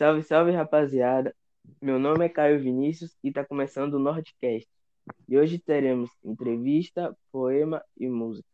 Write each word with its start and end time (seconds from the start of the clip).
Salve, 0.00 0.22
salve, 0.22 0.50
rapaziada. 0.52 1.34
Meu 1.78 1.98
nome 1.98 2.24
é 2.24 2.28
Caio 2.30 2.58
Vinícius 2.58 3.14
e 3.22 3.28
está 3.28 3.44
começando 3.44 3.92
o 3.92 3.98
Nordcast. 3.98 4.66
E 5.28 5.36
hoje 5.36 5.58
teremos 5.58 6.08
entrevista, 6.24 7.14
poema 7.30 7.84
e 7.98 8.08
música. 8.08 8.48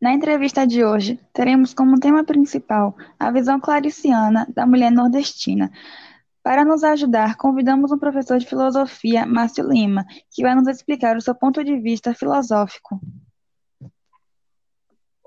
Na 0.00 0.12
entrevista 0.12 0.64
de 0.64 0.84
hoje, 0.84 1.18
teremos 1.32 1.74
como 1.74 1.98
tema 1.98 2.22
principal 2.22 2.96
a 3.18 3.32
visão 3.32 3.58
clariciana 3.58 4.46
da 4.54 4.64
mulher 4.64 4.92
nordestina. 4.92 5.72
Para 6.40 6.64
nos 6.64 6.84
ajudar, 6.84 7.36
convidamos 7.36 7.90
um 7.90 7.98
professor 7.98 8.38
de 8.38 8.46
filosofia, 8.46 9.26
Márcio 9.26 9.68
Lima, 9.68 10.06
que 10.30 10.40
vai 10.40 10.54
nos 10.54 10.68
explicar 10.68 11.16
o 11.16 11.20
seu 11.20 11.34
ponto 11.34 11.64
de 11.64 11.80
vista 11.80 12.14
filosófico. 12.14 13.00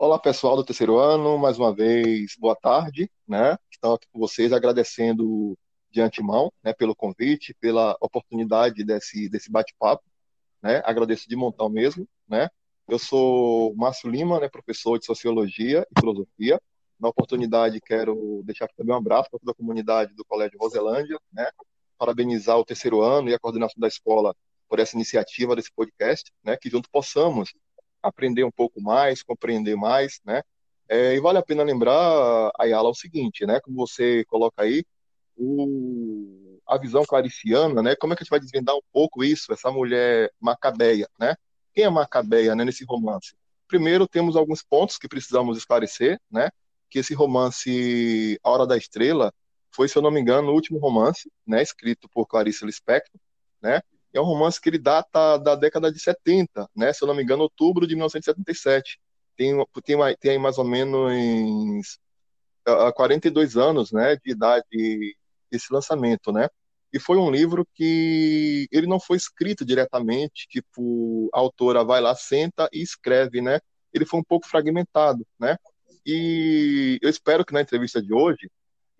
Olá, 0.04 0.18
pessoal 0.18 0.55
do 0.55 0.64
terceiro 0.64 0.98
ano, 0.98 1.38
mais 1.38 1.60
uma 1.60 1.72
vez, 1.72 2.36
boa 2.36 2.55
tarde, 2.55 3.08
né? 3.28 3.55
Estamos 3.70 3.98
aqui 3.98 4.08
com 4.12 4.18
vocês 4.18 4.52
agradecendo 4.52 5.55
de 5.91 6.02
antemão, 6.02 6.52
né, 6.64 6.74
pelo 6.74 6.96
convite, 6.96 7.54
pela 7.60 7.96
oportunidade 8.02 8.84
desse, 8.84 9.30
desse 9.30 9.52
bate-papo, 9.52 10.04
né? 10.60 10.82
Agradeço 10.86 11.30
de 11.30 11.36
montão 11.36 11.70
mesmo, 11.70 12.10
né? 12.27 12.50
Eu 12.88 12.98
sou 12.98 13.76
Márcio 13.76 14.10
Lima, 14.10 14.40
né, 14.40 14.50
professor 14.50 14.98
de 14.98 15.05
Sociologia 15.05 15.86
e 15.96 16.00
Filosofia. 16.00 16.60
Na 16.99 17.10
oportunidade, 17.10 17.80
quero 17.80 18.41
deixar 18.44 18.66
aqui 18.66 18.76
também 18.76 18.96
um 18.96 18.98
abraço 18.98 19.30
para 19.30 19.38
toda 19.40 19.52
a 19.52 19.55
comunidade 19.55 20.16
do 20.16 20.26
Colégio 20.26 20.58
Roselândia, 20.60 21.20
né? 21.32 21.48
Parabenizar 21.96 22.57
o 22.57 22.66
terceiro 22.66 23.04
ano 23.04 23.29
e 23.29 23.35
a 23.35 23.40
coordenação 23.40 23.79
da 23.79 23.88
escola 23.88 24.35
por 24.68 24.79
essa 24.79 24.96
iniciativa 24.96 25.55
desse 25.55 25.72
podcast, 25.72 26.32
né? 26.44 26.57
Que 26.57 26.72
junto 26.72 26.90
possamos 26.90 27.54
aprender 28.02 28.44
um 28.44 28.52
pouco 28.52 28.82
mais, 28.82 29.24
compreender 29.24 29.76
mais, 29.76 30.20
né? 30.26 30.41
É, 30.90 31.16
e 31.16 31.20
vale 31.21 31.38
a 31.38 31.44
pena 31.44 31.63
lembrar, 31.63 32.52
Ayala, 32.60 32.90
o 32.90 32.94
seguinte, 32.94 33.46
né? 33.46 33.60
Como 33.62 33.77
você 33.77 34.26
coloca 34.26 34.63
aí, 34.63 34.84
o, 35.38 36.60
a 36.68 36.77
visão 36.77 37.05
clariciana, 37.05 37.82
né? 37.82 37.96
Como 37.96 38.13
é 38.13 38.16
que 38.16 38.24
a 38.24 38.26
gente 38.26 38.32
vai 38.32 38.40
desvendar 38.40 38.76
um 38.76 38.82
pouco 38.91 39.24
isso, 39.24 39.54
essa 39.54 39.72
mulher 39.72 40.32
macabeia, 40.40 41.07
né? 41.20 41.35
Quem 41.74 41.85
é 41.85 41.90
Macabeia, 41.90 42.55
né, 42.55 42.66
nesse 42.66 42.84
romance? 42.84 43.34
Primeiro, 43.68 44.07
temos 44.07 44.35
alguns 44.35 44.62
pontos 44.62 44.98
que 44.98 45.07
precisamos 45.07 45.57
esclarecer, 45.57 46.20
né? 46.29 46.49
Que 46.90 46.99
esse 46.99 47.13
romance 47.13 48.38
A 48.44 48.49
Hora 48.49 48.68
da 48.68 48.77
Estrela 48.77 49.34
foi, 49.74 49.88
se 49.88 49.98
eu 49.98 50.02
não 50.02 50.12
me 50.12 50.20
engano, 50.20 50.49
o 50.49 50.54
último 50.54 50.79
romance, 50.79 51.32
né, 51.48 51.62
escrito 51.62 52.10
por 52.10 52.27
Clarice 52.27 52.66
Lispector, 52.66 53.20
né? 53.62 53.82
É 54.13 54.21
um 54.21 54.26
romance 54.26 54.59
que 54.59 54.70
ele 54.70 54.77
data 54.77 55.37
da 55.37 55.55
década 55.55 55.91
de 55.91 55.99
70, 55.99 56.70
né? 56.76 56.93
Se 56.93 57.04
eu 57.04 57.07
não 57.07 57.15
me 57.15 57.23
engano, 57.23 57.43
outubro 57.43 57.87
de 57.87 57.95
1977. 57.95 58.99
Tem, 59.37 59.54
tem, 59.84 59.98
tem 60.20 60.40
mais 60.40 60.57
ou 60.57 60.65
menos 60.65 61.99
42 62.95 63.57
anos, 63.57 63.91
né, 63.91 64.16
de 64.17 64.31
idade 64.31 65.17
esse 65.51 65.73
lançamento, 65.73 66.31
né? 66.31 66.47
E 66.94 67.00
foi 67.00 67.17
um 67.17 67.31
livro 67.31 67.66
que 67.73 68.67
ele 68.72 68.85
não 68.85 69.00
foi 69.00 69.17
escrito 69.17 69.66
diretamente, 69.66 70.47
tipo, 70.50 71.29
a 71.34 71.39
autora 71.39 71.84
vai 71.84 72.01
lá, 72.01 72.13
senta 72.16 72.69
e 72.72 72.81
escreve, 72.81 73.41
né? 73.41 73.59
Ele 73.94 74.06
foi 74.06 74.19
um 74.19 74.23
pouco 74.23 74.47
fragmentado, 74.47 75.25
né? 75.39 75.57
E 76.06 77.00
eu 77.01 77.09
espero 77.09 77.45
que 77.45 77.53
na 77.53 77.62
entrevista 77.62 78.01
de 78.01 78.13
hoje, 78.13 78.50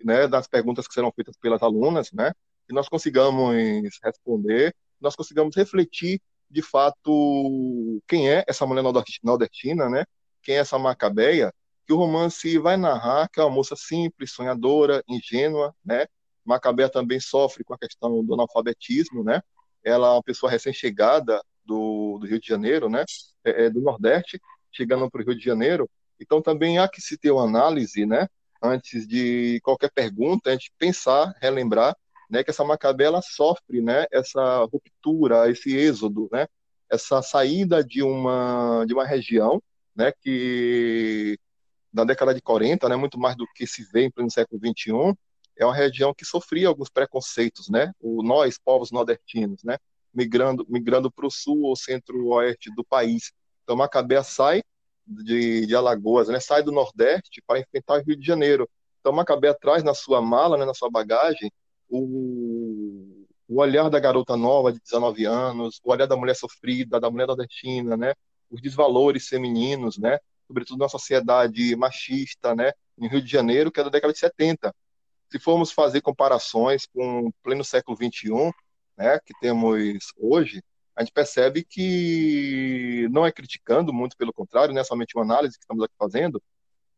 né, 0.04 0.28
das 0.28 0.48
perguntas 0.48 0.88
que 0.88 0.94
serão 0.94 1.12
feitas 1.12 1.36
pelas 1.38 1.62
alunas, 1.62 2.12
né, 2.12 2.32
que 2.68 2.74
nós 2.74 2.88
consigamos 2.90 3.56
responder 4.04 4.74
nós 5.02 5.16
consigamos 5.16 5.56
refletir 5.56 6.22
de 6.50 6.62
fato 6.62 8.02
quem 8.08 8.30
é 8.30 8.44
essa 8.48 8.66
mulher 8.66 8.84
nordestina, 9.24 9.90
né? 9.90 10.06
Quem 10.44 10.56
é 10.56 10.60
essa 10.60 10.78
Macabeia? 10.78 11.54
Que 11.88 11.94
o 11.94 11.98
romance 11.98 12.58
vai 12.58 12.78
narrar 12.78 13.30
que 13.30 13.40
é 13.40 13.44
uma 13.44 13.50
moça 13.50 13.76
simples, 13.76 14.32
sonhadora, 14.32 15.04
ingênua, 15.08 15.74
né? 15.84 16.06
Macabeia 16.46 16.90
também 16.90 17.20
sofre 17.20 17.64
com 17.64 17.74
a 17.74 17.78
questão 17.78 18.24
do 18.24 18.34
analfabetismo, 18.34 19.24
né? 19.24 19.42
Ela 19.84 20.08
é 20.08 20.12
uma 20.12 20.24
pessoa 20.24 20.52
recém-chegada 20.52 21.42
do, 21.66 22.18
do, 22.20 22.28
Rio 22.28 22.40
de 22.40 22.48
Janeiro, 22.48 22.90
né? 22.90 23.06
É, 23.44 23.66
é 23.66 23.70
do 23.70 23.82
Nordeste, 23.82 24.40
chegando 24.72 25.10
para 25.10 25.22
o 25.22 25.26
Rio 25.26 25.36
de 25.36 25.44
Janeiro. 25.44 25.90
Então 26.20 26.42
também 26.42 26.78
há 26.80 26.88
que 26.88 27.02
se 27.02 27.18
ter 27.18 27.32
uma 27.32 27.44
análise, 27.44 28.06
né? 28.06 28.28
Antes 28.62 29.08
de 29.08 29.60
qualquer 29.64 29.92
pergunta, 29.92 30.50
a 30.50 30.54
gente 30.54 30.72
pensar, 30.78 31.34
relembrar 31.42 31.96
né, 32.32 32.44
que 32.44 32.50
essa 32.50 32.64
Macabé 32.64 33.06
sofre, 33.22 33.82
né, 33.82 34.06
essa 34.12 34.64
ruptura, 34.64 35.52
esse 35.52 35.76
êxodo, 35.76 36.30
né, 36.32 36.48
essa 36.90 37.22
saída 37.22 37.84
de 37.84 38.02
uma 38.02 38.86
de 38.86 38.94
uma 38.94 39.06
região, 39.06 39.62
né, 39.96 40.14
que 40.22 41.38
na 41.94 42.06
década 42.06 42.34
de 42.34 42.42
40, 42.42 42.88
né, 42.88 42.96
muito 42.96 43.20
mais 43.20 43.36
do 43.36 43.46
que 43.54 43.68
se 43.68 43.84
vê 43.92 44.04
em 44.06 44.12
pleno 44.12 44.32
século 44.32 44.60
21, 44.62 45.14
é 45.58 45.66
uma 45.66 45.76
região 45.76 46.14
que 46.14 46.26
sofria 46.26 46.70
alguns 46.70 46.90
preconceitos, 46.90 47.70
né, 47.70 47.92
o 48.00 48.24
nós 48.24 48.58
povos 48.58 48.92
nordestinos, 48.92 49.62
né, 49.64 49.78
migrando 50.14 50.66
migrando 50.70 51.12
para 51.12 51.28
o 51.28 51.32
sul 51.32 51.64
ou 51.64 51.76
centro-oeste 51.76 52.74
do 52.74 52.84
país. 52.84 53.34
Então 53.64 53.76
Macabé 53.76 54.24
sai 54.24 54.64
de, 55.06 55.66
de 55.66 55.76
Alagoas, 55.76 56.30
né, 56.30 56.40
sai 56.40 56.64
do 56.64 56.72
Nordeste 56.72 57.42
para 57.46 57.60
enfrentar 57.60 57.96
o 58.00 58.04
Rio 58.04 58.16
de 58.16 58.26
Janeiro. 58.26 58.70
Então 59.00 59.12
Macabé 59.12 59.54
traz 59.54 59.84
na 59.84 59.94
sua 59.94 60.22
mala, 60.22 60.58
né, 60.58 60.66
na 60.66 60.74
sua 60.74 60.90
bagagem, 60.90 61.52
o, 61.92 63.26
o 63.48 63.60
olhar 63.60 63.90
da 63.90 64.00
garota 64.00 64.38
nova 64.38 64.72
de 64.72 64.80
19 64.80 65.26
anos, 65.26 65.80
o 65.84 65.92
olhar 65.92 66.08
da 66.08 66.16
mulher 66.16 66.36
sofrida, 66.36 67.00
da 67.00 67.12
mulher 67.12 67.28
nordestina, 67.28 67.98
né? 67.98 68.14
Os 68.50 68.62
desvalores 68.62 69.28
femininos, 69.28 69.98
né? 69.98 70.18
Sobretudo 70.48 70.80
na 70.80 70.90
sociedade 70.90 71.76
machista, 71.76 72.56
né? 72.56 72.72
Em 72.98 73.08
Rio 73.08 73.22
de 73.22 73.30
Janeiro, 73.30 73.72
que 73.72 73.80
é 73.80 73.84
da 73.84 73.90
década 73.90 74.14
de 74.14 74.20
70. 74.20 74.74
Se 75.30 75.40
formos 75.40 75.72
fazer 75.72 76.02
comparações 76.02 76.88
com 76.88 77.28
o 77.28 77.34
pleno 77.44 77.64
século 77.64 77.98
21, 77.98 78.52
né? 78.98 79.20
Que 79.26 79.34
temos 79.42 80.14
hoje, 80.18 80.64
a 80.96 81.04
gente 81.04 81.14
percebe 81.14 81.64
que 81.64 83.08
não 83.12 83.26
é 83.26 83.32
criticando, 83.32 83.94
muito 83.94 84.16
pelo 84.16 84.34
contrário, 84.34 84.74
não 84.74 84.82
é 84.82 84.84
somente 84.84 85.16
uma 85.16 85.24
análise 85.24 85.58
que 85.58 85.64
estamos 85.64 85.84
aqui 85.84 85.94
fazendo, 85.98 86.42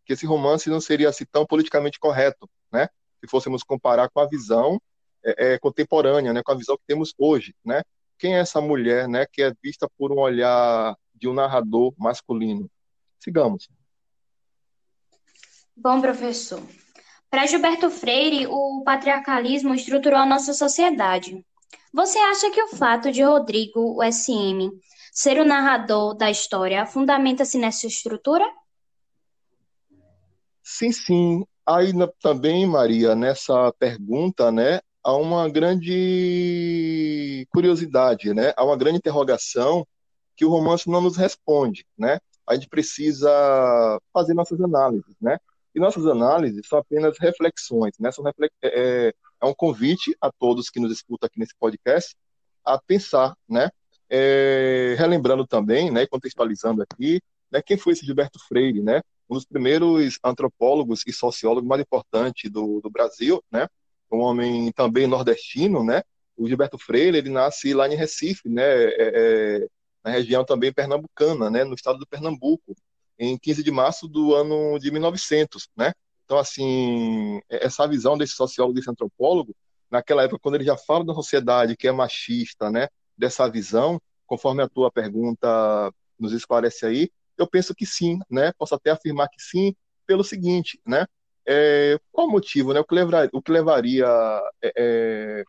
que 0.05 0.13
esse 0.13 0.25
romance 0.25 0.69
não 0.69 0.81
seria 0.81 1.09
assim 1.09 1.25
tão 1.31 1.45
politicamente 1.45 1.99
correto, 1.99 2.49
né? 2.71 2.89
Se 3.23 3.29
fôssemos 3.29 3.63
comparar 3.63 4.09
com 4.09 4.19
a 4.19 4.27
visão 4.27 4.81
é, 5.23 5.53
é, 5.53 5.59
contemporânea, 5.59 6.33
né, 6.33 6.43
com 6.43 6.51
a 6.51 6.57
visão 6.57 6.75
que 6.75 6.83
temos 6.85 7.13
hoje, 7.17 7.55
né? 7.63 7.81
Quem 8.17 8.35
é 8.35 8.39
essa 8.39 8.59
mulher, 8.59 9.07
né, 9.07 9.25
que 9.25 9.41
é 9.41 9.53
vista 9.63 9.87
por 9.97 10.11
um 10.11 10.19
olhar 10.19 10.95
de 11.15 11.29
um 11.29 11.33
narrador 11.33 11.93
masculino? 11.97 12.69
Sigamos. 13.19 13.69
Bom, 15.75 16.01
professor. 16.01 16.61
Para 17.29 17.47
Gilberto 17.47 17.89
Freire, 17.89 18.45
o 18.47 18.83
patriarcalismo 18.83 19.73
estruturou 19.73 20.19
a 20.19 20.25
nossa 20.25 20.53
sociedade. 20.53 21.43
Você 21.93 22.19
acha 22.19 22.51
que 22.51 22.61
o 22.61 22.75
fato 22.75 23.11
de 23.11 23.23
Rodrigo, 23.23 23.97
o 23.97 24.03
SM, 24.03 24.69
ser 25.11 25.39
o 25.39 25.45
narrador 25.45 26.15
da 26.15 26.29
história 26.29 26.85
fundamenta-se 26.85 27.57
nessa 27.57 27.87
estrutura? 27.87 28.45
Sim, 30.61 30.91
sim. 30.91 31.45
Aí 31.65 31.93
também, 32.21 32.67
Maria, 32.67 33.15
nessa 33.15 33.71
pergunta, 33.79 34.51
né, 34.51 34.81
há 35.03 35.15
uma 35.15 35.49
grande 35.49 37.45
curiosidade, 37.51 38.33
né? 38.33 38.53
Há 38.55 38.63
uma 38.63 38.77
grande 38.77 38.97
interrogação 38.97 39.85
que 40.35 40.45
o 40.45 40.49
romance 40.49 40.89
não 40.89 41.01
nos 41.01 41.17
responde, 41.17 41.85
né? 41.97 42.19
A 42.47 42.55
gente 42.55 42.69
precisa 42.69 43.29
fazer 44.13 44.33
nossas 44.33 44.59
análises, 44.61 45.15
né? 45.21 45.37
E 45.75 45.79
nossas 45.79 46.05
análises 46.05 46.67
são 46.67 46.79
apenas 46.79 47.17
reflexões, 47.19 47.93
né? 47.99 48.11
São 48.11 48.23
reflex... 48.23 48.53
é, 48.61 49.07
é, 49.07 49.13
é 49.41 49.45
um 49.45 49.53
convite 49.53 50.15
a 50.21 50.31
todos 50.31 50.69
que 50.69 50.79
nos 50.79 50.91
escutam 50.91 51.27
aqui 51.27 51.39
nesse 51.39 51.55
podcast 51.59 52.15
a 52.65 52.79
pensar, 52.79 53.35
né? 53.47 53.69
É, 54.09 54.95
relembrando 54.97 55.45
também, 55.47 55.89
né, 55.89 56.05
contextualizando 56.05 56.83
aqui, 56.83 57.19
né, 57.53 57.61
quem 57.61 57.77
foi 57.77 57.93
esse 57.93 58.05
Gilberto 58.05 58.39
Freire, 58.47 58.81
né? 58.81 59.01
um 59.29 59.35
dos 59.35 59.45
primeiros 59.45 60.19
antropólogos 60.23 61.03
e 61.07 61.13
sociólogos 61.13 61.67
mais 61.67 61.81
importantes 61.81 62.51
do, 62.51 62.79
do 62.81 62.89
Brasil, 62.89 63.43
né? 63.51 63.67
Um 64.11 64.19
homem 64.19 64.71
também 64.71 65.07
nordestino, 65.07 65.83
né? 65.83 66.03
O 66.37 66.47
Gilberto 66.47 66.77
Freire, 66.77 67.17
ele 67.17 67.29
nasce 67.29 67.73
lá 67.73 67.87
em 67.87 67.95
Recife, 67.95 68.47
né? 68.49 68.63
É, 68.63 68.95
é, 68.97 69.67
na 70.03 70.11
região 70.11 70.45
também 70.45 70.73
pernambucana, 70.73 71.49
né? 71.49 71.63
No 71.63 71.73
estado 71.73 71.97
do 71.97 72.07
Pernambuco, 72.07 72.75
em 73.17 73.37
15 73.37 73.63
de 73.63 73.71
março 73.71 74.07
do 74.07 74.35
ano 74.35 74.77
de 74.79 74.91
1900, 74.91 75.69
né? 75.75 75.93
Então, 76.25 76.37
assim, 76.37 77.41
essa 77.49 77.87
visão 77.87 78.17
desse 78.17 78.33
sociólogo, 78.33 78.75
desse 78.75 78.89
antropólogo, 78.89 79.55
naquela 79.89 80.23
época, 80.23 80.39
quando 80.41 80.55
ele 80.55 80.63
já 80.63 80.77
fala 80.77 81.05
da 81.05 81.13
sociedade 81.13 81.75
que 81.75 81.87
é 81.87 81.91
machista, 81.91 82.69
né? 82.69 82.87
Dessa 83.17 83.47
visão, 83.49 84.01
conforme 84.25 84.61
a 84.63 84.69
tua 84.69 84.91
pergunta 84.91 85.91
nos 86.19 86.33
esclarece 86.33 86.85
aí, 86.85 87.09
eu 87.37 87.47
penso 87.47 87.73
que 87.75 87.85
sim, 87.85 88.19
né? 88.29 88.51
Posso 88.57 88.75
até 88.75 88.91
afirmar 88.91 89.29
que 89.29 89.41
sim, 89.41 89.75
pelo 90.05 90.23
seguinte, 90.23 90.79
né? 90.85 91.05
É, 91.45 91.99
qual 92.11 92.27
o 92.27 92.31
motivo, 92.31 92.73
né? 92.73 92.79
O 92.79 92.85
que 92.85 92.95
levaria, 92.95 93.29
o 93.33 93.41
que 93.41 93.51
levaria 93.51 94.05
é, 94.61 94.73
é, 94.77 95.43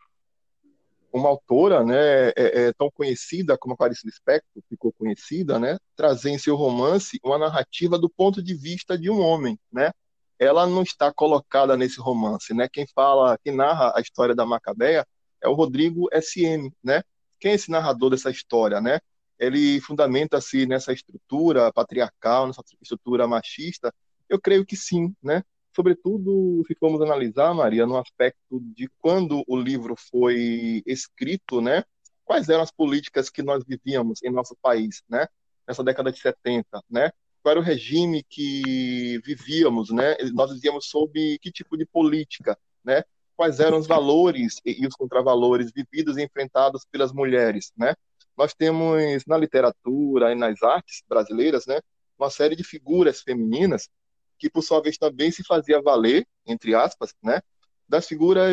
uma 1.13 1.29
autora, 1.29 1.83
né, 1.83 2.29
é, 2.29 2.67
é 2.67 2.73
tão 2.73 2.91
conhecida 2.91 3.57
como 3.57 3.73
a 3.73 3.77
Clarice 3.77 4.05
Lispector, 4.05 4.61
ficou 4.67 4.91
conhecida, 4.91 5.57
né, 5.57 5.77
trazer 5.95 6.29
em 6.31 6.37
seu 6.37 6.57
romance 6.57 7.17
uma 7.23 7.37
narrativa 7.37 7.97
do 7.97 8.09
ponto 8.09 8.43
de 8.43 8.53
vista 8.53 8.97
de 8.97 9.09
um 9.09 9.21
homem, 9.21 9.57
né? 9.71 9.91
ela 10.39 10.67
não 10.67 10.83
está 10.83 11.13
colocada 11.13 11.77
nesse 11.77 11.99
romance, 11.99 12.53
né? 12.53 12.67
Quem 12.71 12.85
fala, 12.87 13.37
quem 13.43 13.55
narra 13.55 13.93
a 13.95 14.01
história 14.01 14.35
da 14.35 14.45
Macabeia 14.45 15.05
é 15.41 15.47
o 15.47 15.53
Rodrigo 15.53 16.07
SM, 16.13 16.71
né? 16.83 17.03
Quem 17.39 17.51
é 17.51 17.55
esse 17.55 17.71
narrador 17.71 18.09
dessa 18.09 18.29
história, 18.29 18.81
né? 18.81 18.99
Ele 19.39 19.79
fundamenta-se 19.81 20.65
nessa 20.65 20.93
estrutura 20.93 21.71
patriarcal, 21.73 22.47
nessa 22.47 22.61
estrutura 22.81 23.27
machista? 23.27 23.93
Eu 24.29 24.39
creio 24.39 24.65
que 24.65 24.75
sim, 24.75 25.13
né? 25.21 25.43
Sobretudo, 25.75 26.63
se 26.67 26.75
formos 26.75 27.01
analisar, 27.01 27.53
Maria, 27.53 27.85
no 27.85 27.97
aspecto 27.97 28.61
de 28.75 28.89
quando 28.99 29.43
o 29.47 29.57
livro 29.57 29.95
foi 30.09 30.81
escrito, 30.85 31.61
né? 31.61 31.83
Quais 32.23 32.49
eram 32.49 32.63
as 32.63 32.71
políticas 32.71 33.29
que 33.29 33.43
nós 33.43 33.63
vivíamos 33.67 34.23
em 34.23 34.31
nosso 34.31 34.55
país, 34.61 35.03
né? 35.09 35.27
Nessa 35.67 35.83
década 35.83 36.11
de 36.11 36.19
70, 36.19 36.81
né? 36.89 37.11
qual 37.45 37.51
era 37.51 37.59
o 37.59 37.63
regime 37.63 38.25
que 38.27 39.19
vivíamos, 39.23 39.91
né? 39.91 40.15
Nós 40.33 40.51
vivíamos 40.51 40.87
sob 40.87 41.37
que 41.37 41.51
tipo 41.51 41.77
de 41.77 41.85
política, 41.85 42.57
né? 42.83 43.03
Quais 43.35 43.59
eram 43.59 43.77
os 43.77 43.85
valores 43.85 44.59
e 44.65 44.83
os 44.87 44.95
contravalores 44.95 45.71
vividos 45.71 46.17
e 46.17 46.23
enfrentados 46.23 46.87
pelas 46.91 47.13
mulheres, 47.13 47.71
né? 47.77 47.93
Nós 48.37 48.53
temos 48.53 49.23
na 49.25 49.37
literatura 49.37 50.31
e 50.31 50.35
nas 50.35 50.61
artes 50.61 51.03
brasileiras, 51.07 51.65
né, 51.65 51.79
uma 52.17 52.29
série 52.29 52.55
de 52.55 52.63
figuras 52.63 53.21
femininas 53.21 53.89
que 54.37 54.49
por 54.49 54.61
sua 54.61 54.81
vez 54.81 54.97
também 54.97 55.31
se 55.31 55.43
fazia 55.43 55.81
valer, 55.81 56.27
entre 56.45 56.75
aspas, 56.75 57.13
né, 57.23 57.41
das 57.87 58.07
figuras 58.07 58.51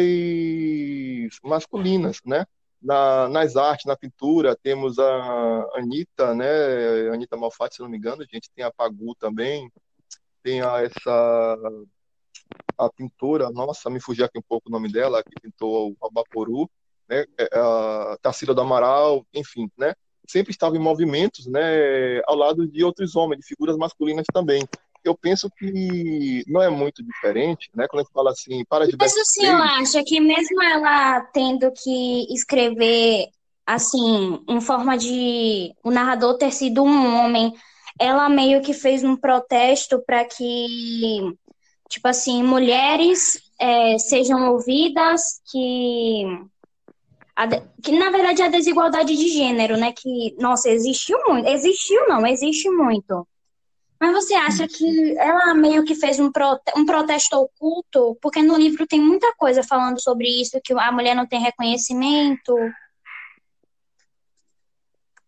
masculinas, 1.42 2.18
né? 2.24 2.44
Na, 2.80 3.28
nas 3.28 3.54
artes, 3.56 3.86
na 3.86 3.96
pintura, 3.96 4.56
temos 4.60 4.98
a 4.98 5.66
Anitta, 5.76 6.34
né? 6.34 7.08
Anitta 7.12 7.36
Malfatti, 7.36 7.76
se 7.76 7.80
não 7.80 7.88
me 7.88 7.96
engano, 7.96 8.22
a 8.22 8.26
gente 8.26 8.50
tem 8.54 8.64
a 8.64 8.72
Pagu 8.72 9.14
também, 9.14 9.70
tem 10.42 10.60
a, 10.62 10.82
essa 10.82 11.58
a 12.76 12.90
pintora, 12.90 13.50
nossa, 13.50 13.88
me 13.88 14.00
fugiu 14.00 14.24
aqui 14.24 14.38
um 14.38 14.42
pouco 14.42 14.68
o 14.68 14.72
nome 14.72 14.90
dela, 14.90 15.22
que 15.22 15.40
pintou 15.40 15.92
o 15.92 16.06
Abaporu, 16.06 16.68
né? 17.08 17.24
É, 17.38 17.48
a 17.52 18.16
Tarsila 18.22 18.54
do 18.54 18.60
Amaral, 18.60 19.26
enfim, 19.34 19.70
né? 19.76 19.94
Sempre 20.28 20.52
estava 20.52 20.76
em 20.76 20.80
movimentos, 20.80 21.46
né? 21.46 22.20
Ao 22.26 22.36
lado 22.36 22.66
de 22.66 22.84
outros 22.84 23.16
homens, 23.16 23.40
de 23.40 23.46
figuras 23.46 23.76
masculinas 23.76 24.26
também 24.32 24.66
eu 25.04 25.16
penso 25.16 25.50
que 25.50 26.44
não 26.46 26.62
é 26.62 26.70
muito 26.70 27.02
diferente, 27.02 27.68
né? 27.74 27.86
Quando 27.88 28.00
a 28.00 28.04
gente 28.04 28.12
fala 28.12 28.30
assim, 28.30 28.64
para 28.64 28.86
de 28.86 28.96
Mas 28.96 29.12
o 29.12 29.24
senhor 29.24 29.60
acha 29.60 30.00
que 30.04 30.20
mesmo 30.20 30.62
ela 30.62 31.20
tendo 31.32 31.72
que 31.72 32.32
escrever 32.32 33.28
assim, 33.66 34.42
em 34.48 34.60
forma 34.60 34.96
de 34.96 35.74
o 35.82 35.90
narrador 35.90 36.36
ter 36.36 36.52
sido 36.52 36.82
um 36.82 37.16
homem, 37.18 37.52
ela 37.98 38.28
meio 38.28 38.60
que 38.62 38.72
fez 38.72 39.04
um 39.04 39.16
protesto 39.16 40.02
para 40.04 40.24
que, 40.24 41.36
tipo 41.88 42.08
assim, 42.08 42.42
mulheres 42.42 43.40
é, 43.60 43.98
sejam 43.98 44.52
ouvidas, 44.52 45.40
que 45.50 46.24
que 47.82 47.92
na 47.92 48.10
verdade 48.10 48.42
é 48.42 48.46
a 48.46 48.50
desigualdade 48.50 49.16
de 49.16 49.28
gênero, 49.28 49.76
né? 49.76 49.92
Que, 49.92 50.34
nossa, 50.38 50.68
existiu 50.68 51.18
muito. 51.26 51.48
Existiu, 51.48 52.06
não, 52.08 52.26
existe 52.26 52.68
muito. 52.70 53.26
Mas 53.98 54.12
você 54.12 54.34
acha 54.34 54.66
que 54.66 55.16
ela 55.16 55.54
meio 55.54 55.84
que 55.84 55.94
fez 55.94 56.18
um, 56.18 56.30
prote 56.30 56.72
um 56.76 56.84
protesto 56.84 57.36
oculto? 57.36 58.18
Porque 58.20 58.42
no 58.42 58.56
livro 58.56 58.86
tem 58.86 59.00
muita 59.00 59.32
coisa 59.36 59.62
falando 59.62 60.02
sobre 60.02 60.28
isso, 60.28 60.60
que 60.62 60.72
a 60.72 60.90
mulher 60.90 61.14
não 61.14 61.26
tem 61.26 61.40
reconhecimento. 61.40 62.52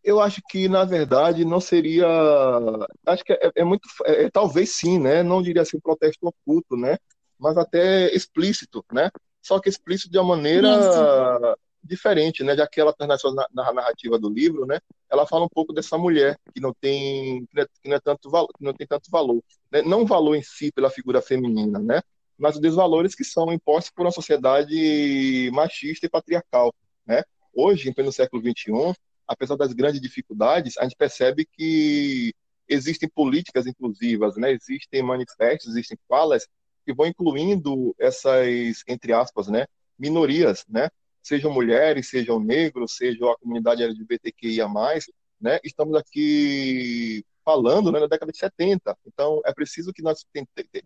Eu 0.03 0.21
acho 0.21 0.43
que, 0.49 0.69
na 0.69 0.85
verdade, 0.85 1.45
não 1.45 1.61
seria. 1.61 2.07
Acho 3.07 3.25
que 3.25 3.33
é, 3.33 3.53
é 3.55 3.65
muito. 3.65 3.89
É, 4.07 4.29
talvez 4.29 4.71
sim, 4.71 4.99
né? 4.99 5.23
Não 5.23 5.41
diria 5.41 5.62
assim 5.62 5.79
protesto 5.79 6.27
oculto, 6.27 6.77
né? 6.77 6.99
Mas 7.39 7.57
até 7.57 8.12
explícito, 8.12 8.85
né? 8.93 9.09
Só 9.41 9.61
que 9.61 9.69
explícito 9.69 10.11
de 10.11 10.19
uma 10.19 10.37
maneira 10.37 10.69
diferente, 11.85 12.43
né? 12.43 12.57
Já 12.57 12.67
que 12.67 12.81
ela 12.81 12.91
está 12.91 13.07
na, 13.07 13.17
na 13.53 13.73
narrativa 13.73 14.19
do 14.19 14.29
livro, 14.29 14.67
né? 14.67 14.81
Ela 15.11 15.27
fala 15.27 15.45
um 15.45 15.49
pouco 15.49 15.73
dessa 15.73 15.99
mulher 15.99 16.39
que 16.55 16.61
não 16.61 16.73
tem 16.73 17.47
que 17.47 17.55
não 17.55 17.63
é, 17.63 17.67
que 17.67 17.89
não 17.89 17.97
é 17.97 18.01
tanto 18.01 18.31
que 18.31 18.65
não 18.65 18.73
tem 18.73 18.87
tanto 18.87 19.11
valor, 19.11 19.43
né? 19.71 19.83
não 19.83 20.03
o 20.03 20.07
valor 20.07 20.35
em 20.35 20.43
si 20.43 20.73
pela 20.73 20.91
figura 20.91 21.21
feminina, 21.21 21.79
né? 21.79 22.03
Mas 22.39 22.57
os 22.57 22.61
desvalores 22.61 23.15
que 23.15 23.25
são 23.25 23.53
impostos 23.53 23.91
por 23.91 24.03
uma 24.03 24.11
sociedade 24.11 25.51
machista 25.53 26.07
e 26.07 26.09
patriarcal, 26.09 26.75
né? 27.07 27.23
Hoje, 27.55 27.89
em 27.89 27.93
pleno 27.93 28.13
século 28.13 28.43
21, 28.43 28.93
apesar 29.29 29.57
das 29.57 29.73
grandes 29.73 30.01
dificuldades, 30.01 30.77
a 30.79 30.83
gente 30.83 30.97
percebe 30.97 31.47
que 31.47 32.35
existem 32.69 33.09
políticas 33.09 33.67
inclusivas, 33.67 34.37
né? 34.37 34.53
Existem 34.53 35.03
manifestos, 35.03 35.71
existem 35.71 35.99
falas 36.09 36.49
que 36.85 36.93
vão 36.93 37.07
incluindo 37.07 37.95
essas, 37.99 38.83
entre 38.89 39.13
aspas, 39.13 39.49
né? 39.49 39.67
Minorias, 39.99 40.65
né? 40.69 40.91
Sejam 41.25 41.50
mulheres, 41.50 42.09
sejam 42.09 42.38
negros, 42.38 42.97
seja 42.97 43.32
a 43.32 43.37
comunidade 43.38 43.82
LGBTQIA+, 43.82 44.69
né, 45.41 45.59
estamos 45.65 45.97
aqui 45.97 47.25
falando 47.43 47.91
né, 47.91 47.99
na 47.99 48.06
década 48.06 48.31
de 48.31 48.38
70. 48.38 48.97
Então, 49.06 49.41
é 49.44 49.53
preciso 49.53 49.93
que 49.93 50.03
nós 50.03 50.25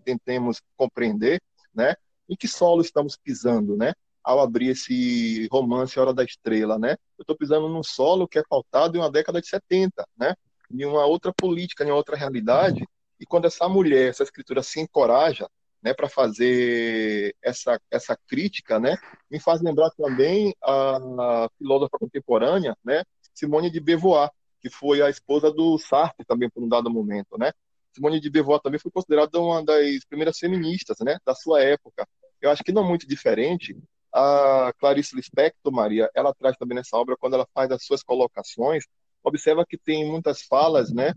tentemos 0.05 0.61
compreender 0.77 1.41
né, 1.75 1.95
em 2.29 2.37
que 2.37 2.49
solo 2.49 2.81
estamos 2.81 3.17
pisando, 3.17 3.77
né, 3.77 3.93
ao 4.23 4.41
abrir 4.41 4.71
esse 4.71 5.49
romance 5.51 5.99
Hora 5.99 6.15
da 6.15 6.25
Estrela. 6.25 6.79
Né? 6.79 6.93
Eu 7.19 7.23
estou 7.23 7.37
pisando 7.37 7.69
num 7.69 7.83
solo 7.83 8.29
que 8.29 8.39
é 8.39 8.43
pautado 8.49 8.97
em 8.97 9.01
uma 9.01 9.11
década 9.11 9.41
de 9.41 9.49
70, 9.49 10.07
né, 10.17 10.35
em 10.71 10.85
uma 10.85 11.05
outra 11.05 11.33
política, 11.33 11.85
em 11.85 11.89
uma 11.89 11.97
outra 11.97 12.17
realidade. 12.17 12.87
E 13.19 13.27
quando 13.27 13.47
essa 13.47 13.69
mulher, 13.69 14.11
essa 14.11 14.23
escritura 14.23 14.63
se 14.63 14.81
encoraja 14.81 15.49
né, 15.83 15.95
para 15.95 16.09
fazer 16.09 17.35
essa, 17.43 17.81
essa 17.91 18.17
crítica, 18.27 18.79
né, 18.79 18.97
me 19.31 19.39
faz 19.41 19.61
lembrar 19.61 19.91
também 19.91 20.55
a, 20.63 21.49
filósofa 21.59 21.99
contemporânea, 21.99 22.77
né, 22.85 23.05
Simone 23.35 23.71
de 23.71 23.81
Beauvoir, 23.81 24.31
que 24.61 24.71
foi 24.71 25.01
a 25.03 25.11
esposa 25.11 25.53
do 25.53 25.79
Sartre 25.79 26.25
também 26.27 26.51
por 26.51 26.63
um 26.63 26.69
dado 26.69 26.91
momento, 26.91 27.37
né. 27.39 27.53
Simone 27.93 28.21
de 28.21 28.31
Beauvoir 28.31 28.61
também 28.61 28.79
foi 28.79 28.91
considerada 28.91 29.41
uma 29.41 29.65
das 29.65 30.05
primeiras 30.09 30.39
feministas, 30.39 30.99
né, 31.01 31.19
da 31.25 31.35
sua 31.35 31.63
época. 31.63 32.07
Eu 32.41 32.51
acho 32.51 32.63
que 32.63 32.73
não 32.73 32.85
muito 32.85 33.09
diferente. 33.09 33.77
A 34.13 34.73
Clarice 34.79 35.15
Lispector, 35.15 35.73
Maria, 35.73 36.11
ela 36.15 36.33
traz 36.33 36.57
também 36.57 36.77
nessa 36.77 36.97
obra 36.97 37.17
quando 37.19 37.35
ela 37.35 37.47
faz 37.53 37.71
as 37.71 37.85
suas 37.85 38.03
colocações, 38.03 38.85
observa 39.23 39.67
que 39.67 39.77
tem 39.77 40.11
muitas 40.11 40.43
falas, 40.43 40.93
né, 40.93 41.13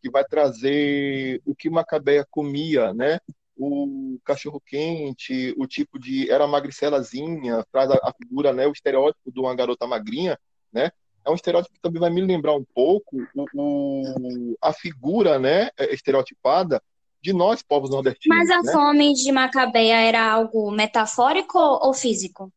que 0.00 0.10
vai 0.10 0.24
trazer 0.24 1.40
o 1.46 1.54
que 1.54 1.70
Macabeia 1.70 2.26
comia, 2.30 2.92
né, 2.92 3.20
o 3.64 4.18
cachorro 4.24 4.60
quente, 4.60 5.54
o 5.56 5.66
tipo 5.66 5.98
de 5.98 6.30
era 6.30 6.46
magricelazinha, 6.46 7.64
traz 7.70 7.90
a, 7.90 7.94
a, 7.94 8.12
figura, 8.12 8.52
né, 8.52 8.66
o 8.66 8.72
estereótipo 8.72 9.30
de 9.30 9.40
uma 9.40 9.54
garota 9.54 9.86
magrinha, 9.86 10.38
né? 10.72 10.90
É 11.24 11.30
um 11.30 11.34
estereótipo 11.34 11.74
que 11.74 11.80
também 11.80 12.00
vai 12.00 12.10
me 12.10 12.20
lembrar 12.20 12.54
um 12.56 12.64
pouco 12.74 13.16
o, 13.36 13.46
o 13.54 14.56
a 14.60 14.72
figura, 14.72 15.38
né, 15.38 15.70
é, 15.78 15.94
estereotipada 15.94 16.82
de 17.22 17.32
nós 17.32 17.62
povos 17.62 17.90
nordestinos. 17.90 18.36
Mas 18.36 18.50
a 18.50 18.60
né? 18.60 18.72
fome 18.72 19.12
de 19.14 19.30
Macabeia 19.30 20.00
era 20.00 20.32
algo 20.32 20.72
metafórico 20.72 21.58
ou 21.58 21.94
físico? 21.94 22.52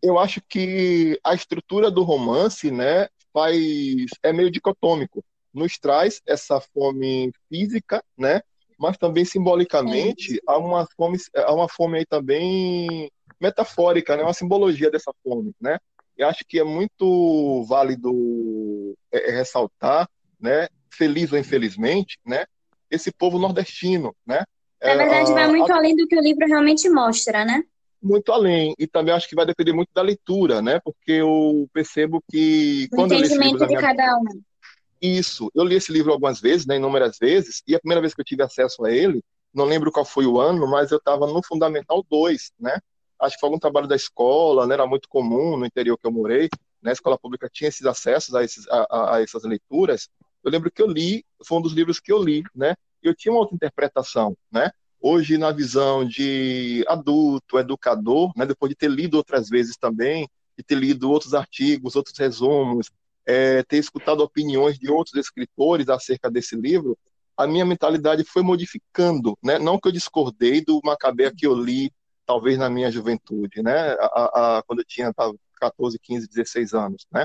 Eu 0.00 0.18
acho 0.18 0.40
que 0.48 1.18
a 1.24 1.34
estrutura 1.34 1.90
do 1.90 2.04
romance, 2.04 2.70
né, 2.70 3.08
faz 3.32 4.06
é 4.22 4.32
meio 4.32 4.50
dicotômico. 4.50 5.24
Nos 5.52 5.78
traz 5.78 6.22
essa 6.24 6.60
fome 6.60 7.32
física, 7.48 8.04
né, 8.16 8.40
mas 8.80 8.96
também 8.96 9.26
simbolicamente 9.26 10.40
há 10.46 10.56
uma 10.56 10.86
fome, 10.96 11.18
há 11.36 11.52
uma 11.52 11.68
fome 11.68 11.98
aí 11.98 12.06
também 12.06 13.12
metafórica, 13.38 14.16
né? 14.16 14.22
Uma 14.22 14.32
simbologia 14.32 14.90
dessa 14.90 15.12
fome, 15.22 15.52
né? 15.60 15.78
Eu 16.16 16.26
acho 16.28 16.44
que 16.48 16.58
é 16.58 16.64
muito 16.64 17.62
válido 17.68 18.96
é, 19.12 19.30
é, 19.30 19.36
ressaltar, 19.36 20.08
né? 20.40 20.66
Feliz 20.90 21.30
ou 21.30 21.38
infelizmente, 21.38 22.18
né? 22.24 22.46
Esse 22.90 23.12
povo 23.12 23.38
nordestino, 23.38 24.16
né? 24.26 24.44
Na 24.82 24.96
verdade, 24.96 25.30
é, 25.30 25.34
vai 25.34 25.48
muito 25.48 25.70
a... 25.70 25.76
além 25.76 25.94
do 25.94 26.06
que 26.06 26.16
o 26.16 26.22
livro 26.22 26.46
realmente 26.46 26.88
mostra, 26.88 27.44
né? 27.44 27.62
Muito 28.02 28.32
além. 28.32 28.74
E 28.78 28.86
também 28.86 29.12
acho 29.12 29.28
que 29.28 29.36
vai 29.36 29.44
depender 29.44 29.74
muito 29.74 29.90
da 29.94 30.00
leitura, 30.00 30.62
né? 30.62 30.80
Porque 30.82 31.12
eu 31.12 31.68
percebo 31.70 32.22
que. 32.30 32.88
O 32.90 32.96
quando 32.96 33.12
entendimento 33.12 33.58
de 33.58 33.66
minha... 33.66 33.80
cada 33.80 34.16
um. 34.16 34.40
Isso. 35.00 35.50
Eu 35.54 35.64
li 35.64 35.76
esse 35.76 35.90
livro 35.92 36.12
algumas 36.12 36.40
vezes, 36.40 36.66
né, 36.66 36.76
inúmeras 36.76 37.16
vezes, 37.18 37.62
e 37.66 37.74
a 37.74 37.80
primeira 37.80 38.00
vez 38.00 38.14
que 38.14 38.20
eu 38.20 38.24
tive 38.24 38.42
acesso 38.42 38.84
a 38.84 38.90
ele, 38.90 39.22
não 39.52 39.64
lembro 39.64 39.90
qual 39.90 40.04
foi 40.04 40.26
o 40.26 40.38
ano, 40.40 40.68
mas 40.68 40.90
eu 40.90 40.98
estava 40.98 41.26
no 41.26 41.42
Fundamental 41.42 42.04
2, 42.08 42.52
né? 42.58 42.78
Acho 43.18 43.34
que 43.36 43.40
foi 43.40 43.48
algum 43.48 43.58
trabalho 43.58 43.88
da 43.88 43.96
escola, 43.96 44.66
né? 44.66 44.74
Era 44.74 44.86
muito 44.86 45.08
comum 45.08 45.56
no 45.56 45.66
interior 45.66 45.98
que 45.98 46.06
eu 46.06 46.12
morei, 46.12 46.48
né? 46.80 46.92
Escola 46.92 47.18
pública 47.18 47.50
tinha 47.52 47.68
esses 47.68 47.84
acessos 47.84 48.34
a, 48.34 48.44
esses, 48.44 48.66
a, 48.68 49.16
a, 49.16 49.22
essas 49.22 49.42
leituras. 49.44 50.08
Eu 50.44 50.50
lembro 50.50 50.70
que 50.70 50.80
eu 50.80 50.86
li, 50.86 51.24
foi 51.44 51.58
um 51.58 51.62
dos 51.62 51.72
livros 51.72 51.98
que 52.00 52.12
eu 52.12 52.22
li, 52.22 52.44
né? 52.54 52.74
Eu 53.02 53.14
tinha 53.14 53.32
uma 53.32 53.40
outra 53.40 53.56
interpretação, 53.56 54.36
né? 54.52 54.70
Hoje, 55.00 55.38
na 55.38 55.50
visão 55.50 56.04
de 56.06 56.84
adulto, 56.86 57.58
educador, 57.58 58.32
né? 58.36 58.46
Depois 58.46 58.70
de 58.70 58.76
ter 58.76 58.90
lido 58.90 59.16
outras 59.16 59.48
vezes 59.48 59.76
também, 59.76 60.28
de 60.56 60.62
ter 60.62 60.76
lido 60.76 61.10
outros 61.10 61.34
artigos, 61.34 61.96
outros 61.96 62.16
resumos, 62.16 62.90
é, 63.30 63.62
ter 63.62 63.76
escutado 63.76 64.22
opiniões 64.22 64.76
de 64.76 64.90
outros 64.90 65.14
escritores 65.14 65.88
acerca 65.88 66.28
desse 66.28 66.56
livro, 66.56 66.98
a 67.36 67.46
minha 67.46 67.64
mentalidade 67.64 68.24
foi 68.24 68.42
modificando, 68.42 69.38
né? 69.40 69.56
Não 69.56 69.78
que 69.78 69.86
eu 69.86 69.92
discordei 69.92 70.64
do 70.64 70.80
Macabeia 70.82 71.32
que 71.34 71.46
eu 71.46 71.54
li, 71.54 71.92
talvez 72.26 72.58
na 72.58 72.68
minha 72.68 72.90
juventude, 72.90 73.62
né? 73.62 73.92
A, 74.00 74.58
a, 74.58 74.62
quando 74.66 74.80
eu 74.80 74.84
tinha 74.84 75.12
14, 75.60 75.96
15, 76.00 76.28
16 76.28 76.74
anos, 76.74 77.06
né? 77.12 77.24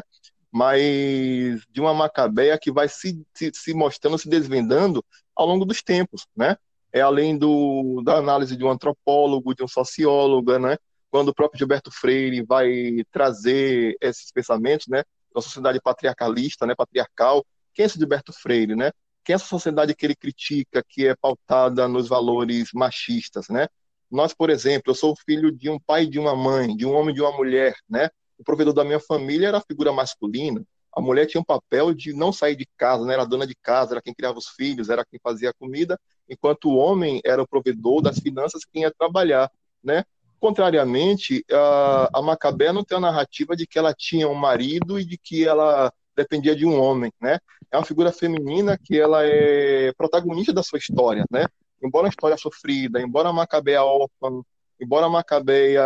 Mas 0.51 1.61
de 1.71 1.81
uma 1.81 1.93
Macabeia 1.93 2.57
que 2.61 2.71
vai 2.71 2.87
se, 2.87 3.25
se, 3.33 3.51
se 3.51 3.73
mostrando, 3.73 4.19
se 4.19 4.29
desvendando 4.29 5.03
ao 5.35 5.47
longo 5.47 5.65
dos 5.65 5.81
tempos, 5.81 6.27
né? 6.37 6.55
É 6.93 7.01
além 7.01 7.35
do, 7.35 8.03
da 8.05 8.17
análise 8.17 8.55
de 8.55 8.63
um 8.63 8.69
antropólogo, 8.69 9.55
de 9.55 9.63
um 9.63 9.67
sociólogo, 9.67 10.59
né? 10.59 10.77
Quando 11.09 11.29
o 11.29 11.33
próprio 11.33 11.57
Gilberto 11.57 11.89
Freire 11.91 12.43
vai 12.43 13.03
trazer 13.11 13.97
esses 13.99 14.31
pensamentos, 14.31 14.85
né? 14.87 15.03
Da 15.35 15.41
sociedade 15.41 15.79
patriarcalista, 15.79 16.65
né? 16.65 16.73
Patriarcal. 16.73 17.45
Quem 17.73 17.83
é 17.83 17.85
esse 17.85 17.99
Gilberto 17.99 18.33
Freire, 18.33 18.75
né? 18.75 18.91
que 19.25 19.33
essa 19.33 19.45
sociedade 19.45 19.95
que 19.95 20.05
ele 20.05 20.15
critica, 20.15 20.83
que 20.87 21.07
é 21.07 21.15
pautada 21.15 21.87
nos 21.87 22.07
valores 22.07 22.69
machistas, 22.73 23.49
né? 23.49 23.67
Nós, 24.09 24.35
por 24.35 24.51
exemplo, 24.51 24.91
eu 24.91 24.95
sou 24.95 25.15
filho 25.25 25.51
de 25.51 25.67
um 25.67 25.79
pai 25.79 26.03
e 26.03 26.09
de 26.09 26.19
uma 26.19 26.35
mãe, 26.35 26.77
de 26.77 26.85
um 26.85 26.93
homem 26.93 27.11
e 27.11 27.15
de 27.15 27.21
uma 27.21 27.31
mulher, 27.35 27.73
né? 27.89 28.07
O 28.37 28.43
provedor 28.43 28.73
da 28.73 28.83
minha 28.83 28.99
família 28.99 29.47
era 29.47 29.57
a 29.57 29.61
figura 29.61 29.91
masculina. 29.91 30.63
A 30.95 31.01
mulher 31.01 31.25
tinha 31.25 31.41
um 31.41 31.43
papel 31.43 31.91
de 31.91 32.13
não 32.13 32.31
sair 32.31 32.55
de 32.55 32.67
casa, 32.77 33.03
né? 33.03 33.15
Era 33.15 33.25
dona 33.25 33.47
de 33.47 33.55
casa, 33.55 33.95
era 33.95 34.01
quem 34.01 34.13
criava 34.13 34.37
os 34.37 34.49
filhos, 34.49 34.89
era 34.89 35.03
quem 35.03 35.19
fazia 35.21 35.49
a 35.49 35.53
comida, 35.53 35.99
enquanto 36.29 36.69
o 36.69 36.75
homem 36.75 37.19
era 37.25 37.41
o 37.41 37.47
provedor 37.47 38.03
das 38.03 38.19
finanças, 38.19 38.63
quem 38.63 38.83
ia 38.83 38.93
trabalhar, 38.93 39.51
né? 39.83 40.05
Contrariamente, 40.45 41.43
a, 41.51 42.19
a 42.19 42.21
Macabé 42.21 42.71
não 42.71 42.83
tem 42.83 42.99
a 42.99 43.01
narrativa 43.01 43.55
de 43.55 43.65
que 43.65 43.79
ela 43.79 43.95
tinha 43.95 44.29
um 44.29 44.35
marido 44.35 44.99
e 44.99 45.03
de 45.03 45.17
que 45.17 45.43
ela 45.43 45.91
dependia 46.15 46.55
de 46.55 46.67
um 46.67 46.79
homem, 46.79 47.11
né? 47.19 47.39
É 47.71 47.77
uma 47.77 47.83
figura 47.83 48.11
feminina 48.11 48.77
que 48.77 48.95
ela 48.95 49.25
é 49.25 49.91
protagonista 49.97 50.53
da 50.53 50.61
sua 50.61 50.77
história, 50.77 51.25
né? 51.31 51.47
Embora 51.83 52.05
a 52.05 52.09
história 52.09 52.37
sofrida, 52.37 53.01
embora 53.01 53.29
a 53.29 53.33
Macabeia 53.33 53.83
órfã, 53.83 54.39
embora 54.79 55.07
a 55.07 55.09
Macabeia 55.09 55.81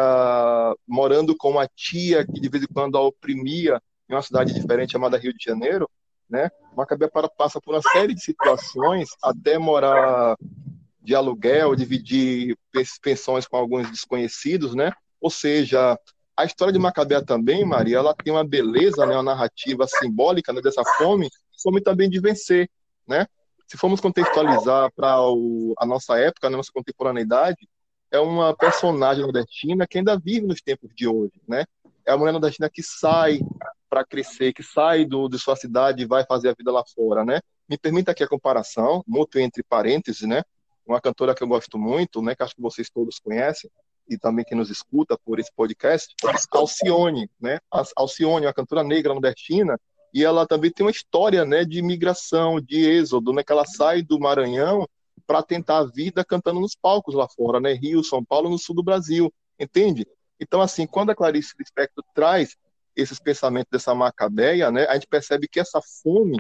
morando 0.86 1.38
com 1.38 1.51
uma 1.51 1.66
tia 1.74 2.25
que 2.25 2.42
de 2.42 2.50
vez 2.50 2.62
em 2.66 2.74
quando 2.74 2.98
a 2.98 3.01
oprimia 3.01 3.82
em 4.10 4.13
uma 4.13 4.22
cidade 4.22 4.54
diferente 4.54 4.92
chamada 4.92 5.18
Rio 5.18 5.32
de 5.32 5.42
Janeiro, 5.42 5.89
né? 6.30 6.50
Macabeia 6.75 7.10
passa 7.38 7.62
por 7.62 7.75
uma 7.75 7.82
série 7.94 8.13
de 8.13 8.22
situações 8.22 9.08
até 9.24 9.58
morar 9.58 10.36
de 11.01 11.15
aluguel, 11.15 11.75
dividir 11.75 12.58
pensões 13.01 13.48
com 13.48 13.58
alguns 13.58 13.89
desconhecidos, 13.89 14.75
né? 14.75 14.91
Ou 15.22 15.29
seja, 15.29 15.98
a 16.36 16.46
história 16.46 16.72
de 16.72 16.79
Macabea 16.79 17.24
também, 17.24 17.65
Maria, 17.65 17.98
ela 17.98 18.13
tem 18.13 18.32
uma 18.32 18.48
beleza, 18.48 19.06
né, 19.06 19.13
uma 19.13 19.24
narrativa 19.24 19.86
simbólica 19.88 20.53
né, 20.53 20.62
dessa 20.62 20.84
fome, 20.98 21.29
fome 21.62 21.82
também 21.82 22.10
de 22.10 22.20
vencer, 22.20 22.70
né? 23.08 23.27
Se 23.68 23.77
formos 23.77 24.00
contextualizar 24.00 24.91
para 24.96 25.15
a 25.77 25.86
nossa 25.86 26.18
época, 26.18 26.48
a 26.48 26.50
nossa 26.50 26.72
contemporaneidade, 26.74 27.68
é 28.12 28.20
uma 28.20 28.56
personagem 28.56 29.22
nordestina 29.22 29.86
que 29.86 29.98
ainda 29.98 30.18
vive 30.18 30.48
nos 30.48 30.62
tempos 30.62 30.89
de 30.96 31.08
hoje, 31.08 31.39
né? 31.48 31.65
É 32.06 32.12
a 32.12 32.18
mulher 32.18 32.32
nordestina 32.32 32.70
que 32.70 32.82
sai 32.82 33.39
para 33.89 34.06
crescer, 34.06 34.53
que 34.53 34.63
sai 34.63 35.06
do, 35.06 35.27
de 35.27 35.38
sua 35.38 35.56
cidade 35.56 36.03
e 36.03 36.08
vai 36.08 36.25
fazer 36.25 36.50
a 36.50 36.53
vida 36.53 36.72
lá 36.72 36.84
fora, 36.96 37.24
né? 37.24 37.41
Me 37.68 37.77
permita 37.77 38.12
aqui 38.12 38.24
a 38.24 38.27
comparação, 38.27 39.03
muito 39.08 39.38
entre 39.39 39.62
parênteses, 39.62 40.27
né? 40.27 40.41
Uma 40.89 41.00
cantora 41.00 41.36
que 41.36 41.43
eu 41.43 41.48
gosto 41.48 41.77
muito, 41.77 42.19
né? 42.19 42.34
Que 42.36 42.41
acho 42.41 42.55
que 42.55 42.62
vocês 42.62 42.89
todos 42.89 43.19
conhecem, 43.19 43.69
e 44.10 44.17
também 44.17 44.43
quem 44.43 44.58
nos 44.58 44.72
escuta 44.72 45.15
por 45.24 45.39
esse 45.39 45.51
podcast, 45.55 46.15
Alcione, 46.51 47.29
né? 47.39 47.60
Alcione, 47.96 48.48
uma 48.48 48.53
cantora 48.53 48.84
negra 48.84 49.13
nordestina, 49.13 49.79
e 50.12 50.25
ela 50.25 50.48
também 50.48 50.72
tem 50.72 50.84
uma 50.84 50.91
história, 50.91 51.46
né, 51.46 51.63
de 51.63 51.84
migração, 51.84 52.60
de 52.60 52.84
êxodo, 52.84 53.31
né, 53.31 53.43
que 53.43 53.51
ela 53.51 53.63
sai 53.63 54.01
do 54.01 54.19
Maranhão 54.19 54.88
para 55.27 55.43
tentar 55.43 55.77
a 55.77 55.86
vida 55.86 56.25
cantando 56.25 56.60
nos 56.60 56.75
palcos 56.75 57.13
lá 57.13 57.27
fora, 57.29 57.60
né, 57.60 57.74
Rio, 57.74 58.03
São 58.03 58.25
Paulo, 58.25 58.50
no 58.50 58.58
sul 58.58 58.75
do 58.75 58.81
Brasil, 58.81 59.31
entende? 59.60 60.08
Então, 60.39 60.60
assim, 60.62 60.88
quando 60.88 61.12
a 61.12 61.15
Clarice 61.15 61.53
Lispector 61.60 62.03
traz 62.15 62.58
esses 62.96 63.19
pensamentos 63.19 63.69
dessa 63.72 63.93
Macabeia, 63.93 64.72
né, 64.72 64.88
a 64.88 64.96
gente 64.96 65.05
percebe 65.05 65.48
que 65.48 65.60
essa 65.60 65.79
fome 66.01 66.39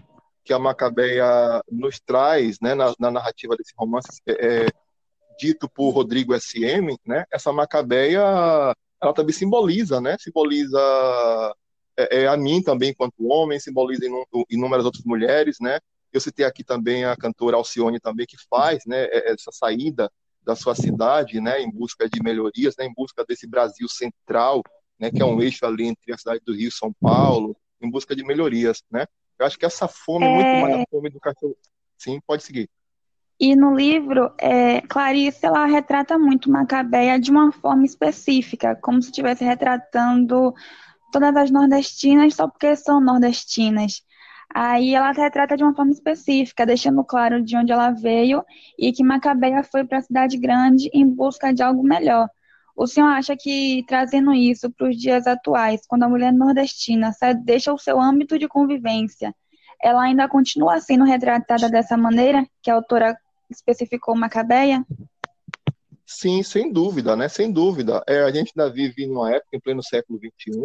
que 0.49 0.53
a 0.53 0.57
Macabeia 0.57 1.61
nos 1.71 1.99
traz, 1.99 2.57
né, 2.59 2.73
na, 2.73 2.91
na 2.97 3.11
narrativa 3.11 3.55
desse 3.55 3.71
romance, 3.77 4.19
é, 4.25 4.63
é 4.63 4.67
dito 5.39 5.69
por 5.69 5.91
Rodrigo 5.91 6.33
SM, 6.33 6.97
né, 7.05 7.23
essa 7.31 7.53
Macabeia, 7.53 8.19
ela 8.99 9.13
também 9.13 9.31
simboliza, 9.31 10.01
né, 10.01 10.17
simboliza 10.19 10.79
é, 11.95 12.21
é, 12.21 12.27
a 12.27 12.35
mim 12.35 12.63
também 12.63 12.89
enquanto 12.89 13.27
homem, 13.27 13.59
simboliza 13.59 14.07
inúmeras 14.49 14.85
outras 14.85 15.05
mulheres, 15.05 15.57
né, 15.61 15.77
eu 16.11 16.19
citei 16.19 16.43
aqui 16.43 16.63
também 16.63 17.05
a 17.05 17.15
cantora 17.15 17.55
Alcione 17.55 17.99
também, 17.99 18.25
que 18.25 18.37
faz, 18.49 18.79
né, 18.87 19.03
é, 19.03 19.31
essa 19.31 19.51
saída 19.51 20.11
da 20.41 20.55
sua 20.55 20.73
cidade, 20.73 21.39
né, 21.39 21.61
em 21.61 21.69
busca 21.69 22.09
de 22.09 22.23
melhorias, 22.23 22.75
né, 22.75 22.85
em 22.85 22.93
busca 22.95 23.23
desse 23.23 23.45
Brasil 23.45 23.87
central, 23.87 24.63
né, 24.97 25.11
que 25.11 25.21
é 25.21 25.25
um 25.25 25.39
eixo 25.39 25.63
ali 25.63 25.85
entre 25.85 26.11
a 26.11 26.17
cidade 26.17 26.41
do 26.43 26.55
Rio 26.55 26.69
e 26.69 26.71
São 26.71 26.91
Paulo, 26.99 27.55
em 27.79 27.87
busca 27.87 28.15
de 28.15 28.23
melhorias, 28.23 28.81
né. 28.89 29.05
Eu 29.39 29.45
acho 29.45 29.57
que 29.57 29.65
essa 29.65 29.87
fome, 29.87 30.25
é... 30.25 30.33
muito 30.33 30.61
mais 30.61 30.81
a 30.81 30.85
fome 30.89 31.09
do 31.09 31.19
cachorro. 31.19 31.57
Sim, 31.97 32.19
pode 32.25 32.43
seguir. 32.43 32.69
E 33.39 33.55
no 33.55 33.73
livro, 33.73 34.33
é, 34.37 34.81
Clarice 34.81 35.45
ela 35.45 35.65
retrata 35.65 36.19
muito 36.19 36.51
Macabeia 36.51 37.17
de 37.17 37.31
uma 37.31 37.53
forma 37.53 37.85
específica, 37.85 38.75
como 38.75 39.01
se 39.01 39.09
estivesse 39.09 39.45
retratando 39.45 40.53
todas 41.11 41.35
as 41.35 41.49
nordestinas 41.49 42.35
só 42.35 42.49
porque 42.49 42.75
são 42.75 42.99
nordestinas. 42.99 44.03
Aí 44.53 44.93
ela 44.95 45.11
retrata 45.11 45.55
de 45.55 45.63
uma 45.63 45.75
forma 45.75 45.91
específica, 45.91 46.65
deixando 46.65 47.03
claro 47.03 47.41
de 47.41 47.55
onde 47.55 47.71
ela 47.71 47.91
veio 47.91 48.43
e 48.77 48.91
que 48.91 49.03
Macabeia 49.03 49.63
foi 49.63 49.85
para 49.85 49.99
a 49.99 50.01
cidade 50.01 50.37
grande 50.37 50.89
em 50.93 51.07
busca 51.07 51.53
de 51.53 51.63
algo 51.63 51.83
melhor. 51.83 52.27
O 52.79 52.87
senhor 52.87 53.07
acha 53.07 53.35
que 53.35 53.83
trazendo 53.85 54.33
isso 54.33 54.71
para 54.71 54.87
os 54.87 54.95
dias 54.95 55.27
atuais, 55.27 55.81
quando 55.85 56.03
a 56.03 56.07
mulher 56.07 56.31
nordestina 56.31 57.11
deixa 57.43 57.73
o 57.73 57.77
seu 57.77 57.99
âmbito 57.99 58.39
de 58.39 58.47
convivência, 58.47 59.35
ela 59.83 60.03
ainda 60.03 60.29
continua 60.29 60.79
sendo 60.79 61.03
retratada 61.03 61.69
dessa 61.69 61.97
maneira 61.97 62.47
que 62.63 62.71
a 62.71 62.75
autora 62.75 63.17
especificou 63.49 64.15
Macabeia? 64.15 64.85
Sim, 66.05 66.41
sem 66.41 66.71
dúvida, 66.71 67.17
né? 67.17 67.27
Sem 67.27 67.51
dúvida. 67.51 68.01
É, 68.07 68.21
a 68.23 68.31
gente 68.31 68.53
ainda 68.55 68.71
vive 68.71 69.05
numa 69.05 69.29
época, 69.29 69.57
em 69.57 69.59
pleno 69.59 69.83
século 69.83 70.17
XXI, 70.17 70.61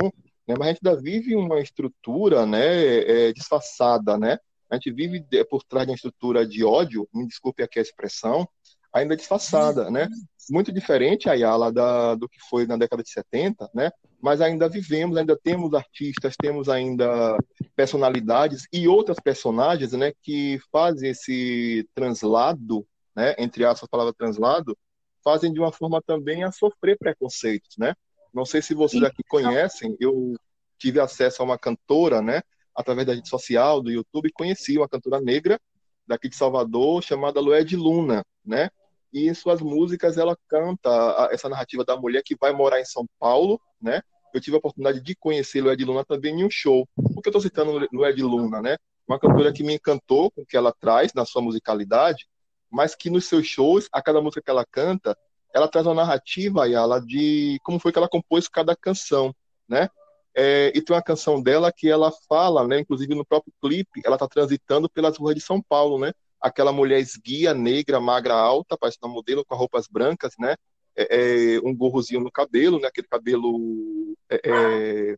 né? 0.47 0.55
mas 0.57 0.69
a 0.69 0.71
gente 0.71 0.87
ainda 0.87 1.03
vive 1.03 1.35
uma 1.35 1.59
estrutura 1.59 2.47
né, 2.47 2.99
é, 2.99 3.33
disfarçada, 3.33 4.17
né? 4.17 4.39
A 4.71 4.77
gente 4.77 4.93
vive 4.93 5.27
por 5.51 5.65
trás 5.65 5.85
de 5.85 5.91
uma 5.91 5.97
estrutura 5.97 6.47
de 6.47 6.65
ódio, 6.65 7.09
me 7.13 7.27
desculpe 7.27 7.61
aqui 7.61 7.81
a 7.81 7.83
expressão, 7.83 8.49
ainda 8.95 9.17
disfarçada, 9.17 9.91
né? 9.91 10.09
Muito 10.49 10.71
diferente, 10.71 11.29
Ayala, 11.29 11.73
da, 11.73 12.15
do 12.15 12.29
que 12.29 12.39
foi 12.49 12.65
na 12.67 12.77
década 12.77 13.03
de 13.03 13.11
70, 13.11 13.69
né? 13.75 13.91
Mas 14.23 14.41
ainda 14.41 14.69
vivemos, 14.69 15.17
ainda 15.17 15.37
temos 15.37 15.75
artistas, 15.75 16.37
temos 16.41 16.69
ainda 16.69 17.37
personalidades 17.75 18.67
e 18.73 18.87
outras 18.87 19.19
personagens, 19.19 19.93
né, 19.93 20.13
que 20.23 20.61
fazem 20.71 21.11
esse 21.11 21.87
translado, 21.95 22.87
né, 23.15 23.35
entre 23.37 23.65
aspas, 23.65 23.85
a 23.87 23.91
palavra 23.91 24.15
translado, 24.15 24.79
fazem 25.23 25.53
de 25.53 25.59
uma 25.59 25.73
forma 25.73 26.01
também 26.01 26.45
a 26.45 26.53
sofrer 26.53 26.97
preconceitos, 26.97 27.77
né? 27.77 27.95
Não 28.33 28.45
sei 28.45 28.63
se 28.63 28.75
vocês 28.75 29.03
aqui 29.03 29.23
conhecem, 29.29 29.97
eu 29.99 30.35
tive 30.79 31.01
acesso 31.01 31.43
a 31.43 31.45
uma 31.45 31.59
cantora, 31.59 32.23
né, 32.23 32.43
através 32.75 33.07
da 33.07 33.15
rede 33.15 33.29
social, 33.29 33.83
do 33.83 33.91
YouTube, 33.91 34.31
conheci 34.33 34.77
uma 34.77 34.89
cantora 34.89 35.21
negra 35.21 35.59
daqui 36.07 36.29
de 36.29 36.37
Salvador, 36.37 37.03
chamada 37.03 37.41
Lued 37.41 37.77
Luna, 37.77 38.25
né? 38.45 38.69
E 39.15 39.29
em 39.29 39.35
suas 39.35 39.61
músicas 39.61 40.19
ela 40.19 40.37
canta 40.49 40.91
essa 41.31 41.49
narrativa 41.49 41.85
da 41.85 41.97
mulher 41.97 42.21
que 42.25 42.37
vai 42.37 42.53
morar 42.53 42.81
em 42.81 42.85
São 42.85 43.07
Paulo, 43.21 43.61
né? 43.81 44.03
Eu 44.35 44.41
tive 44.41 44.57
a 44.57 44.59
oportunidade 44.59 45.01
de 45.01 45.15
conhecer 45.15 45.63
Lued 45.63 45.85
Luna 45.85 46.05
também 46.05 46.41
em 46.41 46.45
um 46.45 46.51
show. 46.51 46.89
Por 46.97 47.23
que 47.23 47.29
eu 47.29 47.31
estou 47.31 47.41
citando 47.41 47.87
Lued 47.93 48.23
Luna, 48.23 48.61
né? 48.61 48.77
Uma 49.07 49.21
cantora 49.21 49.53
que 49.53 49.63
me 49.63 49.75
encantou 49.75 50.33
com 50.33 50.43
o 50.43 50.47
que 50.47 50.57
ela 50.57 50.73
traz 50.73 51.15
na 51.15 51.25
sua 51.25 51.41
musicalidade, 51.41 52.27
mas 52.69 52.97
que 52.97 53.09
nos 53.09 53.27
seus 53.27 53.47
shows, 53.47 53.89
a 53.93 54.03
cada 54.03 54.21
música 54.21 54.43
que 54.43 54.51
ela 54.51 54.67
canta, 54.69 55.17
ela 55.55 55.69
traz 55.69 55.87
uma 55.87 55.95
narrativa, 55.95 56.69
ela 56.69 56.99
de 56.99 57.61
como 57.63 57.79
foi 57.79 57.93
que 57.93 57.99
ela 57.99 58.09
compôs 58.09 58.49
cada 58.49 58.75
canção, 58.75 59.33
né? 59.69 59.89
É, 60.37 60.73
e 60.75 60.83
tem 60.83 60.97
uma 60.97 61.03
canção 61.03 61.41
dela 61.41 61.71
que 61.71 61.89
ela 61.89 62.11
fala, 62.29 62.67
né? 62.67 62.81
Inclusive 62.81 63.15
no 63.15 63.25
próprio 63.25 63.53
clipe, 63.63 64.03
ela 64.05 64.17
está 64.17 64.27
transitando 64.27 64.91
pelas 64.91 65.17
ruas 65.17 65.37
de 65.37 65.41
São 65.41 65.63
Paulo, 65.63 66.01
né? 66.01 66.13
Aquela 66.45 66.73
mulher 66.73 67.01
esguia, 67.01 67.55
negra, 67.55 67.99
magra, 67.99 68.35
alta, 68.35 68.77
parece 68.77 68.99
uma 69.03 69.11
modelo 69.11 69.43
com 69.47 69.57
roupas 69.57 69.87
brancas, 69.89 70.35
né? 70.39 70.57
É, 70.95 71.57
é, 71.57 71.61
um 71.61 71.75
gorrozinho 71.75 72.21
no 72.21 72.31
cabelo, 72.31 72.79
né? 72.79 72.87
Aquele 72.89 73.09
cabelo 73.09 74.15
é, 74.29 74.41
é, 74.45 75.17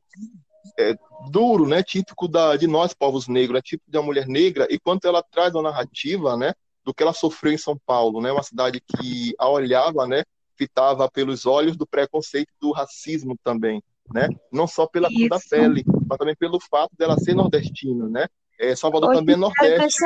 é, 0.79 0.95
duro, 1.29 1.67
né? 1.67 1.83
Típico 1.83 2.29
da, 2.29 2.55
de 2.57 2.69
nós, 2.69 2.95
povos 2.95 3.27
negros, 3.27 3.55
né? 3.55 3.61
Típico 3.61 3.91
de 3.91 3.99
uma 3.99 4.05
mulher 4.05 4.29
negra. 4.29 4.69
E 4.71 4.79
quanto 4.79 5.09
ela 5.09 5.21
traz 5.21 5.53
uma 5.53 5.65
narrativa, 5.65 6.37
né? 6.37 6.55
Do 6.85 6.95
que 6.95 7.03
ela 7.03 7.13
sofreu 7.13 7.53
em 7.53 7.59
São 7.59 7.77
Paulo, 7.85 8.21
né? 8.21 8.31
Uma 8.31 8.45
cidade 8.45 8.81
que 8.81 9.35
a 9.37 9.49
olhava, 9.49 10.07
né? 10.07 10.23
Fitava 10.57 11.11
pelos 11.11 11.45
olhos 11.45 11.77
do 11.77 11.85
preconceito 11.85 12.53
do 12.61 12.71
racismo 12.71 13.37
também, 13.43 13.83
né? 14.15 14.29
Não 14.53 14.69
só 14.69 14.87
pela 14.87 15.09
Isso. 15.09 15.19
cor 15.19 15.29
da 15.29 15.41
pele, 15.51 15.85
mas 16.09 16.19
também 16.19 16.37
pelo 16.37 16.61
fato 16.61 16.93
dela 16.97 17.19
ser 17.19 17.35
nordestina, 17.35 18.09
né? 18.09 18.29
É, 18.61 18.77
Salvador 18.77 19.13
também 19.13 19.35
é 19.35 19.39
Nordeste. 19.39 20.05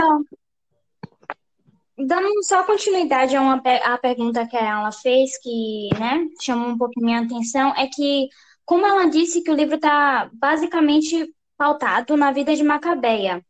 Dando 2.07 2.43
só 2.45 2.63
continuidade 2.63 3.37
a, 3.37 3.41
uma, 3.41 3.63
a 3.85 3.99
pergunta 3.99 4.47
que 4.47 4.57
ela 4.57 4.93
fez, 4.93 5.39
que 5.39 5.89
né, 5.99 6.27
chamou 6.41 6.69
um 6.69 6.79
pouco 6.79 7.01
minha 7.01 7.21
atenção, 7.21 7.75
é 7.77 7.87
que, 7.87 8.29
como 8.65 8.87
ela 8.87 9.07
disse 9.07 9.43
que 9.43 9.51
o 9.51 9.55
livro 9.55 9.77
está 9.77 10.31
basicamente 10.33 11.33
pautado 11.57 12.17
na 12.17 12.33
vida 12.33 12.55
de 12.55 12.63
Macabeia, 12.63 13.45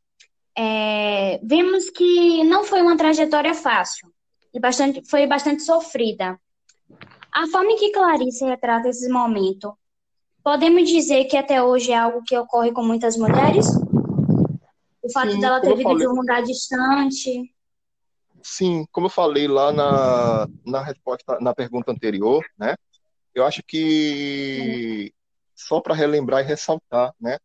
é, 0.57 1.41
vimos 1.43 1.91
que 1.91 2.45
não 2.45 2.65
foi 2.65 2.83
uma 2.83 2.97
trajetória 2.97 3.55
fácil 3.55 4.13
e 4.53 4.59
bastante, 4.59 5.03
foi 5.09 5.27
bastante 5.27 5.63
sofrida. 5.63 6.39
A 7.33 7.47
forma 7.47 7.71
em 7.71 7.77
que 7.77 7.93
Clarice 7.93 8.45
retrata 8.45 8.89
esse 8.89 9.09
momento, 9.09 9.73
podemos 10.43 10.89
dizer 10.89 11.25
que 11.27 11.37
até 11.37 11.63
hoje 11.63 11.93
é 11.93 11.97
algo 11.97 12.23
que 12.25 12.37
ocorre 12.37 12.73
com 12.73 12.83
muitas 12.83 13.17
mulheres? 13.17 13.67
O 15.03 15.11
fato 15.13 15.33
Sim, 15.33 15.41
dela 15.41 15.61
ter 15.61 15.77
vivido 15.77 15.99
de 15.99 16.09
um 16.09 16.13
lugar 16.13 16.43
distante. 16.43 17.55
Sim, 18.43 18.87
como 18.91 19.07
eu 19.07 19.11
falei 19.11 19.47
lá 19.47 19.73
na, 19.73 20.49
na 20.65 20.83
resposta, 20.83 21.39
na 21.41 21.55
pergunta 21.55 21.93
anterior, 21.93 22.45
né? 22.59 22.75
Eu 23.35 23.45
acho 23.45 23.63
que 23.63 25.13
só 25.55 25.81
para 25.81 25.95
relembrar 25.95 26.43
e 26.43 26.49
ressaltar, 26.49 27.15
né? 27.21 27.39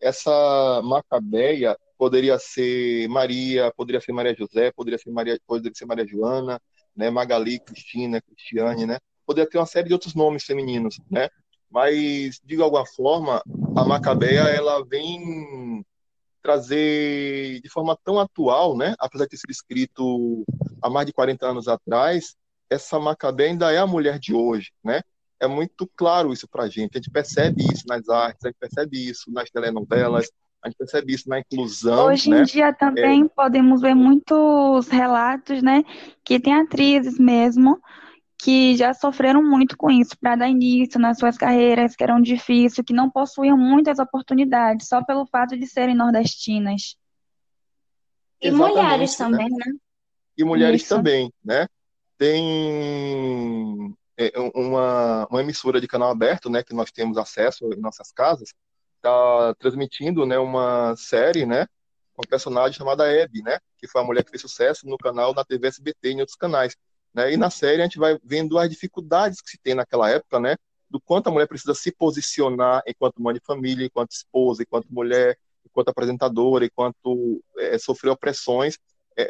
Essa 0.00 0.80
Macabeia 0.82 1.76
poderia 1.96 2.38
ser 2.38 3.08
Maria, 3.08 3.72
poderia 3.76 4.00
ser 4.00 4.12
Maria 4.12 4.34
José, 4.34 4.72
poderia 4.72 4.98
ser 4.98 5.10
Maria, 5.10 5.38
poderia 5.46 5.72
ser 5.74 5.86
Maria 5.86 6.06
Joana, 6.06 6.60
né? 6.94 7.10
Magali, 7.10 7.60
Cristina, 7.60 8.20
Cristiane, 8.20 8.86
né? 8.86 8.98
Poderia 9.26 9.48
ter 9.48 9.58
uma 9.58 9.66
série 9.66 9.88
de 9.88 9.94
outros 9.94 10.14
nomes 10.14 10.44
femininos, 10.44 10.96
né? 11.10 11.28
Mas 11.70 12.40
de 12.44 12.60
alguma 12.60 12.84
forma 12.86 13.42
a 13.76 13.84
Macabeia 13.84 14.40
ela 14.40 14.84
vem 14.84 15.84
trazer 16.42 17.60
de 17.60 17.70
forma 17.70 17.96
tão 18.04 18.18
atual, 18.18 18.76
né? 18.76 18.94
Apesar 18.98 19.24
de 19.24 19.30
ter 19.30 19.36
sido 19.36 19.50
escrito 19.50 20.44
há 20.82 20.90
mais 20.90 21.06
de 21.06 21.12
40 21.12 21.46
anos 21.46 21.68
atrás, 21.68 22.34
essa 22.68 22.98
Macabé 22.98 23.46
ainda 23.46 23.72
é 23.72 23.78
a 23.78 23.86
mulher 23.86 24.18
de 24.18 24.34
hoje, 24.34 24.72
né? 24.84 25.00
É 25.40 25.46
muito 25.46 25.90
claro 25.96 26.32
isso 26.32 26.48
para 26.48 26.64
a 26.64 26.68
gente. 26.68 26.92
A 26.94 26.98
gente 26.98 27.10
percebe 27.10 27.62
isso 27.62 27.84
nas 27.86 28.08
artes, 28.08 28.44
a 28.44 28.48
gente 28.48 28.58
percebe 28.58 29.10
isso 29.10 29.30
nas 29.32 29.50
telenovelas, 29.50 30.30
a 30.62 30.68
gente 30.68 30.78
percebe 30.78 31.12
isso 31.12 31.28
na 31.28 31.40
inclusão. 31.40 32.06
Hoje 32.06 32.30
né? 32.30 32.40
em 32.40 32.44
dia 32.44 32.72
também 32.72 33.24
é... 33.24 33.28
podemos 33.28 33.80
ver 33.80 33.94
muitos 33.94 34.88
relatos, 34.88 35.62
né? 35.62 35.84
Que 36.24 36.38
tem 36.38 36.54
atrizes 36.54 37.18
mesmo 37.18 37.80
que 38.42 38.76
já 38.76 38.92
sofreram 38.92 39.40
muito 39.40 39.76
com 39.76 39.88
isso 39.88 40.18
para 40.18 40.34
dar 40.34 40.48
início 40.48 40.98
nas 40.98 41.16
suas 41.16 41.38
carreiras, 41.38 41.94
que 41.94 42.02
eram 42.02 42.20
difíceis, 42.20 42.84
que 42.84 42.92
não 42.92 43.08
possuíam 43.08 43.56
muitas 43.56 44.00
oportunidades, 44.00 44.88
só 44.88 45.02
pelo 45.04 45.24
fato 45.26 45.56
de 45.56 45.64
serem 45.64 45.94
nordestinas. 45.94 46.96
E 48.40 48.48
Exatamente, 48.48 48.74
mulheres 48.74 49.18
né? 49.18 49.24
também, 49.24 49.48
né? 49.48 49.72
E 50.36 50.44
mulheres 50.44 50.82
isso. 50.82 50.96
também, 50.96 51.32
né? 51.44 51.68
Tem 52.18 53.94
é, 54.18 54.32
uma, 54.56 55.26
uma 55.30 55.40
emissora 55.40 55.80
de 55.80 55.86
canal 55.86 56.10
aberto, 56.10 56.50
né, 56.50 56.64
que 56.64 56.74
nós 56.74 56.90
temos 56.90 57.16
acesso 57.16 57.72
em 57.72 57.80
nossas 57.80 58.10
casas, 58.10 58.52
está 58.96 59.54
transmitindo, 59.54 60.26
né, 60.26 60.38
uma 60.38 60.96
série, 60.96 61.46
né, 61.46 61.66
com 62.12 62.22
um 62.24 62.28
personagem 62.28 62.76
chamada 62.76 63.04
Abby, 63.04 63.40
né, 63.42 63.58
que 63.78 63.86
foi 63.86 64.00
a 64.00 64.04
mulher 64.04 64.24
que 64.24 64.30
fez 64.30 64.42
sucesso 64.42 64.84
no 64.88 64.98
canal 64.98 65.32
da 65.32 65.44
TV 65.44 65.68
SBT 65.68 66.08
e 66.08 66.12
em 66.12 66.20
outros 66.20 66.36
canais. 66.36 66.76
Né? 67.14 67.32
E 67.32 67.36
na 67.36 67.50
série 67.50 67.82
a 67.82 67.84
gente 67.84 67.98
vai 67.98 68.18
vendo 68.24 68.58
as 68.58 68.68
dificuldades 68.70 69.40
que 69.40 69.50
se 69.50 69.58
tem 69.58 69.74
naquela 69.74 70.08
época, 70.10 70.40
né? 70.40 70.56
Do 70.88 71.00
quanto 71.00 71.28
a 71.28 71.30
mulher 71.30 71.46
precisa 71.46 71.74
se 71.74 71.90
posicionar 71.92 72.82
enquanto 72.86 73.22
mãe 73.22 73.34
de 73.34 73.40
família, 73.44 73.86
enquanto 73.86 74.12
esposa, 74.12 74.62
enquanto 74.62 74.86
mulher, 74.90 75.38
enquanto 75.64 75.88
apresentadora, 75.88 76.64
enquanto 76.64 77.42
é, 77.58 77.78
sofreu 77.78 78.12
opressões 78.12 78.78
é, 79.16 79.26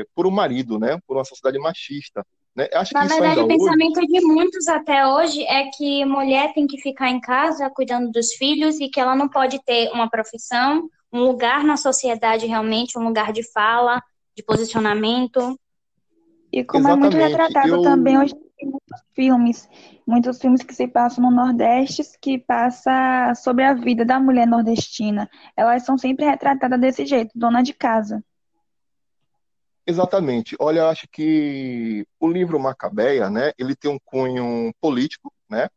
é, 0.00 0.04
por 0.14 0.26
um 0.26 0.30
marido, 0.30 0.78
né? 0.78 0.98
Por 1.06 1.16
uma 1.16 1.24
sociedade 1.24 1.58
machista. 1.58 2.24
Né? 2.54 2.68
Na 2.94 3.06
verdade, 3.06 3.40
o 3.40 3.48
pensamento 3.48 3.98
hoje... 3.98 4.06
de 4.06 4.20
muitos 4.22 4.66
até 4.66 5.06
hoje 5.06 5.42
é 5.42 5.68
que 5.68 6.04
mulher 6.06 6.54
tem 6.54 6.66
que 6.66 6.78
ficar 6.78 7.10
em 7.10 7.20
casa 7.20 7.68
cuidando 7.68 8.10
dos 8.10 8.32
filhos 8.32 8.80
e 8.80 8.88
que 8.88 8.98
ela 8.98 9.14
não 9.14 9.28
pode 9.28 9.62
ter 9.62 9.90
uma 9.92 10.08
profissão, 10.08 10.88
um 11.12 11.20
lugar 11.20 11.62
na 11.62 11.76
sociedade 11.76 12.46
realmente, 12.46 12.98
um 12.98 13.04
lugar 13.04 13.30
de 13.30 13.42
fala, 13.52 14.02
de 14.34 14.42
posicionamento. 14.42 15.58
E 16.52 16.64
como 16.64 16.88
Exatamente. 16.88 17.16
é 17.16 17.18
muito 17.18 17.30
retratado 17.30 17.68
eu... 17.68 17.82
também 17.82 18.18
hoje 18.18 18.34
em 18.58 18.66
muitos 18.66 19.02
filmes, 19.14 19.68
muitos 20.06 20.40
filmes 20.40 20.62
que 20.62 20.74
se 20.74 20.88
passam 20.88 21.24
no 21.24 21.30
Nordeste, 21.30 22.02
que 22.20 22.38
passa 22.38 23.34
sobre 23.34 23.64
a 23.64 23.74
vida 23.74 24.04
da 24.04 24.18
mulher 24.18 24.46
nordestina. 24.46 25.28
Elas 25.56 25.84
são 25.84 25.98
sempre 25.98 26.24
retratadas 26.24 26.80
desse 26.80 27.04
jeito, 27.04 27.32
dona 27.34 27.62
de 27.62 27.74
casa. 27.74 28.24
Exatamente. 29.86 30.56
Olha, 30.58 30.80
eu 30.80 30.88
acho 30.88 31.06
que 31.12 32.04
o 32.18 32.28
livro 32.28 32.58
Macabeia, 32.58 33.30
né, 33.30 33.52
ele 33.56 33.76
tem 33.76 33.90
um 33.90 33.98
cunho 34.04 34.74
político, 34.80 35.32
né, 35.48 35.68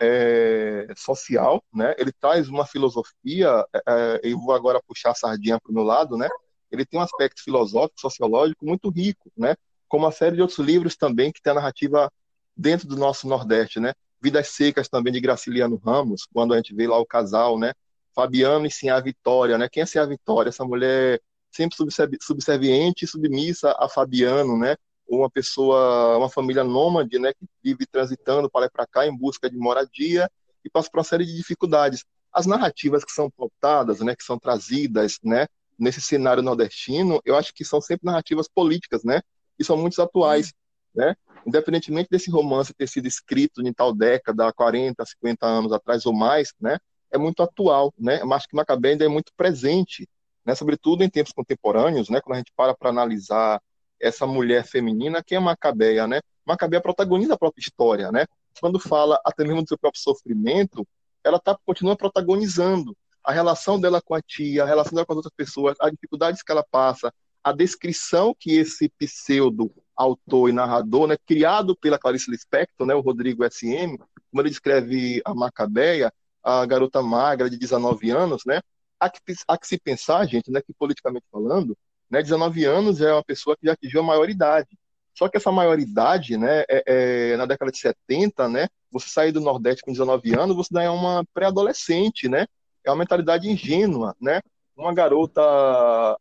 é, 0.00 0.88
social, 0.96 1.62
né, 1.72 1.94
ele 1.96 2.10
traz 2.12 2.48
uma 2.48 2.66
filosofia, 2.66 3.64
é, 3.72 3.82
é 3.86 4.20
eu 4.24 4.40
vou 4.40 4.52
agora 4.52 4.82
puxar 4.84 5.12
a 5.12 5.14
sardinha 5.14 5.60
para 5.60 5.70
o 5.70 5.74
meu 5.74 5.84
lado, 5.84 6.16
né, 6.16 6.28
ele 6.68 6.84
tem 6.84 6.98
um 6.98 7.02
aspecto 7.02 7.44
filosófico, 7.44 8.00
sociológico 8.00 8.66
muito 8.66 8.90
rico, 8.90 9.30
né, 9.36 9.54
como 9.88 10.04
uma 10.04 10.12
série 10.12 10.36
de 10.36 10.42
outros 10.42 10.58
livros 10.58 10.96
também 10.96 11.32
que 11.32 11.42
tem 11.42 11.50
a 11.52 11.54
narrativa 11.54 12.10
dentro 12.56 12.86
do 12.86 12.96
nosso 12.96 13.26
Nordeste, 13.28 13.80
né? 13.80 13.92
Vidas 14.20 14.48
Secas 14.48 14.88
também 14.88 15.12
de 15.12 15.20
Graciliano 15.20 15.76
Ramos, 15.76 16.26
quando 16.32 16.54
a 16.54 16.56
gente 16.56 16.74
vê 16.74 16.86
lá 16.86 16.98
o 16.98 17.06
casal, 17.06 17.58
né? 17.58 17.72
Fabiano 18.14 18.64
e 18.66 18.70
sim 18.70 18.88
a 18.88 19.00
Vitória, 19.00 19.58
né? 19.58 19.68
Quem 19.68 19.82
é 19.82 19.86
sim 19.86 19.98
a 19.98 20.06
Vitória? 20.06 20.48
Essa 20.48 20.64
mulher 20.64 21.20
sempre 21.50 21.76
subserviente 22.20 23.04
e 23.04 23.08
submissa 23.08 23.74
a 23.78 23.88
Fabiano, 23.88 24.56
né? 24.56 24.76
Uma 25.06 25.28
pessoa, 25.28 26.16
uma 26.16 26.30
família 26.30 26.64
nômade, 26.64 27.18
né? 27.18 27.32
Que 27.34 27.46
vive 27.62 27.86
transitando 27.86 28.48
para 28.48 28.62
lá 28.62 28.66
e 28.66 28.70
para 28.70 28.86
cá 28.86 29.06
em 29.06 29.16
busca 29.16 29.50
de 29.50 29.56
moradia 29.56 30.30
e 30.64 30.70
passa 30.70 30.88
por 30.90 30.98
uma 30.98 31.04
série 31.04 31.26
de 31.26 31.36
dificuldades. 31.36 32.04
As 32.32 32.46
narrativas 32.46 33.04
que 33.04 33.12
são 33.12 33.30
pautadas, 33.30 34.00
né? 34.00 34.16
Que 34.16 34.24
são 34.24 34.38
trazidas, 34.38 35.18
né? 35.22 35.46
Nesse 35.78 36.00
cenário 36.00 36.42
nordestino, 36.42 37.20
eu 37.24 37.36
acho 37.36 37.52
que 37.52 37.64
são 37.64 37.80
sempre 37.80 38.06
narrativas 38.06 38.48
políticas, 38.48 39.04
né? 39.04 39.20
E 39.58 39.64
são 39.64 39.76
muitos 39.76 39.98
atuais, 39.98 40.52
né? 40.94 41.14
Independentemente 41.46 42.08
desse 42.10 42.30
romance 42.30 42.72
ter 42.72 42.88
sido 42.88 43.06
escrito 43.06 43.60
em 43.62 43.72
tal 43.72 43.94
década, 43.94 44.52
40, 44.52 45.04
50 45.04 45.46
anos 45.46 45.72
atrás 45.72 46.06
ou 46.06 46.12
mais, 46.12 46.52
né? 46.60 46.78
É 47.10 47.18
muito 47.18 47.42
atual, 47.42 47.92
né? 47.98 48.22
Mas 48.24 48.46
que 48.46 48.56
Macabé 48.56 48.90
ainda 48.90 49.04
é 49.04 49.08
muito 49.08 49.32
presente, 49.36 50.08
né? 50.44 50.54
Sobretudo 50.54 51.02
em 51.04 51.10
tempos 51.10 51.32
contemporâneos, 51.32 52.08
né? 52.08 52.20
Quando 52.20 52.34
a 52.34 52.38
gente 52.38 52.52
para 52.56 52.74
para 52.74 52.90
analisar 52.90 53.60
essa 54.00 54.26
mulher 54.26 54.64
feminina, 54.64 55.22
que 55.22 55.34
é 55.34 55.40
Macabeia, 55.40 56.06
né? 56.06 56.20
Macabeia 56.44 56.80
protagoniza 56.80 57.34
a 57.34 57.38
própria 57.38 57.62
história, 57.62 58.10
né? 58.12 58.26
Quando 58.60 58.78
fala 58.78 59.20
até 59.24 59.44
mesmo 59.44 59.62
do 59.62 59.68
seu 59.68 59.78
próprio 59.78 60.02
sofrimento, 60.02 60.86
ela 61.24 61.38
tá, 61.38 61.58
continua 61.64 61.96
protagonizando 61.96 62.96
a 63.24 63.32
relação 63.32 63.80
dela 63.80 64.02
com 64.02 64.14
a 64.14 64.20
tia, 64.20 64.62
a 64.62 64.66
relação 64.66 64.94
dela 64.94 65.06
com 65.06 65.14
as 65.14 65.16
outras 65.16 65.34
pessoas, 65.34 65.76
as 65.80 65.90
dificuldades 65.90 66.42
que 66.42 66.52
ela 66.52 66.64
passa, 66.70 67.12
a 67.44 67.52
descrição 67.52 68.34
que 68.38 68.56
esse 68.56 68.88
pseudo 68.98 69.70
autor 69.94 70.48
e 70.48 70.52
narrador, 70.52 71.06
né, 71.06 71.16
criado 71.26 71.76
pela 71.76 71.98
Clarice 71.98 72.30
Lispector, 72.30 72.86
né, 72.86 72.94
o 72.94 73.00
Rodrigo 73.00 73.44
SM, 73.44 73.98
como 74.30 74.42
ele 74.42 74.48
descreve 74.48 75.20
a 75.24 75.34
Macabeia, 75.34 76.12
a 76.42 76.64
garota 76.64 77.02
magra 77.02 77.48
de 77.50 77.58
19 77.58 78.10
anos, 78.10 78.42
né, 78.46 78.60
há 78.98 79.10
que, 79.10 79.20
há 79.46 79.58
que 79.58 79.66
se 79.66 79.78
pensar, 79.78 80.26
gente, 80.26 80.50
né, 80.50 80.60
que 80.62 80.72
politicamente 80.72 81.26
falando, 81.30 81.76
né, 82.10 82.22
19 82.22 82.64
anos 82.64 83.00
é 83.00 83.12
uma 83.12 83.22
pessoa 83.22 83.56
que 83.56 83.66
já 83.66 83.72
atingiu 83.72 84.00
a 84.00 84.04
maioridade. 84.04 84.68
Só 85.16 85.28
que 85.28 85.36
essa 85.36 85.52
maioridade, 85.52 86.36
né, 86.36 86.64
é, 86.68 86.82
é, 86.86 87.36
na 87.36 87.46
década 87.46 87.70
de 87.70 87.78
70, 87.78 88.48
né, 88.48 88.68
você 88.90 89.08
sair 89.08 89.32
do 89.32 89.40
Nordeste 89.40 89.82
com 89.82 89.92
19 89.92 90.34
anos, 90.34 90.56
você 90.56 90.76
é 90.78 90.90
uma 90.90 91.24
pré-adolescente, 91.32 92.28
né, 92.28 92.46
é 92.82 92.90
uma 92.90 92.98
mentalidade 92.98 93.48
ingênua, 93.48 94.16
né, 94.20 94.40
uma 94.76 94.92
garota 94.92 95.40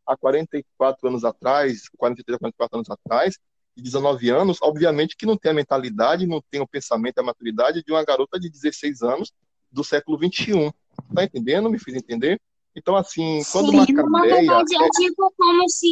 há 0.05 0.17
44 0.17 1.07
anos 1.07 1.23
atrás, 1.25 1.89
43 1.97 2.39
44 2.39 2.77
anos 2.77 2.89
atrás, 2.89 3.39
de 3.75 3.83
19 3.83 4.29
anos, 4.29 4.59
obviamente 4.61 5.17
que 5.17 5.25
não 5.25 5.37
tem 5.37 5.51
a 5.51 5.55
mentalidade, 5.55 6.27
não 6.27 6.41
tem 6.51 6.61
o 6.61 6.67
pensamento, 6.67 7.19
a 7.19 7.23
maturidade 7.23 7.83
de 7.83 7.91
uma 7.91 8.03
garota 8.03 8.39
de 8.39 8.49
16 8.49 9.01
anos 9.01 9.33
do 9.71 9.83
século 9.83 10.17
21. 10.17 10.71
Tá 11.13 11.23
entendendo? 11.23 11.69
Me 11.69 11.79
fiz 11.79 11.95
entender? 11.95 12.39
Então, 12.75 12.95
assim, 12.95 13.41
quando 13.51 13.69
Sim, 13.69 13.93
uma 13.93 14.09
na 14.09 14.21
verdade, 14.21 14.75
é 14.75 14.89
tipo 14.89 15.31
como 15.37 15.69
se 15.69 15.89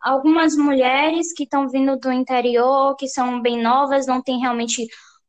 algumas 0.00 0.56
mulheres 0.56 1.32
que 1.32 1.44
estão 1.44 1.68
vindo 1.68 1.96
do 1.96 2.12
interior, 2.12 2.96
que 2.96 3.06
são 3.08 3.40
bem 3.40 3.62
novas, 3.62 4.06
não 4.06 4.20
têm 4.20 4.40
realmente 4.40 4.86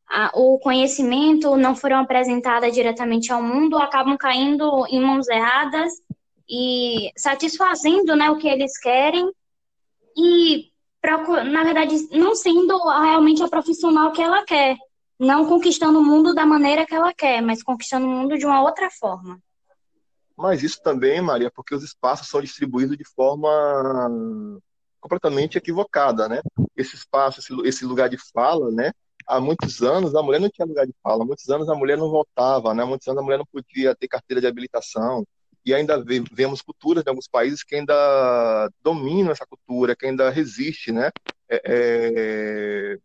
a, 0.10 0.32
o 0.34 0.58
conhecimento, 0.60 1.56
não 1.56 1.76
foram 1.76 2.00
apresentadas 2.00 2.74
diretamente 2.74 3.32
ao 3.32 3.44
mundo, 3.44 3.78
acabam 3.78 4.18
caindo 4.18 4.86
em 4.88 5.00
mãos 5.00 5.28
erradas 5.28 5.94
e 6.50 7.12
satisfazendo 7.18 8.16
né, 8.16 8.30
o 8.30 8.38
que 8.38 8.48
eles 8.48 8.78
querem 8.80 9.32
e, 10.16 10.72
na 11.52 11.64
verdade, 11.64 12.08
não 12.12 12.36
sendo 12.36 12.78
realmente 12.88 13.44
a 13.44 13.48
profissional 13.48 14.12
que 14.12 14.22
ela 14.22 14.44
quer. 14.44 14.78
Não 15.20 15.48
conquistando 15.48 16.00
o 16.00 16.04
mundo 16.04 16.34
da 16.34 16.46
maneira 16.46 16.86
que 16.86 16.94
ela 16.94 17.14
quer, 17.14 17.42
mas 17.42 17.64
conquistando 17.64 18.06
o 18.06 18.10
mundo 18.10 18.38
de 18.38 18.46
uma 18.46 18.62
outra 18.62 18.90
forma. 18.90 19.40
Mas 20.38 20.62
isso 20.62 20.80
também, 20.84 21.20
Maria, 21.20 21.52
porque 21.52 21.74
os 21.74 21.84
espaços 21.84 22.28
são 22.28 22.40
distribuídos 22.40 22.96
de 22.96 23.04
forma 23.04 24.10
completamente 25.00 25.58
equivocada, 25.58 26.30
né? 26.30 26.42
Esse 26.76 26.96
espaço, 26.96 27.42
esse, 27.66 27.86
lugar 27.86 28.10
de 28.10 28.18
fala, 28.32 28.70
né? 28.72 28.92
Há 29.26 29.40
muitos 29.40 29.82
anos 29.82 30.14
a 30.16 30.22
mulher 30.22 30.40
não 30.40 30.50
tinha 30.50 30.66
lugar 30.66 30.86
de 30.86 30.94
fala, 31.02 31.24
há 31.24 31.26
muitos 31.26 31.50
anos 31.50 31.68
a 31.68 31.76
mulher 31.76 31.98
não 31.98 32.10
votava, 32.10 32.74
né? 32.74 32.84
Há 32.84 32.86
muitos 32.86 33.08
anos 33.08 33.20
a 33.20 33.24
mulher 33.24 33.38
não 33.38 33.46
podia 33.46 33.96
ter 33.96 34.08
carteira 34.08 34.40
de 34.40 34.48
habilitação. 34.48 35.26
E 35.68 35.74
ainda 35.74 36.02
vemos 36.32 36.62
culturas 36.62 37.04
em 37.06 37.10
alguns 37.10 37.28
países 37.28 37.62
que 37.62 37.76
ainda 37.76 38.72
dominam 38.82 39.34
essa 39.34 39.46
cultura, 39.46 39.98
que 39.98 40.06
ainda 40.06 40.30
resiste, 40.30 40.94
né? 40.94 41.12
É, 41.50 41.62
é, 41.66 42.98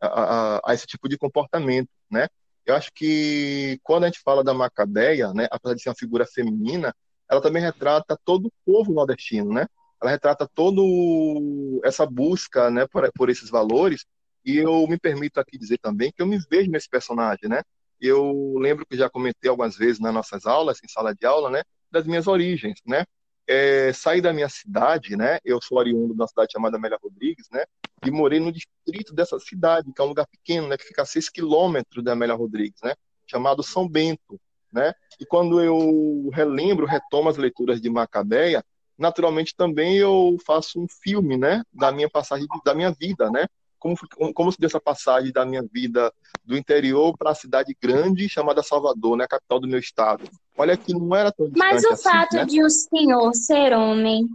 a, 0.00 0.06
a, 0.06 0.60
a, 0.64 0.74
esse 0.74 0.86
tipo 0.86 1.08
de 1.08 1.18
comportamento, 1.18 1.88
né? 2.08 2.28
Eu 2.64 2.76
acho 2.76 2.92
que 2.94 3.80
quando 3.82 4.04
a 4.04 4.06
gente 4.06 4.20
fala 4.20 4.44
da 4.44 4.54
Macabeia, 4.54 5.34
né, 5.34 5.48
apesar 5.50 5.74
de 5.74 5.82
ser 5.82 5.88
uma 5.88 5.96
figura 5.96 6.24
feminina, 6.24 6.94
ela 7.28 7.40
também 7.40 7.60
retrata 7.60 8.16
todo 8.24 8.46
o 8.46 8.52
povo 8.64 8.92
nordestino, 8.92 9.52
né? 9.52 9.66
Ela 10.00 10.12
retrata 10.12 10.48
todo 10.54 11.80
essa 11.82 12.06
busca, 12.06 12.70
né, 12.70 12.86
por, 12.86 13.10
por 13.12 13.28
esses 13.28 13.50
valores. 13.50 14.06
E 14.44 14.56
eu 14.58 14.86
me 14.86 15.00
permito 15.00 15.40
aqui 15.40 15.58
dizer 15.58 15.78
também 15.78 16.12
que 16.12 16.22
eu 16.22 16.26
me 16.26 16.38
vejo 16.48 16.70
nesse 16.70 16.88
personagem, 16.88 17.48
né? 17.48 17.62
Eu 18.00 18.54
lembro 18.56 18.86
que 18.86 18.96
já 18.96 19.10
comentei 19.10 19.50
algumas 19.50 19.76
vezes 19.76 19.98
nas 19.98 20.14
nossas 20.14 20.46
aulas, 20.46 20.78
em 20.84 20.88
sala 20.88 21.12
de 21.12 21.26
aula, 21.26 21.50
né, 21.50 21.64
das 21.94 22.06
minhas 22.06 22.26
origens, 22.26 22.80
né? 22.84 23.04
É, 23.46 23.92
saí 23.92 24.20
da 24.20 24.32
minha 24.32 24.48
cidade, 24.48 25.16
né? 25.16 25.38
Eu 25.44 25.60
sou 25.62 25.78
oriundo 25.78 26.12
uma 26.12 26.26
cidade 26.26 26.52
chamada 26.52 26.76
Amélia 26.76 26.98
Rodrigues, 27.00 27.46
né? 27.50 27.64
E 28.04 28.10
morei 28.10 28.40
no 28.40 28.52
distrito 28.52 29.14
dessa 29.14 29.38
cidade, 29.38 29.92
que 29.92 30.00
é 30.00 30.04
um 30.04 30.08
lugar 30.08 30.26
pequeno, 30.26 30.68
né? 30.68 30.76
Que 30.76 30.84
fica 30.84 31.02
a 31.02 31.06
6 31.06 31.28
quilômetros 31.28 32.02
da 32.02 32.12
Amélia 32.12 32.34
Rodrigues, 32.34 32.80
né? 32.82 32.94
Chamado 33.26 33.62
São 33.62 33.88
Bento, 33.88 34.40
né? 34.72 34.92
E 35.20 35.24
quando 35.24 35.62
eu 35.62 36.30
relembro, 36.32 36.86
retomo 36.86 37.28
as 37.28 37.36
leituras 37.36 37.80
de 37.80 37.88
Macabeia, 37.88 38.64
naturalmente 38.98 39.54
também 39.54 39.96
eu 39.96 40.36
faço 40.44 40.80
um 40.80 40.86
filme, 40.88 41.36
né? 41.36 41.62
Da 41.72 41.92
minha 41.92 42.10
passagem, 42.10 42.46
da 42.64 42.74
minha 42.74 42.90
vida, 42.92 43.30
né? 43.30 43.46
Como, 43.84 44.32
como 44.32 44.50
se 44.50 44.58
dessa 44.58 44.80
passagem 44.80 45.30
da 45.30 45.44
minha 45.44 45.62
vida 45.62 46.10
do 46.42 46.56
interior 46.56 47.14
para 47.18 47.32
a 47.32 47.34
cidade 47.34 47.76
grande 47.78 48.30
chamada 48.30 48.62
Salvador, 48.62 49.14
né? 49.14 49.24
A 49.24 49.28
capital 49.28 49.60
do 49.60 49.68
meu 49.68 49.78
estado. 49.78 50.24
Olha 50.56 50.74
que 50.74 50.94
não 50.94 51.14
era 51.14 51.30
tão 51.30 51.50
Mas 51.54 51.84
o 51.84 51.92
assim, 51.92 52.02
fato 52.02 52.36
né? 52.36 52.46
de 52.46 52.62
o 52.62 52.70
senhor 52.70 53.34
ser 53.34 53.74
homem 53.74 54.26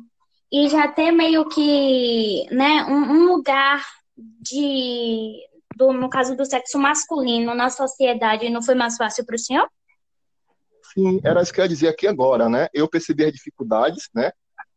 e 0.51 0.69
já 0.69 0.87
ter 0.87 1.11
meio 1.11 1.47
que, 1.49 2.45
né, 2.51 2.83
um, 2.85 2.93
um 2.93 3.25
lugar 3.25 3.83
de, 4.15 5.33
do, 5.75 5.93
no 5.93 6.09
caso 6.09 6.35
do 6.35 6.45
sexo 6.45 6.77
masculino 6.77 7.55
na 7.55 7.71
sociedade, 7.71 8.49
não 8.51 8.61
foi 8.61 8.75
mais 8.75 8.97
fácil 8.97 9.25
para 9.25 9.35
o 9.35 9.39
senhor? 9.39 9.67
Sim, 10.93 11.19
era 11.23 11.41
isso 11.41 11.51
que 11.51 11.59
eu 11.59 11.65
ia 11.65 11.69
dizer 11.69 11.87
aqui 11.87 12.07
agora, 12.07 12.47
né? 12.47 12.67
Eu 12.71 12.87
percebi 12.87 13.25
as 13.25 13.33
dificuldades, 13.33 14.09
né? 14.13 14.31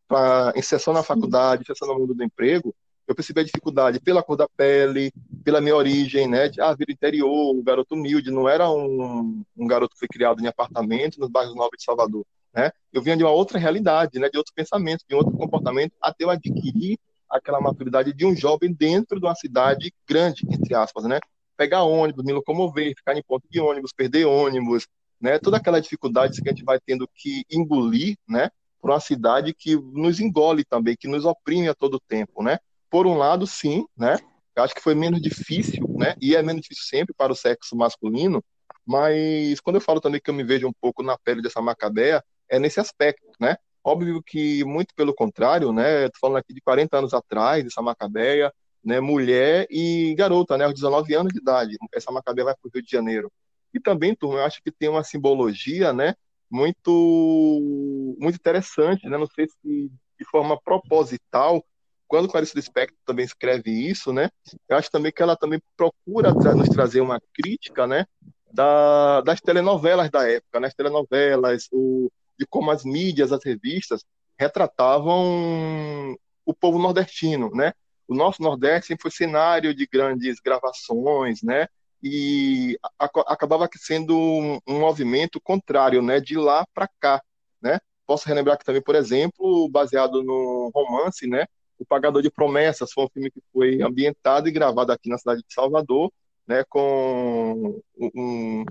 Pra 0.08 0.52
inserção 0.56 0.94
na 0.94 1.02
faculdade, 1.02 1.62
inserção 1.62 1.88
no 1.88 1.98
mundo 1.98 2.14
do 2.14 2.24
emprego, 2.24 2.74
eu 3.12 3.16
percebi 3.16 3.40
a 3.40 3.44
dificuldade 3.44 4.00
pela 4.00 4.22
cor 4.22 4.36
da 4.36 4.48
pele, 4.48 5.12
pela 5.44 5.60
minha 5.60 5.76
origem, 5.76 6.26
né? 6.26 6.48
De, 6.48 6.60
ah, 6.60 6.74
interior, 6.88 7.54
um 7.54 7.62
garoto 7.62 7.94
humilde, 7.94 8.30
não 8.30 8.48
era 8.48 8.70
um, 8.70 9.44
um 9.56 9.66
garoto 9.66 9.94
que 9.94 9.98
foi 10.00 10.08
criado 10.08 10.42
em 10.42 10.46
apartamento 10.46 11.20
nos 11.20 11.30
bairros 11.30 11.54
nobres 11.54 11.78
de 11.78 11.84
Salvador, 11.84 12.24
né? 12.54 12.70
Eu 12.92 13.02
vinha 13.02 13.16
de 13.16 13.22
uma 13.22 13.30
outra 13.30 13.58
realidade, 13.58 14.18
né? 14.18 14.28
De 14.28 14.38
outro 14.38 14.52
pensamento, 14.54 15.04
de 15.08 15.14
outro 15.14 15.32
comportamento, 15.36 15.92
até 16.00 16.24
eu 16.24 16.30
adquirir 16.30 16.98
aquela 17.28 17.60
maturidade 17.60 18.12
de 18.12 18.26
um 18.26 18.34
jovem 18.34 18.72
dentro 18.72 19.18
de 19.18 19.26
uma 19.26 19.34
cidade 19.34 19.92
grande, 20.06 20.46
entre 20.50 20.74
aspas, 20.74 21.04
né? 21.04 21.18
Pegar 21.56 21.82
ônibus, 21.84 22.24
me 22.24 22.32
locomover, 22.32 22.94
ficar 22.96 23.16
em 23.16 23.22
ponto 23.22 23.46
de 23.48 23.60
ônibus, 23.60 23.92
perder 23.92 24.26
ônibus, 24.26 24.86
né? 25.20 25.38
Toda 25.38 25.58
aquela 25.58 25.80
dificuldade 25.80 26.40
que 26.40 26.48
a 26.48 26.52
gente 26.52 26.64
vai 26.64 26.78
tendo 26.80 27.08
que 27.14 27.44
engolir, 27.50 28.16
né? 28.28 28.50
Para 28.80 28.92
uma 28.92 29.00
cidade 29.00 29.54
que 29.54 29.76
nos 29.76 30.18
engole 30.18 30.64
também, 30.64 30.96
que 30.98 31.06
nos 31.06 31.24
oprime 31.24 31.68
a 31.68 31.74
todo 31.74 32.00
tempo, 32.00 32.42
né? 32.42 32.58
Por 32.92 33.06
um 33.06 33.16
lado, 33.16 33.46
sim, 33.46 33.86
né? 33.96 34.18
Eu 34.54 34.62
acho 34.62 34.74
que 34.74 34.82
foi 34.82 34.94
menos 34.94 35.22
difícil, 35.22 35.88
né? 35.98 36.14
E 36.20 36.36
é 36.36 36.42
menos 36.42 36.60
difícil 36.60 36.84
sempre 36.84 37.14
para 37.14 37.32
o 37.32 37.34
sexo 37.34 37.74
masculino, 37.74 38.44
mas 38.86 39.58
quando 39.60 39.76
eu 39.76 39.80
falo 39.80 39.98
também 39.98 40.20
que 40.20 40.28
eu 40.28 40.34
me 40.34 40.44
vejo 40.44 40.68
um 40.68 40.72
pouco 40.78 41.02
na 41.02 41.16
pele 41.16 41.40
dessa 41.40 41.62
macabeia, 41.62 42.22
é 42.50 42.58
nesse 42.58 42.78
aspecto, 42.78 43.26
né? 43.40 43.56
Óbvio 43.82 44.22
que 44.22 44.62
muito 44.64 44.94
pelo 44.94 45.14
contrário, 45.14 45.72
né? 45.72 46.06
Tô 46.10 46.18
falando 46.20 46.36
aqui 46.36 46.52
de 46.52 46.60
40 46.60 46.98
anos 46.98 47.14
atrás, 47.14 47.64
dessa 47.64 47.80
macabeia, 47.80 48.52
né? 48.84 49.00
Mulher 49.00 49.66
e 49.70 50.14
garota, 50.14 50.58
né? 50.58 50.66
Aos 50.66 50.74
19 50.74 51.14
anos 51.14 51.32
de 51.32 51.40
idade, 51.40 51.78
essa 51.94 52.12
macabeia 52.12 52.44
vai 52.44 52.54
para 52.54 52.68
o 52.68 52.70
Rio 52.74 52.84
de 52.84 52.90
Janeiro. 52.90 53.32
E 53.72 53.80
também, 53.80 54.14
turma, 54.14 54.40
eu 54.40 54.44
acho 54.44 54.62
que 54.62 54.70
tem 54.70 54.90
uma 54.90 55.02
simbologia, 55.02 55.94
né? 55.94 56.14
Muito, 56.50 58.16
muito 58.20 58.36
interessante, 58.36 59.08
né? 59.08 59.16
Não 59.16 59.26
sei 59.28 59.46
se 59.48 59.90
de 60.18 60.24
forma 60.30 60.60
proposital 60.60 61.64
quando 62.12 62.28
Clarice 62.28 62.54
Lispector 62.54 62.98
também 63.06 63.24
escreve 63.24 63.70
isso, 63.70 64.12
né? 64.12 64.28
Eu 64.68 64.76
acho 64.76 64.90
também 64.90 65.10
que 65.10 65.22
ela 65.22 65.34
também 65.34 65.58
procura 65.74 66.34
nos 66.54 66.68
trazer 66.68 67.00
uma 67.00 67.18
crítica, 67.32 67.86
né? 67.86 68.04
Da, 68.52 69.22
das 69.22 69.40
telenovelas 69.40 70.10
da 70.10 70.28
época, 70.28 70.60
né? 70.60 70.68
As 70.68 70.74
telenovelas, 70.74 71.68
o, 71.72 72.12
de 72.38 72.44
como 72.46 72.70
as 72.70 72.84
mídias, 72.84 73.32
as 73.32 73.42
revistas 73.42 74.04
retratavam 74.38 76.14
o 76.44 76.52
povo 76.52 76.78
nordestino, 76.78 77.50
né? 77.54 77.72
O 78.06 78.14
nosso 78.14 78.42
Nordeste 78.42 78.88
sempre 78.88 79.04
foi 79.04 79.10
cenário 79.10 79.74
de 79.74 79.86
grandes 79.90 80.38
gravações, 80.38 81.42
né? 81.42 81.66
E 82.02 82.78
a, 82.98 83.06
acabava 83.26 83.66
sendo 83.78 84.14
um, 84.14 84.58
um, 84.68 84.80
movimento 84.80 85.40
contrário, 85.40 86.02
né? 86.02 86.20
De 86.20 86.36
lá 86.36 86.66
para 86.74 86.86
cá, 87.00 87.22
né? 87.62 87.80
Posso 88.06 88.28
relembrar 88.28 88.58
que 88.58 88.66
também, 88.66 88.82
por 88.82 88.96
exemplo, 88.96 89.66
baseado 89.70 90.22
no 90.22 90.70
romance, 90.74 91.26
né? 91.26 91.46
O 91.82 91.84
Pagador 91.84 92.22
de 92.22 92.30
Promessas 92.30 92.92
foi 92.92 93.04
um 93.04 93.08
filme 93.08 93.30
que 93.30 93.42
foi 93.52 93.82
ambientado 93.82 94.48
e 94.48 94.52
gravado 94.52 94.92
aqui 94.92 95.08
na 95.08 95.18
cidade 95.18 95.42
de 95.42 95.52
Salvador, 95.52 96.12
né, 96.46 96.64
com 96.68 97.80
um, 97.98 98.64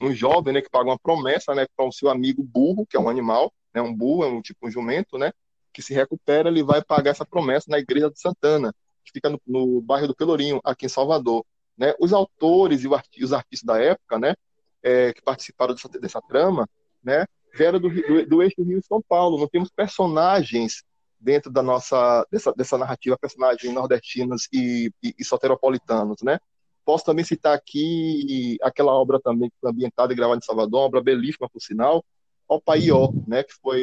um 0.00 0.14
jovem, 0.14 0.54
né, 0.54 0.62
que 0.62 0.70
paga 0.70 0.90
uma 0.90 0.98
promessa, 0.98 1.54
né, 1.54 1.66
para 1.76 1.84
o 1.84 1.92
seu 1.92 2.08
amigo 2.08 2.42
burro, 2.42 2.86
que 2.86 2.96
é 2.96 3.00
um 3.00 3.08
animal, 3.08 3.52
né, 3.74 3.82
um 3.82 3.92
burro, 3.92 4.24
é 4.24 4.28
um 4.28 4.40
tipo 4.40 4.68
um 4.68 4.70
jumento, 4.70 5.18
né, 5.18 5.32
que 5.72 5.82
se 5.82 5.92
recupera, 5.92 6.48
ele 6.48 6.62
vai 6.62 6.82
pagar 6.84 7.10
essa 7.10 7.26
promessa 7.26 7.66
na 7.68 7.80
Igreja 7.80 8.08
de 8.10 8.20
Santana, 8.20 8.72
que 9.04 9.10
fica 9.12 9.28
no, 9.28 9.40
no 9.44 9.80
bairro 9.80 10.06
do 10.06 10.14
Pelourinho, 10.14 10.60
aqui 10.62 10.86
em 10.86 10.88
Salvador. 10.88 11.44
Né? 11.76 11.94
Os 11.98 12.12
autores 12.12 12.84
e 12.84 13.24
os 13.24 13.32
artistas 13.32 13.66
da 13.66 13.82
época, 13.82 14.18
né, 14.20 14.34
é, 14.82 15.12
que 15.12 15.22
participaram 15.22 15.74
dessa, 15.74 15.88
dessa 15.88 16.22
trama, 16.22 16.68
né, 17.02 17.26
vieram 17.54 17.80
do, 17.80 17.88
do, 17.88 18.26
do 18.26 18.42
eixo 18.42 18.62
Rio 18.62 18.80
São 18.86 19.02
Paulo. 19.02 19.38
Não 19.38 19.48
temos 19.48 19.68
personagens 19.70 20.84
dentro 21.22 21.50
da 21.50 21.62
nossa 21.62 22.26
dessa, 22.30 22.52
dessa 22.52 22.76
narrativa 22.76 23.16
personagens 23.16 23.72
nordestinos 23.72 24.48
e, 24.52 24.92
e, 25.02 25.14
e 25.18 25.24
soteropolitanos, 25.24 26.18
né? 26.22 26.38
Posso 26.84 27.04
também 27.04 27.24
citar 27.24 27.54
aqui 27.54 28.58
aquela 28.60 28.92
obra 28.92 29.20
também 29.20 29.50
ambientada 29.64 30.12
e 30.12 30.16
gravada 30.16 30.38
em 30.38 30.44
Salvador, 30.44 30.80
uma 30.80 30.86
obra 30.86 31.00
belíssima, 31.00 31.48
por 31.48 31.60
sinal, 31.60 32.04
O 32.48 32.60
Paió, 32.60 33.08
né, 33.26 33.44
que 33.44 33.54
foi 33.62 33.82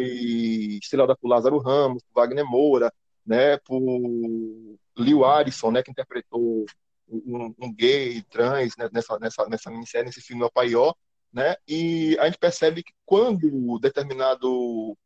estrelada 0.82 1.15
por 1.15 1.30
Lázaro 1.30 1.60
Ramos, 1.60 2.04
Wagner 2.13 2.45
Moura, 2.45 2.91
né, 3.25 3.58
por 3.60 3.82
Liu 4.97 5.23
Arisson, 5.23 5.71
né, 5.71 5.82
que 5.82 5.91
interpretou 5.91 6.65
um, 7.08 7.56
um 7.58 7.73
gay 7.73 8.21
trans 8.23 8.75
né, 8.78 8.89
nessa, 8.91 9.17
nessa, 9.17 9.47
nessa 9.47 9.71
minissérie, 9.71 10.08
nesse 10.08 10.21
filme 10.21 10.43
O 10.43 10.52
Paió, 10.52 10.93
né, 11.32 11.56
e 11.65 12.17
a 12.19 12.25
gente 12.25 12.38
percebe 12.38 12.84
que 12.84 12.91
quando 13.06 13.80
determinado 13.80 14.97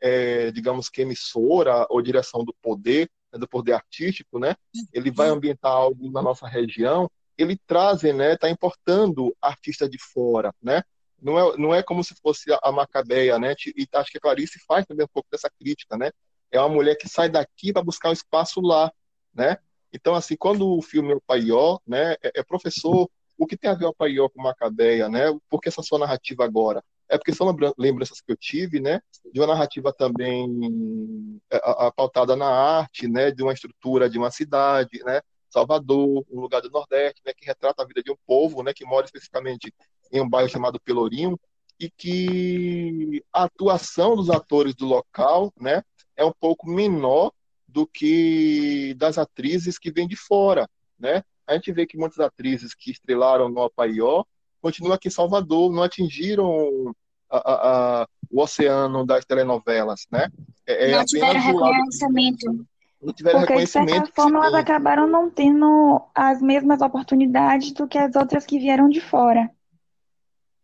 é, 0.00 0.46
é, 0.46 0.50
digamos 0.52 0.88
que 0.88 1.02
emissora 1.02 1.86
ou 1.90 2.02
direção 2.02 2.44
do 2.44 2.54
poder, 2.62 3.10
né, 3.32 3.38
do 3.38 3.48
poder 3.48 3.72
artístico, 3.72 4.38
né? 4.38 4.54
Ele 4.92 5.10
vai 5.10 5.28
ambientar 5.28 5.72
algo 5.72 6.10
na 6.10 6.22
nossa 6.22 6.46
região, 6.46 7.10
ele 7.36 7.58
traz, 7.66 8.02
né? 8.02 8.34
Está 8.34 8.48
importando 8.50 9.34
artista 9.40 9.88
de 9.88 9.98
fora, 9.98 10.54
né? 10.62 10.82
Não 11.20 11.38
é, 11.38 11.56
não 11.56 11.74
é 11.74 11.82
como 11.82 12.02
se 12.02 12.14
fosse 12.16 12.46
a 12.62 12.72
Macabeia, 12.72 13.38
né? 13.38 13.54
E 13.76 13.86
acho 13.94 14.10
que 14.10 14.18
a 14.18 14.20
Clarice 14.20 14.58
faz 14.66 14.84
também 14.86 15.04
um 15.04 15.12
pouco 15.12 15.28
dessa 15.30 15.50
crítica, 15.50 15.96
né? 15.96 16.10
É 16.50 16.58
uma 16.60 16.68
mulher 16.68 16.96
que 16.96 17.08
sai 17.08 17.28
daqui 17.28 17.72
para 17.72 17.82
buscar 17.82 18.10
um 18.10 18.12
espaço 18.12 18.60
lá, 18.60 18.92
né? 19.32 19.56
Então, 19.92 20.14
assim, 20.14 20.36
quando 20.36 20.66
o 20.68 20.82
filme 20.82 21.12
é 21.12 21.16
o 21.16 21.20
Paió, 21.20 21.78
né? 21.86 22.14
É, 22.22 22.40
é 22.40 22.42
professor, 22.42 23.08
o 23.38 23.46
que 23.46 23.56
tem 23.56 23.70
a 23.70 23.74
ver 23.74 23.86
o 23.86 23.94
Paió 23.94 24.28
com 24.28 24.42
Macabeia, 24.42 25.08
né? 25.08 25.26
Por 25.48 25.60
que 25.60 25.68
essa 25.68 25.82
sua 25.82 25.98
narrativa 25.98 26.44
agora? 26.44 26.82
É 27.12 27.18
porque 27.18 27.34
são 27.34 27.54
lembranças 27.76 28.22
que 28.22 28.32
eu 28.32 28.36
tive, 28.36 28.80
né, 28.80 28.98
de 29.30 29.38
uma 29.38 29.48
narrativa 29.48 29.92
também 29.92 31.38
é, 31.50 31.60
pautada 31.94 32.34
na 32.34 32.48
arte, 32.48 33.06
né, 33.06 33.30
de 33.30 33.42
uma 33.42 33.52
estrutura 33.52 34.08
de 34.08 34.16
uma 34.16 34.30
cidade, 34.30 35.04
né, 35.04 35.20
Salvador, 35.50 36.24
um 36.30 36.40
lugar 36.40 36.62
do 36.62 36.70
Nordeste, 36.70 37.20
né, 37.26 37.34
que 37.36 37.44
retrata 37.44 37.82
a 37.82 37.86
vida 37.86 38.02
de 38.02 38.10
um 38.10 38.16
povo, 38.26 38.62
né, 38.62 38.72
que 38.72 38.86
mora 38.86 39.04
especificamente 39.04 39.74
em 40.10 40.22
um 40.22 40.28
bairro 40.28 40.48
chamado 40.48 40.80
Pelourinho, 40.80 41.38
e 41.78 41.90
que 41.90 43.22
a 43.30 43.44
atuação 43.44 44.16
dos 44.16 44.30
atores 44.30 44.74
do 44.74 44.86
local, 44.86 45.52
né, 45.60 45.82
é 46.16 46.24
um 46.24 46.32
pouco 46.32 46.66
menor 46.66 47.30
do 47.68 47.86
que 47.86 48.94
das 48.94 49.18
atrizes 49.18 49.78
que 49.78 49.92
vêm 49.92 50.08
de 50.08 50.16
fora, 50.16 50.68
né? 50.98 51.22
A 51.46 51.54
gente 51.54 51.72
vê 51.72 51.86
que 51.86 51.96
muitas 51.96 52.20
atrizes 52.20 52.74
que 52.74 52.90
estrelaram 52.90 53.48
no 53.48 53.62
Apaió 53.62 54.24
continuam 54.60 54.94
aqui 54.94 55.08
em 55.08 55.10
Salvador, 55.10 55.72
não 55.72 55.82
atingiram 55.82 56.94
a, 57.38 58.02
a, 58.02 58.08
o 58.30 58.42
oceano 58.42 59.06
das 59.06 59.24
telenovelas, 59.24 60.06
né? 60.10 60.28
É, 60.66 60.90
é 60.90 60.96
não 60.96 61.04
tiveram 61.04 61.40
reconhecimento. 61.40 62.66
não 63.00 63.12
tiveram 63.12 63.40
Porque, 63.40 63.54
de 63.54 63.60
reconhecimento. 63.60 63.90
certa 63.90 64.08
que 64.08 64.14
forma, 64.14 64.38
elas 64.38 64.54
acabaram 64.54 65.06
não 65.06 65.30
tendo 65.30 66.02
as 66.14 66.42
mesmas 66.42 66.80
oportunidades 66.82 67.72
do 67.72 67.88
que 67.88 67.98
as 67.98 68.14
outras 68.14 68.44
que 68.44 68.58
vieram 68.58 68.88
de 68.88 69.00
fora. 69.00 69.50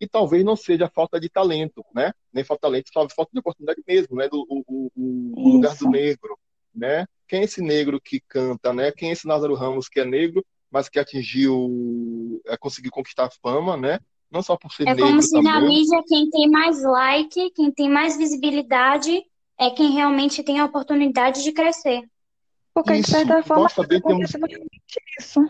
E 0.00 0.06
talvez 0.06 0.44
não 0.44 0.54
seja 0.54 0.88
falta 0.88 1.18
de 1.18 1.28
talento, 1.28 1.84
né? 1.94 2.12
Nem 2.32 2.44
falta 2.44 2.68
de 2.68 2.70
talento, 2.70 2.90
só 2.92 3.08
falta 3.08 3.32
de 3.32 3.40
oportunidade 3.40 3.82
mesmo, 3.86 4.16
né? 4.16 4.28
Do, 4.28 4.46
o, 4.48 4.62
o, 4.68 4.90
o 5.34 5.52
lugar 5.54 5.74
do 5.76 5.88
negro, 5.88 6.38
né? 6.74 7.06
Quem 7.26 7.40
é 7.40 7.44
esse 7.44 7.60
negro 7.60 8.00
que 8.00 8.20
canta, 8.28 8.72
né? 8.72 8.92
Quem 8.92 9.10
é 9.10 9.12
esse 9.12 9.26
Lázaro 9.26 9.54
Ramos 9.54 9.88
que 9.88 10.00
é 10.00 10.04
negro, 10.04 10.44
mas 10.70 10.88
que 10.88 10.98
atingiu, 10.98 12.40
é, 12.46 12.56
conseguiu 12.56 12.92
conquistar 12.92 13.26
a 13.26 13.30
fama, 13.42 13.76
né? 13.76 13.98
Não 14.30 14.42
só 14.42 14.56
por 14.56 14.72
ser 14.72 14.82
É 14.82 14.94
negro 14.94 15.06
como 15.06 15.22
se 15.22 15.40
na 15.40 15.54
também. 15.54 15.68
mídia 15.68 16.02
quem 16.06 16.28
tem 16.28 16.50
mais 16.50 16.82
like, 16.82 17.50
quem 17.50 17.70
tem 17.72 17.88
mais 17.88 18.16
visibilidade, 18.16 19.22
é 19.58 19.70
quem 19.70 19.90
realmente 19.92 20.42
tem 20.42 20.60
a 20.60 20.64
oportunidade 20.64 21.42
de 21.42 21.52
crescer. 21.52 22.02
Porque, 22.74 22.92
de 22.92 23.00
Isso, 23.00 23.10
certa 23.10 23.42
forma, 23.42 23.66
está 23.66 23.82
acontecendo 23.82 24.46
realmente 24.46 25.00
isso. 25.18 25.40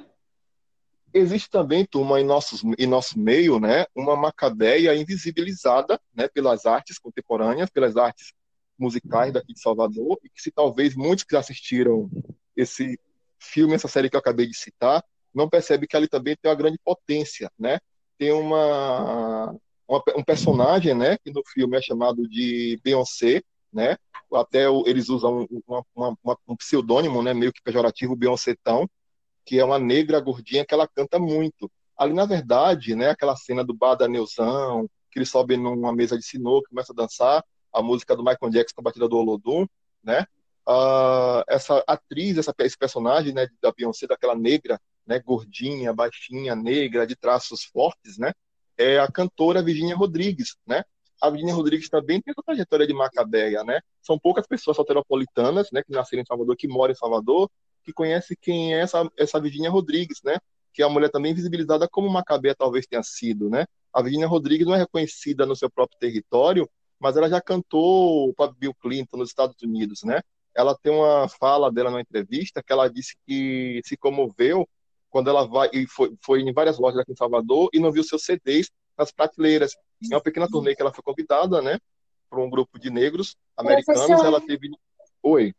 Existe 1.12 1.50
também, 1.50 1.84
turma, 1.84 2.20
em, 2.20 2.24
nossos, 2.24 2.62
em 2.78 2.86
nosso 2.86 3.18
meio, 3.18 3.58
né, 3.58 3.86
uma 3.94 4.14
macabeia 4.16 4.94
invisibilizada 4.94 6.00
né, 6.14 6.28
pelas 6.28 6.64
artes 6.66 6.98
contemporâneas, 6.98 7.70
pelas 7.70 7.96
artes 7.96 8.32
musicais 8.78 9.32
daqui 9.32 9.52
de 9.52 9.60
Salvador, 9.60 10.18
e 10.22 10.28
que 10.28 10.40
se 10.40 10.50
talvez 10.50 10.94
muitos 10.94 11.24
que 11.24 11.34
assistiram 11.34 12.08
esse 12.56 12.98
filme, 13.38 13.74
essa 13.74 13.88
série 13.88 14.08
que 14.08 14.16
eu 14.16 14.20
acabei 14.20 14.46
de 14.46 14.56
citar, 14.56 15.02
não 15.34 15.48
percebe 15.48 15.86
que 15.86 15.96
ali 15.96 16.08
também 16.08 16.36
tem 16.40 16.50
uma 16.50 16.56
grande 16.56 16.78
potência, 16.84 17.50
né? 17.58 17.80
Tem 18.18 18.32
uma, 18.32 19.54
uma 19.86 20.02
um 20.16 20.24
personagem, 20.24 20.94
né, 20.94 21.16
que 21.18 21.30
no 21.32 21.42
filme 21.46 21.76
é 21.76 21.82
chamado 21.82 22.28
de 22.28 22.80
Beyoncé, 22.82 23.42
né? 23.72 23.96
Até 24.32 24.66
eles 24.86 25.08
usam 25.08 25.46
uma- 25.66 25.84
uma- 26.22 26.38
um 26.46 26.56
pseudônimo, 26.56 27.22
né, 27.22 27.32
meio 27.32 27.52
que 27.52 27.62
pejorativo, 27.62 28.16
Beyoncé 28.16 28.54
Tão, 28.62 28.88
que 29.46 29.58
é 29.58 29.64
uma 29.64 29.78
negra 29.78 30.20
gordinha 30.20 30.64
que 30.66 30.74
ela 30.74 30.86
canta 30.88 31.18
muito. 31.18 31.70
Ali, 31.96 32.12
na 32.12 32.26
verdade, 32.26 32.94
né, 32.94 33.10
aquela 33.10 33.36
cena 33.36 33.64
do 33.64 33.74
bar 33.74 33.94
da 33.94 34.06
Neuzão, 34.08 34.88
que 35.10 35.18
eles 35.18 35.30
sobem 35.30 35.56
numa 35.56 35.92
mesa 35.92 36.18
de 36.18 36.24
sinuca, 36.24 36.68
começa 36.68 36.92
a 36.92 36.96
dançar 36.96 37.44
a 37.72 37.82
música 37.82 38.14
do 38.16 38.22
Michael 38.22 38.50
Jackson 38.52 38.74
com 38.74 38.80
a 38.82 38.84
batida 38.84 39.08
do 39.08 39.16
Olodum, 39.16 39.66
né? 40.02 40.26
Ah, 40.66 41.44
essa 41.48 41.82
atriz, 41.86 42.36
essa, 42.36 42.54
esse 42.58 42.76
personagem, 42.76 43.32
né, 43.32 43.48
da 43.62 43.72
Beyoncé, 43.72 44.06
daquela 44.06 44.34
negra, 44.34 44.78
né, 45.08 45.18
gordinha, 45.18 45.92
baixinha, 45.92 46.54
negra, 46.54 47.06
de 47.06 47.16
traços 47.16 47.64
fortes, 47.64 48.18
né? 48.18 48.32
É 48.76 48.98
a 49.00 49.10
cantora 49.10 49.62
Virginia 49.62 49.96
Rodrigues, 49.96 50.56
né? 50.66 50.84
A 51.20 51.30
Virginia 51.30 51.54
Rodrigues 51.54 51.88
também 51.88 52.20
tem 52.20 52.30
essa 52.30 52.42
trajetória 52.42 52.86
de 52.86 52.92
Macabeia, 52.92 53.64
né? 53.64 53.80
São 54.02 54.18
poucas 54.18 54.46
pessoas 54.46 54.76
soteropolitanas, 54.76 55.68
né, 55.72 55.82
que 55.82 55.90
nasceram 55.90 56.22
em 56.22 56.26
Salvador, 56.26 56.54
que 56.56 56.68
moram 56.68 56.92
em 56.92 56.96
Salvador, 56.96 57.50
que 57.82 57.92
conhece 57.92 58.36
quem 58.36 58.74
é 58.74 58.80
essa, 58.80 59.10
essa 59.16 59.40
Virginia 59.40 59.70
Rodrigues, 59.70 60.20
né? 60.22 60.36
Que 60.72 60.82
é 60.82 60.84
a 60.84 60.88
mulher 60.88 61.10
também 61.10 61.34
visibilizada 61.34 61.88
como 61.88 62.08
Macabea 62.08 62.54
talvez 62.54 62.86
tenha 62.86 63.02
sido, 63.02 63.48
né? 63.48 63.66
A 63.92 64.02
Virginia 64.02 64.28
Rodrigues 64.28 64.66
não 64.66 64.74
é 64.74 64.78
reconhecida 64.78 65.46
no 65.46 65.56
seu 65.56 65.70
próprio 65.70 65.98
território, 65.98 66.68
mas 67.00 67.16
ela 67.16 67.28
já 67.28 67.40
cantou 67.40 68.32
para 68.34 68.52
Bill 68.52 68.74
Clinton 68.74 69.16
nos 69.16 69.30
Estados 69.30 69.56
Unidos, 69.62 70.02
né? 70.04 70.20
Ela 70.54 70.76
tem 70.76 70.92
uma 70.92 71.28
fala 71.28 71.72
dela 71.72 71.90
numa 71.90 72.00
entrevista 72.00 72.62
que 72.62 72.72
ela 72.72 72.88
disse 72.88 73.16
que 73.26 73.80
se 73.84 73.96
comoveu 73.96 74.68
quando 75.10 75.30
ela 75.30 75.46
vai 75.46 75.68
e 75.72 75.86
foi, 75.86 76.14
foi 76.22 76.40
em 76.40 76.52
várias 76.52 76.78
lojas 76.78 77.00
aqui 77.00 77.12
em 77.12 77.16
Salvador 77.16 77.68
e 77.72 77.80
não 77.80 77.90
viu 77.90 78.04
seus 78.04 78.24
CDs 78.24 78.70
nas 78.96 79.10
prateleiras. 79.10 79.74
Em 80.02 80.14
uma 80.14 80.20
pequena 80.20 80.48
turnê 80.48 80.74
que 80.74 80.82
ela 80.82 80.92
foi 80.92 81.02
convidada, 81.02 81.60
né? 81.62 81.78
Para 82.28 82.40
um 82.40 82.50
grupo 82.50 82.78
de 82.78 82.90
negros 82.90 83.36
americanos, 83.56 84.06
Professor. 84.06 84.26
ela 84.26 84.40
teve. 84.40 84.70
Oi. 85.22 85.54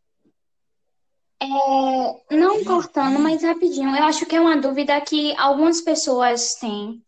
É, 1.42 2.36
não 2.36 2.64
cortando, 2.64 3.18
mas 3.18 3.42
rapidinho. 3.42 3.96
Eu 3.96 4.04
acho 4.04 4.26
que 4.26 4.36
é 4.36 4.40
uma 4.40 4.60
dúvida 4.60 5.00
que 5.00 5.34
algumas 5.36 5.80
pessoas 5.80 6.54
têm. 6.54 7.02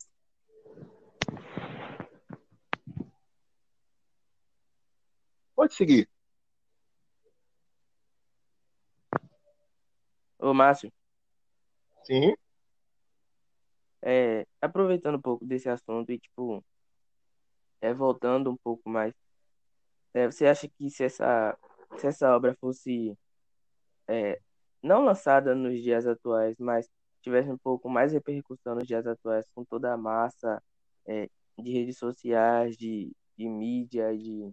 Pode 5.54 5.74
seguir. 5.74 6.08
Ô, 10.38 10.52
Márcio, 10.52 10.90
Sim. 12.04 12.34
é, 14.02 14.46
aproveitando 14.60 15.16
um 15.16 15.20
pouco 15.22 15.44
desse 15.46 15.68
assunto 15.68 16.10
e, 16.12 16.18
tipo, 16.18 16.64
é, 17.80 17.94
voltando 17.94 18.50
um 18.50 18.56
pouco 18.56 18.88
mais, 18.90 19.14
é, 20.14 20.26
você 20.26 20.46
acha 20.46 20.68
que 20.68 20.90
se 20.90 21.04
essa, 21.04 21.56
se 21.98 22.06
essa 22.06 22.34
obra 22.36 22.56
fosse 22.60 23.16
é, 24.08 24.40
não 24.82 25.04
lançada 25.04 25.54
nos 25.54 25.80
dias 25.82 26.06
atuais, 26.06 26.56
mas 26.58 26.88
tivesse 27.22 27.50
um 27.50 27.58
pouco 27.58 27.88
mais 27.88 28.12
repercussão 28.12 28.74
nos 28.74 28.86
dias 28.86 29.06
atuais, 29.06 29.46
com 29.54 29.64
toda 29.64 29.92
a 29.92 29.96
massa 29.96 30.62
é, 31.06 31.28
de 31.58 31.72
redes 31.72 31.98
sociais, 31.98 32.76
de, 32.76 33.12
de 33.36 33.48
mídia, 33.48 34.16
de, 34.16 34.52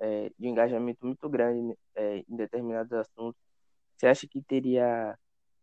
é, 0.00 0.30
de 0.38 0.48
engajamento 0.48 1.04
muito 1.06 1.28
grande 1.28 1.76
é, 1.94 2.24
em 2.28 2.36
determinados 2.36 2.92
assuntos, 2.92 3.40
você 3.96 4.06
acha 4.06 4.28
que 4.28 4.42
teria 4.42 5.18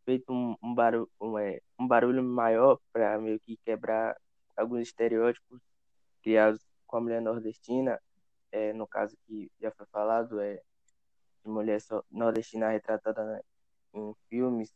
feito 0.05 0.31
um, 0.31 0.55
um, 0.63 0.73
barulho, 0.73 1.09
um, 1.19 1.37
é, 1.37 1.59
um 1.79 1.87
barulho 1.87 2.23
maior 2.23 2.79
para 2.93 3.19
meio 3.19 3.39
que 3.39 3.57
quebrar 3.65 4.15
alguns 4.55 4.81
estereótipos 4.81 5.59
criados 6.21 6.61
com 6.87 6.97
a 6.97 7.01
mulher 7.01 7.21
nordestina, 7.21 7.99
é, 8.51 8.71
no 8.71 8.87
caso 8.87 9.17
que 9.25 9.51
já 9.59 9.71
foi 9.71 9.85
falado, 9.87 10.39
é 10.39 10.61
de 11.43 11.49
mulher 11.49 11.81
só, 11.81 12.03
nordestina 12.09 12.69
retratada 12.69 13.23
né, 13.23 13.41
em 13.93 14.15
filmes 14.29 14.73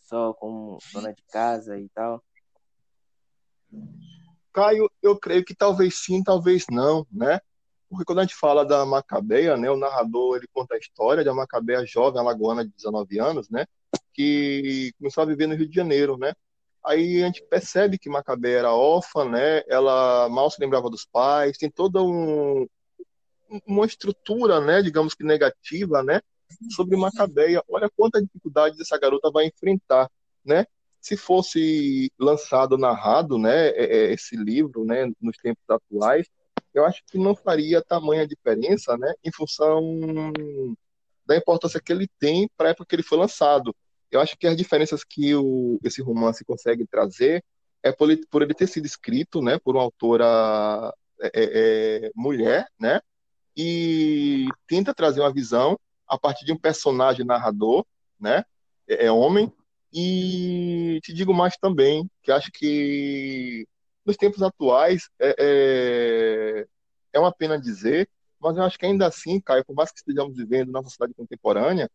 só 0.00 0.32
como 0.32 0.78
dona 0.92 1.12
de 1.12 1.22
casa 1.24 1.78
e 1.78 1.88
tal? 1.90 2.22
Caio, 4.52 4.90
eu 5.00 5.18
creio 5.18 5.44
que 5.44 5.54
talvez 5.54 5.96
sim, 5.96 6.22
talvez 6.22 6.66
não, 6.70 7.06
né? 7.10 7.40
Porque 7.88 8.04
quando 8.04 8.18
a 8.18 8.22
gente 8.22 8.34
fala 8.34 8.64
da 8.64 8.84
Macabeia, 8.84 9.56
né, 9.56 9.70
o 9.70 9.76
narrador 9.76 10.36
ele 10.36 10.48
conta 10.52 10.74
a 10.74 10.78
história 10.78 11.22
de 11.22 11.28
uma 11.28 11.42
Macabeia 11.42 11.84
jovem 11.84 12.20
alagoana 12.20 12.64
de 12.64 12.72
19 12.72 13.18
anos, 13.20 13.48
né, 13.48 13.66
que 14.12 14.92
começou 14.98 15.22
a 15.22 15.26
viver 15.26 15.46
no 15.46 15.54
Rio 15.54 15.68
de 15.68 15.74
Janeiro, 15.74 16.16
né? 16.16 16.32
Aí 16.84 17.22
a 17.22 17.26
gente 17.26 17.42
percebe 17.44 17.98
que 17.98 18.08
Macabeia 18.08 18.58
era 18.58 18.74
órfã, 18.74 19.24
né? 19.24 19.62
Ela 19.68 20.28
mal 20.28 20.50
se 20.50 20.60
lembrava 20.60 20.88
dos 20.88 21.04
pais, 21.04 21.58
tem 21.58 21.70
toda 21.70 22.02
um, 22.02 22.66
uma 23.66 23.86
estrutura, 23.86 24.60
né, 24.60 24.82
digamos 24.82 25.14
que 25.14 25.24
negativa, 25.24 26.02
né, 26.02 26.20
sobre 26.74 26.96
Macabeia. 26.96 27.62
Olha 27.68 27.90
quanta 27.96 28.22
dificuldade 28.22 28.80
essa 28.80 28.98
garota 28.98 29.30
vai 29.30 29.46
enfrentar, 29.46 30.10
né? 30.44 30.66
Se 31.00 31.16
fosse 31.16 32.12
lançado, 32.18 32.76
narrado, 32.76 33.38
né, 33.38 33.70
esse 34.12 34.36
livro, 34.36 34.84
né, 34.84 35.10
nos 35.20 35.36
tempos 35.38 35.64
atuais, 35.68 36.26
eu 36.74 36.84
acho 36.84 37.02
que 37.10 37.18
não 37.18 37.34
faria 37.34 37.82
tamanha 37.82 38.26
diferença, 38.26 38.96
né, 38.96 39.12
em 39.24 39.32
função 39.32 39.82
da 41.26 41.36
importância 41.36 41.80
que 41.80 41.92
ele 41.92 42.08
tem 42.18 42.48
para 42.56 42.68
a 42.68 42.70
época 42.72 42.86
que 42.86 42.94
ele 42.96 43.02
foi 43.02 43.18
lançado. 43.18 43.74
Eu 44.10 44.20
acho 44.20 44.36
que 44.36 44.46
as 44.46 44.56
diferenças 44.56 45.04
que 45.04 45.34
o, 45.34 45.78
esse 45.84 46.02
romance 46.02 46.44
consegue 46.44 46.86
trazer 46.86 47.44
é 47.82 47.92
por 47.92 48.10
ele, 48.10 48.26
por 48.26 48.42
ele 48.42 48.54
ter 48.54 48.66
sido 48.66 48.86
escrito, 48.86 49.40
né, 49.40 49.58
por 49.58 49.76
uma 49.76 49.82
autora 49.82 50.92
é, 51.20 51.30
é, 51.34 52.10
mulher, 52.14 52.66
né, 52.78 53.00
e 53.56 54.48
tenta 54.66 54.94
trazer 54.94 55.20
uma 55.20 55.32
visão 55.32 55.78
a 56.06 56.18
partir 56.18 56.44
de 56.44 56.52
um 56.52 56.58
personagem 56.58 57.24
narrador, 57.24 57.86
né, 58.18 58.44
é, 58.88 59.06
é 59.06 59.12
homem, 59.12 59.52
e 59.92 61.00
te 61.02 61.12
digo 61.12 61.32
mais 61.34 61.56
também, 61.56 62.08
que 62.22 62.30
acho 62.30 62.50
que 62.52 63.66
nos 64.04 64.16
tempos 64.16 64.42
atuais 64.42 65.08
é, 65.18 65.34
é, 65.38 66.66
é 67.12 67.18
uma 67.18 67.32
pena 67.32 67.58
dizer, 67.60 68.08
mas 68.40 68.56
eu 68.56 68.62
acho 68.62 68.78
que 68.78 68.86
ainda 68.86 69.06
assim, 69.06 69.40
Caio, 69.40 69.64
por 69.64 69.74
mais 69.74 69.90
que 69.90 69.98
estejamos 69.98 70.36
vivendo 70.36 70.72
na 70.72 70.82
sociedade 70.82 71.14
contemporânea, 71.14 71.90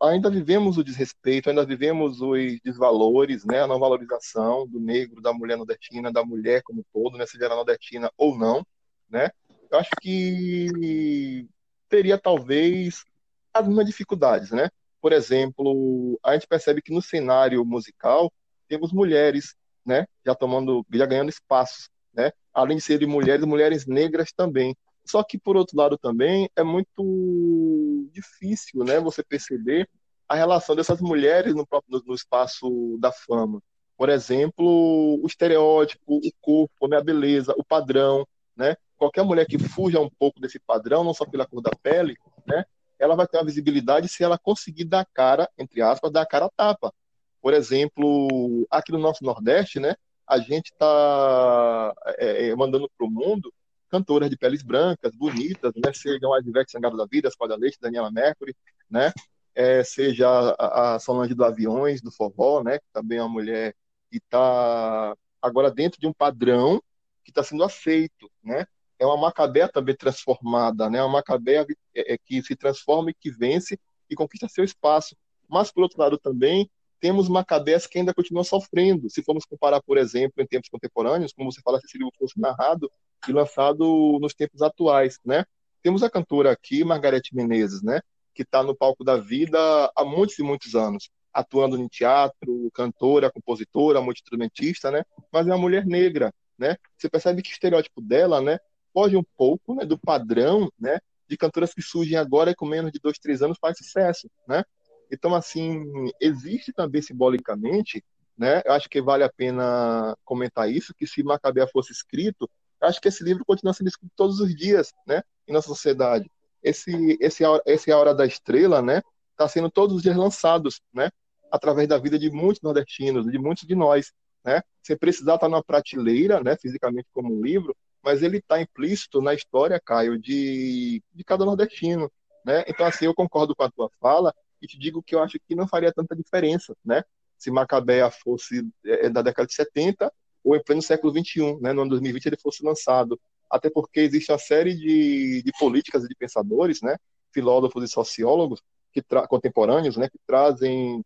ainda 0.00 0.30
vivemos 0.30 0.78
o 0.78 0.84
desrespeito, 0.84 1.48
ainda 1.50 1.64
vivemos 1.64 2.20
os 2.20 2.60
desvalores, 2.64 3.44
né, 3.44 3.62
a 3.62 3.66
não 3.66 3.78
valorização 3.78 4.66
do 4.66 4.78
negro, 4.78 5.20
da 5.20 5.32
mulher 5.32 5.56
nordestina, 5.56 6.12
da 6.12 6.24
mulher 6.24 6.62
como 6.62 6.84
todo, 6.92 7.18
né, 7.18 7.26
seja 7.26 7.46
ela 7.46 7.56
nordestina 7.56 8.10
ou 8.16 8.36
não, 8.38 8.64
né? 9.08 9.30
Eu 9.70 9.78
acho 9.78 9.90
que 10.00 11.46
teria 11.88 12.18
talvez 12.18 13.04
algumas 13.52 13.84
dificuldades, 13.86 14.50
né? 14.50 14.70
Por 15.00 15.12
exemplo, 15.12 16.18
a 16.24 16.34
gente 16.34 16.46
percebe 16.46 16.80
que 16.82 16.92
no 16.92 17.02
cenário 17.02 17.64
musical 17.64 18.32
temos 18.68 18.92
mulheres, 18.92 19.54
né, 19.84 20.06
já 20.24 20.34
tomando, 20.34 20.86
já 20.92 21.06
ganhando 21.06 21.30
espaços, 21.30 21.88
né? 22.12 22.32
Além 22.52 22.76
de 22.76 22.82
serem 22.82 23.08
mulheres, 23.08 23.44
mulheres 23.44 23.86
negras 23.86 24.32
também. 24.32 24.76
Só 25.08 25.22
que, 25.22 25.38
por 25.38 25.56
outro 25.56 25.76
lado, 25.76 25.96
também 25.96 26.50
é 26.54 26.62
muito 26.62 28.08
difícil 28.12 28.84
né, 28.84 29.00
você 29.00 29.22
perceber 29.22 29.88
a 30.28 30.34
relação 30.34 30.76
dessas 30.76 31.00
mulheres 31.00 31.54
no, 31.54 31.66
próprio, 31.66 32.02
no 32.06 32.14
espaço 32.14 32.98
da 33.00 33.10
fama. 33.10 33.62
Por 33.96 34.10
exemplo, 34.10 35.18
o 35.22 35.26
estereótipo, 35.26 36.18
o 36.18 36.30
corpo, 36.40 36.86
né, 36.86 36.98
a 36.98 37.02
beleza, 37.02 37.54
o 37.56 37.64
padrão. 37.64 38.26
Né? 38.54 38.76
Qualquer 38.98 39.24
mulher 39.24 39.46
que 39.46 39.58
fuja 39.58 39.98
um 39.98 40.10
pouco 40.10 40.40
desse 40.40 40.58
padrão, 40.58 41.02
não 41.02 41.14
só 41.14 41.24
pela 41.24 41.46
cor 41.46 41.62
da 41.62 41.70
pele, 41.82 42.14
né, 42.46 42.64
ela 42.98 43.16
vai 43.16 43.26
ter 43.26 43.38
uma 43.38 43.46
visibilidade 43.46 44.08
se 44.08 44.22
ela 44.22 44.38
conseguir 44.38 44.84
dar 44.84 45.06
cara, 45.14 45.48
entre 45.56 45.80
aspas, 45.80 46.12
dar 46.12 46.26
cara 46.26 46.46
a 46.46 46.50
tapa. 46.50 46.92
Por 47.40 47.54
exemplo, 47.54 48.66
aqui 48.70 48.92
no 48.92 48.98
nosso 48.98 49.24
Nordeste, 49.24 49.80
né, 49.80 49.94
a 50.26 50.38
gente 50.38 50.66
está 50.72 51.94
é, 52.18 52.48
é, 52.48 52.56
mandando 52.56 52.90
para 52.96 53.06
o 53.06 53.10
mundo 53.10 53.50
cantoras 53.88 54.30
de 54.30 54.36
peles 54.36 54.62
brancas, 54.62 55.14
bonitas, 55.14 55.72
né, 55.76 55.92
sejam 55.92 56.32
as 56.34 56.46
Ivete 56.46 56.72
Sangalo 56.72 56.96
da 56.96 57.06
Vida, 57.06 57.28
Espada 57.28 57.56
Leite, 57.56 57.78
Daniela 57.80 58.10
Mercury, 58.10 58.54
né, 58.90 59.12
é, 59.54 59.82
seja 59.82 60.28
a, 60.58 60.94
a 60.94 60.98
Solange 60.98 61.34
do 61.34 61.44
Aviões, 61.44 62.00
do 62.00 62.12
Forró, 62.12 62.62
né, 62.62 62.78
que 62.78 62.86
também 62.92 63.18
é 63.18 63.22
uma 63.22 63.28
mulher 63.28 63.74
que 64.10 64.18
está 64.18 65.14
agora 65.42 65.70
dentro 65.70 66.00
de 66.00 66.06
um 66.06 66.12
padrão 66.12 66.82
que 67.24 67.30
está 67.30 67.42
sendo 67.42 67.64
aceito, 67.64 68.30
né, 68.42 68.66
é 68.98 69.06
uma 69.06 69.16
Macabea 69.16 69.68
também 69.68 69.96
transformada, 69.96 70.90
né, 70.90 71.02
uma 71.02 71.18
Macabea 71.18 71.66
é, 71.94 72.14
é, 72.14 72.18
que 72.18 72.42
se 72.42 72.56
transforma 72.56 73.10
e 73.10 73.14
que 73.14 73.30
vence 73.30 73.78
e 74.10 74.14
conquista 74.14 74.48
seu 74.48 74.64
espaço. 74.64 75.16
Mas, 75.48 75.70
por 75.70 75.82
outro 75.82 76.00
lado, 76.00 76.18
também 76.18 76.68
temos 77.00 77.28
Macabés 77.28 77.86
que 77.86 77.98
ainda 77.98 78.12
continuam 78.12 78.44
sofrendo. 78.44 79.08
Se 79.08 79.22
formos 79.22 79.44
comparar, 79.44 79.80
por 79.82 79.96
exemplo, 79.96 80.42
em 80.42 80.46
tempos 80.46 80.68
contemporâneos, 80.68 81.32
como 81.32 81.50
você 81.50 81.60
fala, 81.62 81.80
livro 81.94 82.12
fosse 82.18 82.38
narrado 82.40 82.90
e 83.26 83.32
lançado 83.32 84.18
nos 84.20 84.34
tempos 84.34 84.62
atuais, 84.62 85.18
né? 85.24 85.44
Temos 85.82 86.02
a 86.02 86.10
cantora 86.10 86.50
aqui, 86.50 86.84
Margarete 86.84 87.34
Menezes, 87.34 87.82
né? 87.82 88.00
Que 88.34 88.42
está 88.42 88.62
no 88.62 88.76
palco 88.76 89.04
da 89.04 89.16
vida 89.16 89.58
há 89.96 90.04
muitos 90.04 90.38
e 90.38 90.42
muitos 90.42 90.74
anos, 90.74 91.10
atuando 91.32 91.76
em 91.76 91.88
teatro, 91.88 92.70
cantora, 92.74 93.30
compositora, 93.30 94.00
multi-instrumentista, 94.00 94.90
né? 94.90 95.02
Mas 95.32 95.46
é 95.46 95.50
uma 95.50 95.58
mulher 95.58 95.86
negra, 95.86 96.32
né? 96.58 96.76
Você 96.96 97.08
percebe 97.08 97.42
que 97.42 97.50
o 97.50 97.52
estereótipo 97.52 98.00
dela, 98.00 98.40
né? 98.40 98.58
Foge 98.92 99.16
um 99.16 99.24
pouco 99.36 99.74
né, 99.74 99.84
do 99.84 99.98
padrão, 99.98 100.70
né? 100.78 100.98
De 101.28 101.36
cantoras 101.36 101.72
que 101.72 101.82
surgem 101.82 102.16
agora 102.16 102.50
e 102.50 102.54
com 102.54 102.66
menos 102.66 102.90
de 102.90 102.98
dois, 102.98 103.18
três 103.18 103.42
anos 103.42 103.58
faz 103.60 103.78
sucesso, 103.78 104.28
né? 104.46 104.64
Então, 105.10 105.34
assim, 105.34 105.84
existe 106.20 106.72
também 106.72 107.00
simbolicamente, 107.00 108.04
né? 108.36 108.62
Eu 108.64 108.72
acho 108.72 108.88
que 108.88 109.00
vale 109.00 109.24
a 109.24 109.32
pena 109.32 110.16
comentar 110.24 110.70
isso, 110.70 110.94
que 110.94 111.06
se 111.06 111.22
Macabea 111.22 111.66
fosse 111.66 111.92
escrito, 111.92 112.48
acho 112.80 113.00
que 113.00 113.08
esse 113.08 113.24
livro 113.24 113.44
continua 113.44 113.74
sendo 113.74 113.88
escrito 113.88 114.12
todos 114.16 114.40
os 114.40 114.54
dias, 114.54 114.92
né? 115.06 115.22
Em 115.46 115.52
nossa 115.52 115.68
sociedade. 115.68 116.30
Esse, 116.62 117.16
esse, 117.20 117.42
esse 117.66 117.92
A 117.92 117.98
Hora 117.98 118.14
da 118.14 118.26
Estrela, 118.26 118.82
né? 118.82 119.02
Está 119.32 119.48
sendo 119.48 119.70
todos 119.70 119.96
os 119.96 120.02
dias 120.02 120.16
lançados, 120.16 120.80
né? 120.92 121.10
Através 121.50 121.88
da 121.88 121.98
vida 121.98 122.18
de 122.18 122.30
muitos 122.30 122.62
nordestinos, 122.62 123.26
de 123.26 123.38
muitos 123.38 123.66
de 123.66 123.74
nós, 123.74 124.12
né? 124.44 124.62
Sem 124.82 124.96
precisar 124.96 125.36
estar 125.36 125.48
numa 125.48 125.62
prateleira, 125.62 126.40
né? 126.42 126.56
Fisicamente 126.56 127.08
como 127.12 127.34
um 127.34 127.42
livro, 127.42 127.76
mas 128.02 128.22
ele 128.22 128.38
está 128.38 128.60
implícito 128.60 129.20
na 129.20 129.34
história, 129.34 129.80
Caio, 129.84 130.18
de, 130.18 131.02
de 131.12 131.24
cada 131.24 131.44
nordestino, 131.44 132.10
né? 132.44 132.64
Então, 132.66 132.86
assim, 132.86 133.06
eu 133.06 133.14
concordo 133.14 133.54
com 133.54 133.62
a 133.62 133.70
tua 133.70 133.90
fala 134.00 134.34
e 134.60 134.66
te 134.66 134.78
digo 134.78 135.02
que 135.02 135.14
eu 135.14 135.22
acho 135.22 135.38
que 135.46 135.54
não 135.54 135.68
faria 135.68 135.92
tanta 135.92 136.14
diferença, 136.16 136.76
né? 136.84 137.02
Se 137.36 137.50
Macabea 137.50 138.10
fosse 138.10 138.66
é 138.84 139.08
da 139.08 139.22
década 139.22 139.46
de 139.46 139.54
70 139.54 140.12
ou 140.44 140.56
em 140.56 140.62
pleno 140.62 140.82
século 140.82 141.12
21, 141.12 141.60
né? 141.60 141.72
No 141.72 141.82
ano 141.82 141.90
2020 141.90 142.26
ele 142.26 142.36
fosse 142.36 142.64
lançado. 142.64 143.20
Até 143.50 143.70
porque 143.70 144.00
existe 144.00 144.30
uma 144.30 144.38
série 144.38 144.74
de, 144.74 145.42
de 145.42 145.52
políticas 145.58 146.04
e 146.04 146.08
de 146.08 146.14
pensadores, 146.14 146.82
né? 146.82 146.96
Filósofos 147.32 147.84
e 147.84 147.88
sociólogos 147.88 148.62
que 148.92 149.02
contemporâneos, 149.28 149.96
né? 149.96 150.08
Que 150.08 150.18
trazem 150.26 151.04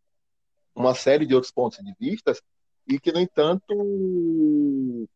uma 0.74 0.94
série 0.94 1.26
de 1.26 1.34
outros 1.34 1.52
pontos 1.52 1.78
de 1.78 1.94
vista 1.98 2.32
e 2.88 2.98
que, 2.98 3.12
no 3.12 3.20
entanto, 3.20 5.08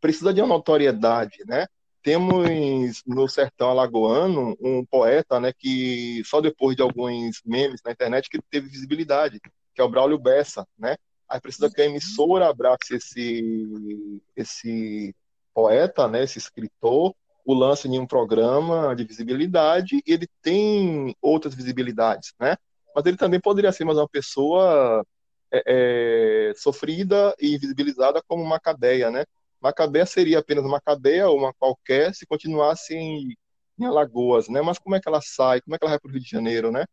precisa 0.00 0.32
de 0.32 0.40
uma 0.40 0.48
notoriedade, 0.48 1.38
né? 1.46 1.66
temos 2.02 3.02
no 3.06 3.28
sertão 3.28 3.70
alagoano 3.70 4.56
um 4.60 4.84
poeta, 4.84 5.38
né, 5.38 5.52
que 5.56 6.22
só 6.24 6.40
depois 6.40 6.76
de 6.76 6.82
alguns 6.82 7.40
memes 7.44 7.80
na 7.84 7.92
internet 7.92 8.28
que 8.28 8.40
teve 8.50 8.68
visibilidade, 8.68 9.40
que 9.74 9.80
é 9.80 9.84
o 9.84 9.88
Braulio 9.88 10.18
Bessa, 10.18 10.66
né? 10.76 10.96
Aí 11.32 11.40
precisa 11.40 11.70
que 11.70 11.80
a 11.80 11.86
emissora 11.86 12.50
abrace 12.50 12.94
esse 12.94 14.22
esse 14.36 15.14
poeta, 15.54 16.06
né, 16.06 16.24
esse 16.24 16.38
escritor, 16.38 17.14
o 17.44 17.54
lance 17.54 17.88
em 17.88 17.98
um 17.98 18.06
programa 18.06 18.94
de 18.94 19.04
visibilidade, 19.04 20.02
e 20.06 20.12
ele 20.12 20.28
tem 20.42 21.16
outras 21.22 21.54
visibilidades, 21.54 22.34
né? 22.38 22.56
Mas 22.94 23.06
ele 23.06 23.16
também 23.16 23.40
poderia 23.40 23.72
ser 23.72 23.84
mais 23.86 23.96
uma 23.98 24.08
pessoa 24.08 25.04
é, 25.50 26.50
é, 26.50 26.54
sofrida 26.54 27.34
e 27.40 27.54
invisibilizada 27.54 28.22
como 28.28 28.42
uma 28.42 28.60
cadeia, 28.60 29.10
né? 29.10 29.24
Macabé 29.60 30.04
seria 30.04 30.38
apenas 30.40 30.64
Macabé 30.64 31.26
ou 31.26 31.38
uma 31.38 31.54
qualquer 31.54 32.14
se 32.14 32.26
continuasse 32.26 32.94
em, 32.94 33.34
em 33.78 33.86
Alagoas, 33.86 34.48
né? 34.50 34.60
Mas 34.60 34.78
como 34.78 34.96
é 34.96 35.00
que 35.00 35.08
ela 35.08 35.20
sai? 35.22 35.62
Como 35.62 35.74
é 35.74 35.78
que 35.78 35.84
ela 35.84 35.92
vai 35.92 36.00
para 36.00 36.08
o 36.10 36.12
Rio 36.12 36.22
de 36.22 36.28
Janeiro, 36.28 36.70
né? 36.70 36.84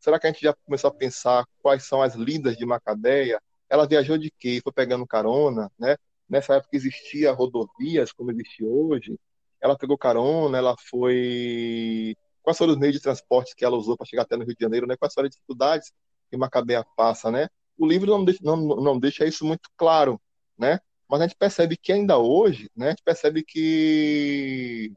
Será 0.00 0.18
que 0.18 0.26
a 0.26 0.32
gente 0.32 0.42
já 0.42 0.52
começou 0.66 0.90
a 0.90 0.94
pensar 0.94 1.44
quais 1.62 1.84
são 1.84 2.02
as 2.02 2.14
lindas 2.16 2.56
de 2.56 2.66
Macabeia? 2.66 3.40
Ela 3.74 3.86
viajou 3.86 4.18
de 4.18 4.30
quê? 4.38 4.60
Foi 4.62 4.72
pegando 4.72 5.06
carona, 5.06 5.70
né? 5.78 5.96
Nessa 6.28 6.54
época 6.54 6.76
existia 6.76 7.32
rodovias 7.32 8.12
como 8.12 8.30
existe 8.30 8.64
hoje. 8.64 9.18
Ela 9.60 9.76
pegou 9.76 9.98
carona, 9.98 10.58
ela 10.58 10.74
foi 10.90 12.16
quais 12.42 12.58
foram 12.58 12.74
os 12.74 12.78
meios 12.78 12.94
de 12.94 13.02
transporte 13.02 13.54
que 13.56 13.64
ela 13.64 13.76
usou 13.76 13.96
para 13.96 14.06
chegar 14.06 14.22
até 14.22 14.36
no 14.36 14.44
Rio 14.44 14.54
de 14.54 14.62
Janeiro, 14.62 14.86
né? 14.86 14.96
Quais 14.96 15.14
foram 15.14 15.26
as 15.26 15.34
dificuldades 15.34 15.92
que 16.30 16.36
Macabeia 16.36 16.84
passa, 16.96 17.30
né? 17.30 17.48
O 17.78 17.86
livro 17.86 18.10
não 18.10 18.24
deixa, 18.24 18.40
não, 18.42 18.56
não 18.56 18.98
deixa 18.98 19.26
isso 19.26 19.44
muito 19.44 19.68
claro, 19.76 20.20
né? 20.58 20.78
mas 21.08 21.20
a 21.20 21.26
gente 21.26 21.36
percebe 21.36 21.76
que 21.76 21.92
ainda 21.92 22.18
hoje, 22.18 22.70
né, 22.76 22.88
a 22.88 22.90
gente 22.90 23.02
percebe 23.04 23.44
que 23.44 24.92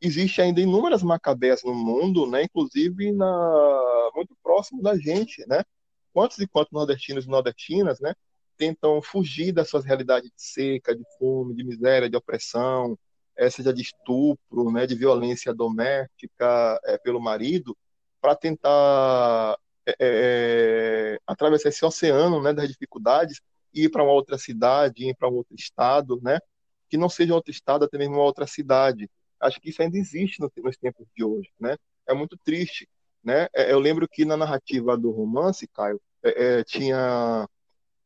existe 0.00 0.40
ainda 0.40 0.60
inúmeras 0.60 1.02
macabeias 1.02 1.62
no 1.62 1.74
mundo, 1.74 2.26
né, 2.26 2.44
inclusive 2.44 3.12
na, 3.12 4.10
muito 4.14 4.36
próximo 4.42 4.82
da 4.82 4.96
gente, 4.96 5.46
né? 5.46 5.62
Quantos 6.12 6.38
e 6.38 6.46
quantos 6.46 6.72
nordestinos 6.72 7.24
e 7.24 7.28
nordestinas, 7.28 8.00
né, 8.00 8.14
tentam 8.56 9.00
fugir 9.02 9.52
das 9.52 9.68
suas 9.68 9.84
realidades 9.84 10.30
de 10.30 10.42
seca, 10.42 10.94
de 10.94 11.02
fome, 11.18 11.54
de 11.54 11.64
miséria, 11.64 12.08
de 12.08 12.16
opressão, 12.16 12.98
é, 13.36 13.48
seja 13.50 13.72
de 13.72 13.82
estupro, 13.82 14.70
né, 14.70 14.86
de 14.86 14.94
violência 14.94 15.54
doméstica 15.54 16.80
é, 16.84 16.98
pelo 16.98 17.20
marido, 17.20 17.76
para 18.20 18.36
tentar 18.36 19.56
é, 20.00 21.18
atravessar 21.26 21.70
esse 21.70 21.84
oceano, 21.84 22.42
né, 22.42 22.52
das 22.52 22.68
dificuldades 22.68 23.40
ir 23.74 23.90
para 23.90 24.02
uma 24.02 24.12
outra 24.12 24.38
cidade, 24.38 25.08
ir 25.08 25.16
para 25.16 25.28
um 25.28 25.34
outro 25.34 25.54
estado, 25.54 26.20
né? 26.22 26.38
Que 26.88 26.96
não 26.96 27.08
seja 27.08 27.34
outro 27.34 27.50
estado, 27.50 27.84
até 27.84 27.98
mesmo 27.98 28.14
uma 28.16 28.24
outra 28.24 28.46
cidade. 28.46 29.10
Acho 29.40 29.60
que 29.60 29.70
isso 29.70 29.82
ainda 29.82 29.96
existe 29.98 30.40
nos 30.40 30.76
tempos 30.76 31.06
de 31.16 31.24
hoje, 31.24 31.50
né? 31.58 31.76
É 32.06 32.14
muito 32.14 32.36
triste, 32.44 32.88
né? 33.24 33.48
É, 33.54 33.72
eu 33.72 33.78
lembro 33.78 34.08
que 34.08 34.24
na 34.24 34.36
narrativa 34.36 34.96
do 34.96 35.10
romance, 35.10 35.68
Caio, 35.68 36.00
é, 36.22 36.60
é, 36.60 36.64
tinha 36.64 37.48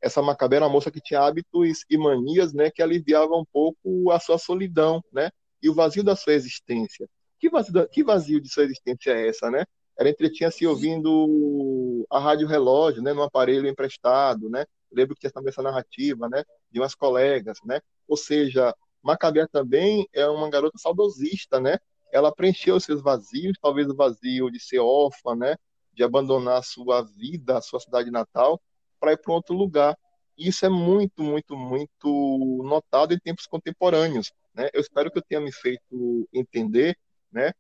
essa 0.00 0.22
Macabé 0.22 0.56
era 0.56 0.66
uma 0.66 0.72
moça 0.72 0.90
que 0.90 1.00
tinha 1.00 1.20
hábitos 1.20 1.84
e 1.90 1.98
manias, 1.98 2.52
né, 2.52 2.70
que 2.70 2.82
aliviava 2.82 3.34
um 3.34 3.44
pouco 3.44 4.10
a 4.10 4.20
sua 4.20 4.38
solidão, 4.38 5.02
né, 5.12 5.30
e 5.62 5.68
o 5.68 5.74
vazio 5.74 6.04
da 6.04 6.14
sua 6.14 6.34
existência. 6.34 7.08
Que 7.40 7.50
vazio, 7.50 7.88
que 7.88 8.04
vazio 8.04 8.40
de 8.40 8.48
sua 8.48 8.64
existência 8.64 9.10
é 9.10 9.28
essa, 9.28 9.50
né? 9.50 9.64
Ela 9.98 10.10
entretinha-se 10.10 10.66
ouvindo 10.66 12.06
a 12.10 12.18
rádio 12.18 12.46
relógio, 12.46 13.02
né, 13.02 13.12
num 13.12 13.22
aparelho 13.22 13.66
emprestado, 13.66 14.48
né, 14.48 14.64
lembro 14.92 15.14
que 15.14 15.20
tinha 15.20 15.32
também 15.32 15.50
essa 15.50 15.62
narrativa, 15.62 16.28
né, 16.28 16.44
de 16.70 16.78
umas 16.80 16.94
colegas, 16.94 17.58
né, 17.64 17.80
ou 18.06 18.16
seja, 18.16 18.74
Macabea 19.02 19.48
também 19.48 20.06
é 20.12 20.26
uma 20.28 20.48
garota 20.50 20.78
saudosista, 20.78 21.60
né, 21.60 21.78
ela 22.12 22.34
preencheu 22.34 22.78
seus 22.80 23.02
vazios, 23.02 23.58
talvez 23.60 23.88
o 23.88 23.94
vazio 23.94 24.50
de 24.50 24.60
ser 24.60 24.78
órfã, 24.78 25.34
né, 25.34 25.56
de 25.92 26.02
abandonar 26.02 26.58
a 26.58 26.62
sua 26.62 27.02
vida, 27.02 27.58
a 27.58 27.62
sua 27.62 27.80
cidade 27.80 28.10
natal, 28.10 28.60
para 29.00 29.12
ir 29.12 29.18
para 29.18 29.32
outro 29.32 29.54
lugar. 29.54 29.96
E 30.36 30.48
isso 30.48 30.66
é 30.66 30.68
muito, 30.68 31.22
muito, 31.22 31.56
muito 31.56 32.62
notado 32.64 33.14
em 33.14 33.18
tempos 33.18 33.46
contemporâneos, 33.46 34.32
né. 34.54 34.68
Eu 34.72 34.80
espero 34.80 35.10
que 35.10 35.18
eu 35.18 35.22
tenha 35.22 35.40
me 35.40 35.52
feito 35.52 36.28
entender, 36.32 36.96
né, 37.32 37.52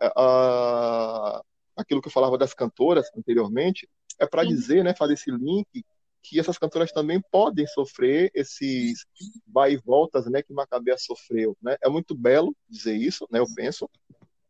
a, 0.00 1.42
aquilo 1.76 2.00
que 2.00 2.08
eu 2.08 2.12
falava 2.12 2.38
das 2.38 2.54
cantoras 2.54 3.06
anteriormente, 3.16 3.88
é 4.18 4.26
para 4.26 4.44
dizer, 4.44 4.84
né, 4.84 4.94
fazer 4.94 5.14
esse 5.14 5.30
link 5.30 5.84
que 6.24 6.40
essas 6.40 6.56
cantoras 6.56 6.90
também 6.90 7.20
podem 7.30 7.66
sofrer 7.66 8.30
esses 8.34 9.04
vai 9.46 9.74
e 9.74 9.76
voltas, 9.76 10.24
né, 10.26 10.42
que 10.42 10.54
Macabea 10.54 10.96
sofreu, 10.96 11.56
né? 11.62 11.76
É 11.82 11.88
muito 11.88 12.14
belo 12.14 12.56
dizer 12.66 12.94
isso, 12.96 13.28
né, 13.30 13.38
eu 13.40 13.46
penso. 13.54 13.88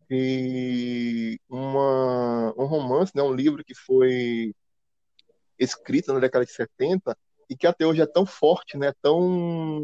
E 0.08 1.38
uma, 1.48 2.54
um 2.56 2.64
romance, 2.64 3.12
né, 3.14 3.22
um 3.22 3.34
livro 3.34 3.64
que 3.64 3.74
foi 3.74 4.54
escrito 5.58 6.12
na 6.12 6.20
década 6.20 6.44
de 6.46 6.52
70 6.52 7.18
e 7.50 7.56
que 7.56 7.66
até 7.66 7.84
hoje 7.84 8.00
é 8.00 8.06
tão 8.06 8.24
forte, 8.24 8.78
né, 8.78 8.92
tão 9.02 9.82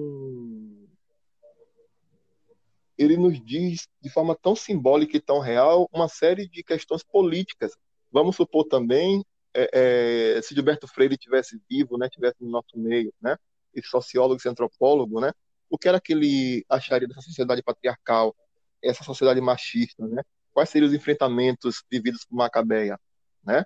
ele 2.97 3.17
nos 3.17 3.43
diz 3.45 3.89
de 4.01 4.11
forma 4.11 4.37
tão 4.41 4.55
simbólica 4.55 5.17
e 5.17 5.21
tão 5.21 5.41
real 5.41 5.89
uma 5.91 6.07
série 6.07 6.47
de 6.47 6.63
questões 6.63 7.03
políticas. 7.03 7.73
Vamos 8.13 8.37
supor 8.37 8.65
também 8.67 9.25
é, 9.55 10.37
é, 10.39 10.43
se 10.43 10.55
Gilberto 10.55 10.87
Freire 10.87 11.17
tivesse 11.17 11.61
vivo, 11.69 11.99
né, 11.99 12.09
tivesse 12.09 12.37
no 12.41 12.51
nosso 12.51 12.79
meio, 12.79 13.13
né, 13.21 13.37
esse 13.75 13.89
sociólogo, 13.89 14.37
esse 14.37 14.49
antropólogo, 14.49 15.21
né, 15.21 15.33
o 15.69 15.79
que 15.79 15.89
era 15.89 16.01
que 16.01 16.13
ele 16.13 16.65
acharia 16.69 17.07
dessa 17.09 17.23
sociedade 17.23 17.63
patriarcal, 17.63 18.35
essa 18.83 19.05
sociedade 19.05 19.41
machista, 19.41 20.07
né? 20.07 20.23
quais 20.53 20.69
seriam 20.69 20.89
os 20.89 20.95
enfrentamentos 20.95 21.83
vividos 21.91 22.25
por 22.25 22.37
Macabeia, 22.37 22.99
né? 23.45 23.65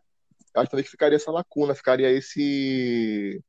Acho 0.55 0.71
também 0.71 0.85
que 0.85 0.91
ficaria 0.91 1.17
essa 1.17 1.31
lacuna, 1.31 1.75
ficaria 1.75 2.11
esse 2.11 3.43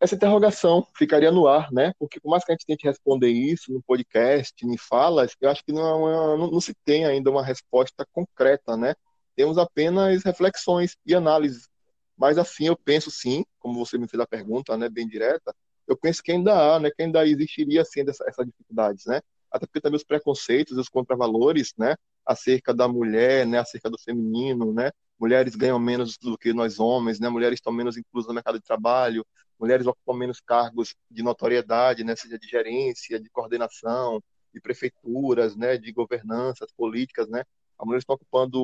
essa 0.00 0.16
interrogação 0.16 0.84
ficaria 0.96 1.30
no 1.30 1.46
ar, 1.46 1.70
né? 1.70 1.92
Porque 1.98 2.18
por 2.20 2.30
mais 2.30 2.44
que 2.44 2.50
a 2.50 2.54
gente 2.54 2.66
tente 2.66 2.86
responder 2.86 3.28
isso 3.30 3.72
no 3.72 3.80
podcast, 3.82 4.54
em 4.66 4.76
falas, 4.76 5.36
eu 5.40 5.48
acho 5.48 5.64
que 5.64 5.72
não, 5.72 6.08
é 6.08 6.36
não, 6.38 6.50
não, 6.50 6.60
se 6.60 6.74
tem 6.84 7.04
ainda 7.04 7.30
uma 7.30 7.44
resposta 7.44 8.04
concreta, 8.12 8.76
né? 8.76 8.94
Temos 9.36 9.58
apenas 9.58 10.22
reflexões 10.22 10.96
e 11.06 11.14
análises. 11.14 11.68
Mas 12.16 12.38
assim, 12.38 12.66
eu 12.66 12.76
penso 12.76 13.10
sim, 13.10 13.44
como 13.58 13.84
você 13.84 13.98
me 13.98 14.08
fez 14.08 14.20
a 14.20 14.26
pergunta, 14.26 14.76
né, 14.76 14.88
bem 14.88 15.08
direta, 15.08 15.54
eu 15.88 15.96
penso 15.96 16.22
que 16.22 16.32
ainda 16.32 16.54
há, 16.54 16.78
né, 16.78 16.90
que 16.90 17.02
ainda 17.02 17.26
existiria 17.26 17.84
sim 17.84 18.04
essa, 18.08 18.24
essas 18.28 18.46
dificuldades, 18.46 19.06
né? 19.06 19.20
Até 19.50 19.66
porque 19.66 19.80
também 19.80 19.96
os 19.96 20.04
preconceitos, 20.04 20.78
os 20.78 20.88
contravalores, 20.88 21.72
né, 21.76 21.96
acerca 22.24 22.72
da 22.72 22.86
mulher, 22.88 23.46
né, 23.46 23.58
acerca 23.58 23.90
do 23.90 23.98
feminino, 23.98 24.72
né? 24.72 24.90
Mulheres 25.18 25.54
ganham 25.56 25.78
menos 25.78 26.16
do 26.18 26.38
que 26.38 26.52
nós 26.52 26.78
homens, 26.78 27.20
né? 27.20 27.28
Mulheres 27.28 27.58
estão 27.58 27.72
menos 27.72 27.96
inclusas 27.96 28.28
no 28.28 28.34
mercado 28.34 28.58
de 28.58 28.64
trabalho, 28.64 29.26
mulheres 29.58 29.86
ocupam 29.86 30.18
menos 30.18 30.40
cargos 30.40 30.94
de 31.10 31.22
notoriedade, 31.22 32.02
né, 32.02 32.16
seja 32.16 32.36
de 32.36 32.48
gerência, 32.48 33.20
de 33.20 33.30
coordenação, 33.30 34.20
de 34.52 34.60
prefeituras, 34.60 35.56
né, 35.56 35.78
de 35.78 35.92
governanças 35.92 36.70
políticas, 36.72 37.28
né. 37.28 37.44
A 37.78 37.84
mulher 37.84 37.98
está 37.98 38.14
ocupando 38.14 38.60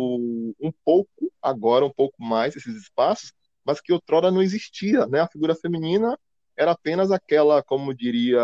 um 0.60 0.72
pouco 0.84 1.32
agora, 1.42 1.84
um 1.84 1.92
pouco 1.92 2.22
mais 2.22 2.54
esses 2.56 2.74
espaços, 2.76 3.32
mas 3.64 3.80
que 3.80 3.92
outrora 3.92 4.30
não 4.30 4.42
existia, 4.42 5.06
né. 5.06 5.20
A 5.20 5.28
figura 5.28 5.54
feminina 5.54 6.18
era 6.56 6.72
apenas 6.72 7.10
aquela, 7.10 7.62
como 7.62 7.94
diria 7.94 8.40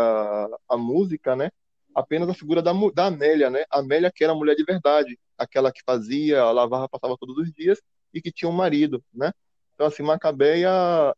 a 0.69 0.77
música, 0.77 1.35
né, 1.35 1.49
apenas 1.93 2.29
a 2.29 2.33
figura 2.33 2.61
da, 2.61 2.71
da 2.93 3.07
Amélia, 3.07 3.49
né, 3.49 3.65
a 3.69 3.79
Amélia 3.79 4.11
que 4.13 4.23
era 4.23 4.33
a 4.33 4.35
mulher 4.35 4.55
de 4.55 4.63
verdade, 4.63 5.17
aquela 5.37 5.71
que 5.71 5.81
fazia, 5.85 6.49
lavava, 6.51 6.87
passava 6.87 7.17
todos 7.17 7.37
os 7.37 7.51
dias 7.51 7.81
e 8.13 8.21
que 8.21 8.31
tinha 8.31 8.49
um 8.49 8.53
marido, 8.53 9.03
né. 9.13 9.31
Então, 9.75 9.87
assim, 9.87 10.03
Macabeia, 10.03 10.69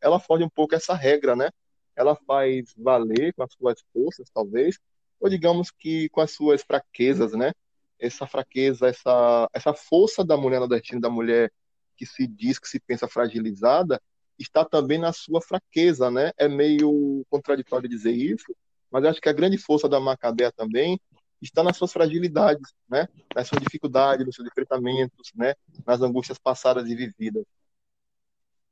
ela 0.01 0.19
foge 0.19 0.43
um 0.43 0.49
pouco 0.49 0.73
essa 0.73 0.95
regra, 0.95 1.35
né? 1.35 1.51
Ela 1.95 2.15
faz 2.15 2.73
valer 2.75 3.33
com 3.33 3.43
as 3.43 3.53
suas 3.53 3.79
forças, 3.93 4.29
talvez, 4.33 4.79
ou 5.19 5.29
digamos 5.29 5.69
que 5.71 6.09
com 6.09 6.21
as 6.21 6.31
suas 6.31 6.63
fraquezas, 6.63 7.33
né? 7.33 7.51
Essa 7.99 8.27
fraqueza, 8.27 8.87
essa, 8.87 9.49
essa 9.53 9.73
força 9.73 10.23
da 10.23 10.37
mulher 10.37 10.59
nordestina, 10.59 11.01
da 11.01 11.09
mulher 11.09 11.51
que 11.95 12.05
se 12.05 12.27
diz, 12.27 12.59
que 12.59 12.67
se 12.67 12.79
pensa 12.79 13.07
fragilizada, 13.07 14.01
está 14.37 14.63
também 14.63 14.99
na 14.99 15.11
sua 15.11 15.41
fraqueza, 15.41 16.11
né? 16.11 16.31
É 16.37 16.47
meio 16.47 17.25
contraditório 17.29 17.89
dizer 17.89 18.11
isso, 18.11 18.55
mas 18.91 19.03
acho 19.05 19.19
que 19.19 19.29
a 19.29 19.33
grande 19.33 19.57
força 19.57 19.89
da 19.89 19.99
Macabeia 19.99 20.51
também 20.51 20.99
está 21.41 21.63
nas 21.63 21.77
suas 21.77 21.91
fragilidades, 21.91 22.73
né? 22.87 23.07
Nas 23.35 23.47
suas 23.47 23.61
dificuldades, 23.61 24.25
nos 24.25 24.35
seus 24.35 24.47
enfrentamentos, 24.47 25.31
né? 25.35 25.55
Nas 25.85 26.01
angústias 26.01 26.37
passadas 26.37 26.87
e 26.87 26.95
vividas. 26.95 27.43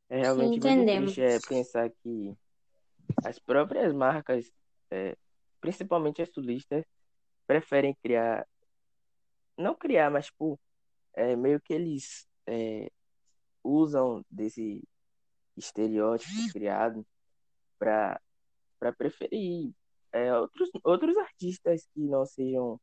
É 0.09 0.19
realmente 0.19 0.59
muito 0.59 0.85
triste 0.85 1.21
é, 1.21 1.39
pensar 1.39 1.89
que 2.03 2.35
as 3.23 3.39
próprias 3.39 3.93
marcas, 3.93 4.51
é, 4.91 5.15
principalmente 5.59 6.21
as 6.21 6.29
turistas, 6.29 6.85
preferem 7.47 7.95
criar, 8.01 8.45
não 9.57 9.75
criar, 9.75 10.09
mas 10.11 10.27
tipo, 10.27 10.59
é, 11.13 11.35
meio 11.35 11.59
que 11.61 11.73
eles 11.73 12.27
é, 12.47 12.89
usam 13.63 14.23
desse 14.29 14.83
estereótipo 15.57 16.53
criado 16.53 17.05
para 17.79 18.19
para 18.77 18.91
preferir 18.91 19.71
é, 20.11 20.33
outros 20.37 20.69
outros 20.83 21.17
artistas 21.17 21.87
que 21.93 22.01
não 22.01 22.25
sejam 22.25 22.79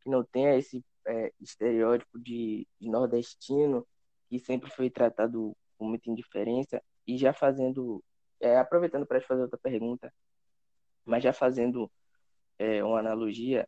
que 0.00 0.08
não 0.08 0.24
tenha 0.24 0.56
esse 0.56 0.84
é, 1.06 1.32
estereótipo 1.40 2.18
de, 2.20 2.66
de 2.80 2.88
nordestino 2.88 3.86
que 4.28 4.38
sempre 4.38 4.70
foi 4.70 4.90
tratado 4.90 5.56
com 5.76 5.86
muita 5.86 6.10
indiferença 6.10 6.82
e 7.06 7.16
já 7.16 7.32
fazendo, 7.32 8.04
é, 8.40 8.58
aproveitando 8.58 9.06
para 9.06 9.20
te 9.20 9.26
fazer 9.26 9.42
outra 9.42 9.58
pergunta, 9.58 10.12
mas 11.04 11.22
já 11.22 11.32
fazendo 11.32 11.90
é, 12.58 12.84
uma 12.84 12.98
analogia, 12.98 13.66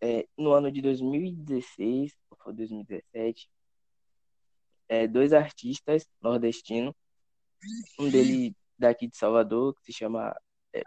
é, 0.00 0.26
no 0.36 0.52
ano 0.52 0.70
de 0.70 0.80
2016 0.80 2.12
ou 2.44 2.52
2017, 2.52 3.50
é, 4.88 5.06
dois 5.06 5.32
artistas 5.32 6.06
nordestinos, 6.20 6.94
um 7.98 8.10
dele 8.10 8.54
daqui 8.78 9.08
de 9.08 9.16
Salvador, 9.16 9.74
que 9.74 9.84
se 9.84 9.92
chama 9.92 10.34
é, 10.72 10.82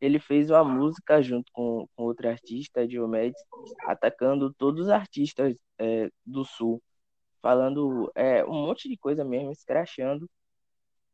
ele 0.00 0.18
fez 0.18 0.50
uma 0.50 0.64
música 0.64 1.20
junto 1.22 1.52
com, 1.52 1.86
com 1.94 2.04
outro 2.04 2.28
artista, 2.28 2.86
Diomedes, 2.86 3.40
atacando 3.82 4.52
todos 4.54 4.86
os 4.86 4.90
artistas 4.90 5.54
é, 5.78 6.10
do 6.24 6.44
Sul 6.44 6.82
falando 7.40 8.10
é, 8.14 8.44
um 8.44 8.66
monte 8.66 8.88
de 8.88 8.96
coisa 8.96 9.24
mesmo, 9.24 9.50
escrachando. 9.50 10.28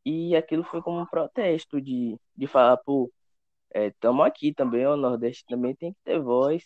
E 0.05 0.35
aquilo 0.35 0.63
foi 0.63 0.81
como 0.81 1.01
um 1.01 1.05
protesto 1.05 1.81
de, 1.81 2.17
de 2.35 2.47
falar, 2.47 2.77
pô, 2.77 3.11
estamos 3.73 4.25
é, 4.25 4.29
aqui 4.29 4.53
também, 4.53 4.85
o 4.85 4.95
Nordeste 4.95 5.45
também 5.47 5.75
tem 5.75 5.93
que 5.93 5.99
ter 6.03 6.19
voz. 6.19 6.63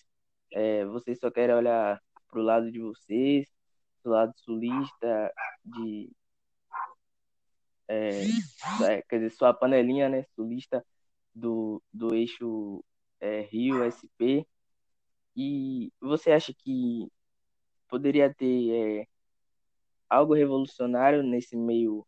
É, 0.52 0.86
vocês 0.86 1.20
só 1.20 1.32
querem 1.32 1.56
olhar 1.56 2.02
pro 2.30 2.41
lado 2.41 2.72
de 2.72 2.80
vocês, 2.80 3.47
do 4.04 4.12
lado 4.12 4.34
sulista, 4.38 5.34
de. 5.64 6.12
É, 7.88 8.22
quer 9.10 9.18
dizer, 9.18 9.32
sua 9.32 9.54
panelinha, 9.54 10.08
né, 10.10 10.24
sulista 10.36 10.86
do, 11.36 11.82
do 11.93 12.14
eixo 12.16 12.84
é, 13.20 13.41
Rio-SP. 13.41 14.47
E 15.36 15.91
você 15.99 16.32
acha 16.32 16.54
que 16.54 17.08
poderia 17.88 18.34
ter 18.34 19.02
é, 19.02 19.08
algo 20.10 20.34
revolucionário 20.34 21.24
nesse 21.24 21.56
meio 21.56 22.06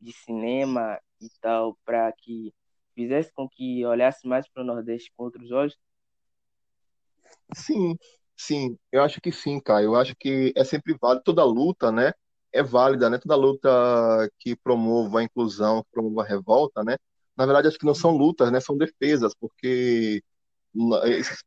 de 0.00 0.12
cinema 0.12 1.00
e 1.20 1.28
tal, 1.40 1.78
para 1.84 2.12
que 2.12 2.52
fizesse 2.94 3.32
com 3.32 3.48
que 3.48 3.84
olhasse 3.84 4.26
mais 4.26 4.48
para 4.48 4.62
o 4.62 4.66
Nordeste 4.66 5.12
com 5.16 5.24
outros 5.24 5.50
olhos? 5.50 5.76
Sim, 7.54 7.96
sim, 8.36 8.78
eu 8.92 9.02
acho 9.02 9.20
que 9.20 9.32
sim, 9.32 9.60
cara. 9.60 9.82
Eu 9.82 9.94
acho 9.96 10.14
que 10.16 10.52
é 10.56 10.64
sempre 10.64 10.96
válido, 11.00 11.24
toda 11.24 11.44
luta, 11.44 11.90
né? 11.92 12.12
É 12.52 12.62
válida, 12.62 13.10
né? 13.10 13.18
Toda 13.18 13.36
luta 13.36 13.68
que 14.38 14.56
promova 14.56 15.20
a 15.20 15.24
inclusão, 15.24 15.84
promova 15.92 16.22
a 16.22 16.26
revolta, 16.26 16.82
né? 16.84 16.96
Na 17.36 17.46
verdade, 17.46 17.68
acho 17.68 17.78
que 17.78 17.86
não 17.86 17.94
são 17.94 18.12
lutas, 18.12 18.50
né? 18.52 18.60
São 18.60 18.76
defesas, 18.76 19.34
porque 19.34 20.22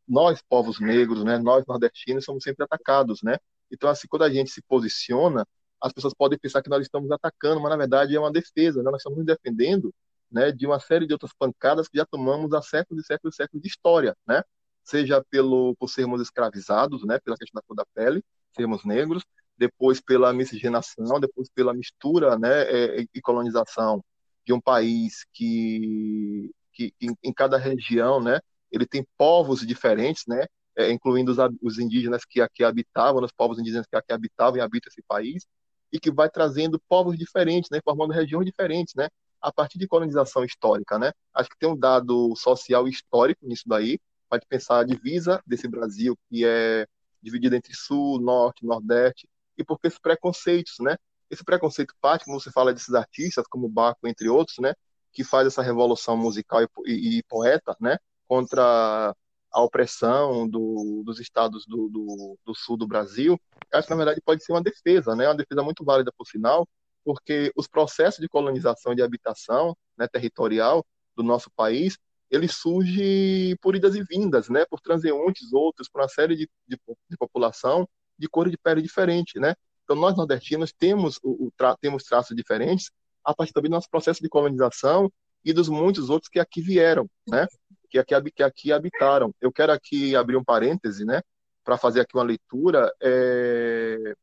nós, 0.08 0.42
povos 0.50 0.80
negros, 0.80 1.24
né? 1.24 1.38
Nós, 1.38 1.66
nordestinos, 1.68 2.26
somos 2.26 2.44
sempre 2.44 2.64
atacados, 2.64 3.22
né? 3.24 3.38
Então, 3.72 3.90
assim, 3.90 4.08
quando 4.08 4.24
a 4.24 4.30
gente 4.30 4.52
se 4.52 4.62
posiciona, 4.62 5.46
as 5.82 5.94
pessoas 5.94 6.14
podem 6.14 6.40
pensar 6.40 6.62
que 6.62 6.70
nós 6.70 6.82
estamos 6.82 7.12
atacando, 7.12 7.62
mas 7.62 7.70
na 7.70 7.78
verdade 7.78 8.16
é 8.16 8.20
uma 8.20 8.32
defesa, 8.32 8.82
né? 8.82 8.90
nós 8.90 9.00
estamos 9.00 9.18
nos 9.18 9.26
defendendo 9.28 9.94
né, 10.32 10.52
de 10.52 10.66
uma 10.68 10.80
série 10.80 11.08
de 11.08 11.14
outras 11.14 11.32
pancadas 11.38 11.88
que 11.88 11.98
já 11.98 12.06
tomamos 12.06 12.54
há 12.54 12.62
séculos 12.62 13.04
e 13.04 13.08
séculos 13.08 13.36
e 13.36 13.38
séculos 13.38 13.62
de 13.62 13.70
história, 13.70 14.16
né? 14.28 14.44
Seja 14.84 15.24
pelo, 15.30 15.76
por 15.78 15.90
sermos 15.90 16.22
escravizados, 16.22 17.06
né, 17.06 17.20
pela 17.20 17.36
questão 17.36 17.60
da 17.60 17.66
cor 17.68 17.76
da 17.76 17.86
pele, 17.94 18.24
sermos 18.56 18.86
negros, 18.86 19.24
depois 19.58 20.00
pela 20.00 20.32
miscigenação, 20.34 21.20
depois 21.20 21.50
pela 21.50 21.74
mistura 21.74 22.38
né, 22.38 22.62
é, 22.64 23.06
e 23.14 23.22
colonização 23.22 24.04
de 24.46 24.54
um 24.54 24.62
país 24.62 25.26
que, 25.34 26.52
que 26.72 26.94
em, 27.02 27.14
em 27.24 27.34
cada 27.34 27.58
região, 27.58 28.22
né, 28.22 28.40
ele 28.72 28.86
tem 28.86 29.06
povos 29.18 29.66
diferentes, 29.66 30.24
né, 30.28 30.46
é, 30.78 30.92
incluindo 30.92 31.32
os, 31.32 31.38
os, 31.62 31.80
indígenas 31.80 32.24
que 32.24 32.40
aqui 32.40 32.64
habitavam, 32.64 33.24
os 33.24 33.32
povos 33.32 33.60
indígenas 33.60 33.88
que 33.88 33.96
aqui 33.96 34.14
habitavam 34.14 34.58
e 34.58 34.62
habitam 34.62 34.90
esse 34.90 35.02
país, 35.02 35.46
e 35.92 36.00
que 36.00 36.12
vai 36.12 36.30
trazendo 36.30 36.80
povos 36.88 37.18
diferentes, 37.18 37.70
né, 37.72 37.80
formando 37.84 38.14
regiões 38.14 38.46
diferentes, 38.46 38.94
né, 38.96 39.10
a 39.42 39.52
partir 39.52 39.78
de 39.78 39.88
colonização 39.88 40.44
histórica, 40.44 40.98
né. 40.98 41.12
Acho 41.34 41.50
que 41.50 41.58
tem 41.58 41.70
um 41.70 41.78
dado 41.78 42.36
social 42.36 42.88
histórico 42.88 43.46
nisso 43.48 43.64
daí, 43.68 44.00
pode 44.30 44.46
pensar 44.48 44.80
a 44.80 44.84
divisa 44.84 45.42
desse 45.46 45.68
Brasil 45.68 46.18
que 46.30 46.46
é 46.46 46.86
dividida 47.22 47.56
entre 47.56 47.74
sul, 47.74 48.20
norte, 48.20 48.66
nordeste, 48.66 49.28
e 49.58 49.64
porque 49.64 49.88
esses 49.88 50.00
preconceitos, 50.00 50.76
né, 50.80 50.98
esse 51.30 51.44
preconceito 51.44 51.94
parte, 52.00 52.26
como 52.26 52.40
você 52.40 52.52
fala 52.52 52.74
desses 52.74 52.94
artistas, 52.94 53.46
como 53.50 53.68
Baco, 53.68 54.08
entre 54.08 54.30
outros, 54.30 54.58
né, 54.60 54.74
que 55.12 55.24
faz 55.24 55.48
essa 55.48 55.62
revolução 55.62 56.16
musical 56.16 56.62
e, 56.62 56.68
e, 56.86 57.18
e 57.18 57.24
poeta, 57.24 57.76
né, 57.80 57.98
contra 58.28 59.16
a 59.52 59.62
opressão 59.62 60.48
do, 60.48 61.04
dos 61.06 61.20
estados 61.20 61.66
do, 61.66 61.90
do, 61.90 62.38
do, 62.46 62.56
sul 62.56 62.78
do 62.78 62.88
Brasil, 62.88 63.40
acho 63.74 63.88
que 63.88 63.94
na 63.94 63.98
verdade 63.98 64.22
pode 64.24 64.44
ser 64.44 64.52
uma 64.52 64.62
defesa, 64.62 65.16
né? 65.16 65.28
Uma 65.28 65.36
defesa 65.36 65.64
muito 65.64 65.84
válida, 65.84 66.12
por 66.16 66.28
sinal, 66.28 66.68
porque 67.08 67.54
os 67.56 67.70
processos 67.70 68.20
de 68.20 68.28
colonização 68.28 68.92
e 68.92 68.98
de 68.98 69.02
habitação 69.02 69.74
né, 69.98 70.10
territorial 70.10 70.86
do 71.16 71.24
nosso 71.24 71.50
país, 71.50 71.98
ele 72.30 72.50
surge 72.50 73.56
por 73.62 73.78
idas 73.78 73.96
e 73.96 74.04
vindas, 74.04 74.50
né? 74.50 74.66
Por 74.70 74.82
transeuntes 74.82 75.54
outros, 75.54 75.88
por 75.88 76.02
uma 76.02 76.10
série 76.10 76.36
de, 76.36 76.50
de, 76.68 76.78
de 77.10 77.18
população 77.18 77.88
de 78.20 78.28
cor 78.28 78.50
de 78.50 78.58
pele 78.58 78.82
diferente, 78.82 79.40
né? 79.40 79.56
Então 79.86 79.96
nós 79.96 80.18
nordestinos 80.18 80.74
temos 80.74 81.18
o, 81.24 81.48
o 81.48 81.52
tra 81.56 81.78
temos 81.78 82.04
traços 82.04 82.36
diferentes 82.36 82.92
a 83.24 83.34
partir 83.34 83.54
também 83.54 83.72
do 83.72 83.76
nosso 83.76 83.90
processo 83.90 84.22
de 84.22 84.28
colonização 84.28 85.10
e 85.46 85.54
dos 85.54 85.70
muitos 85.70 86.10
outros 86.10 86.30
que 86.30 86.42
aqui 86.42 86.62
vieram, 86.62 87.10
né? 87.26 87.48
que 87.90 87.98
aqui, 87.98 88.32
que 88.32 88.44
aqui 88.44 88.74
habitaram. 88.74 89.34
Eu 89.40 89.50
quero 89.54 89.72
aqui 89.72 90.14
abrir 90.14 90.36
um 90.36 90.44
parêntese, 90.44 91.06
né, 91.06 91.22
para 91.64 91.78
fazer 91.78 92.02
aqui 92.02 92.18
uma 92.18 92.24
leitura 92.26 92.92
é, 93.02 94.14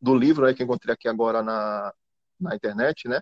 do 0.00 0.16
livro 0.16 0.46
né, 0.46 0.52
que 0.52 0.64
encontrei 0.64 0.92
aqui 0.92 1.06
agora 1.06 1.44
na, 1.44 1.92
na 2.40 2.54
internet, 2.54 3.08
né, 3.08 3.20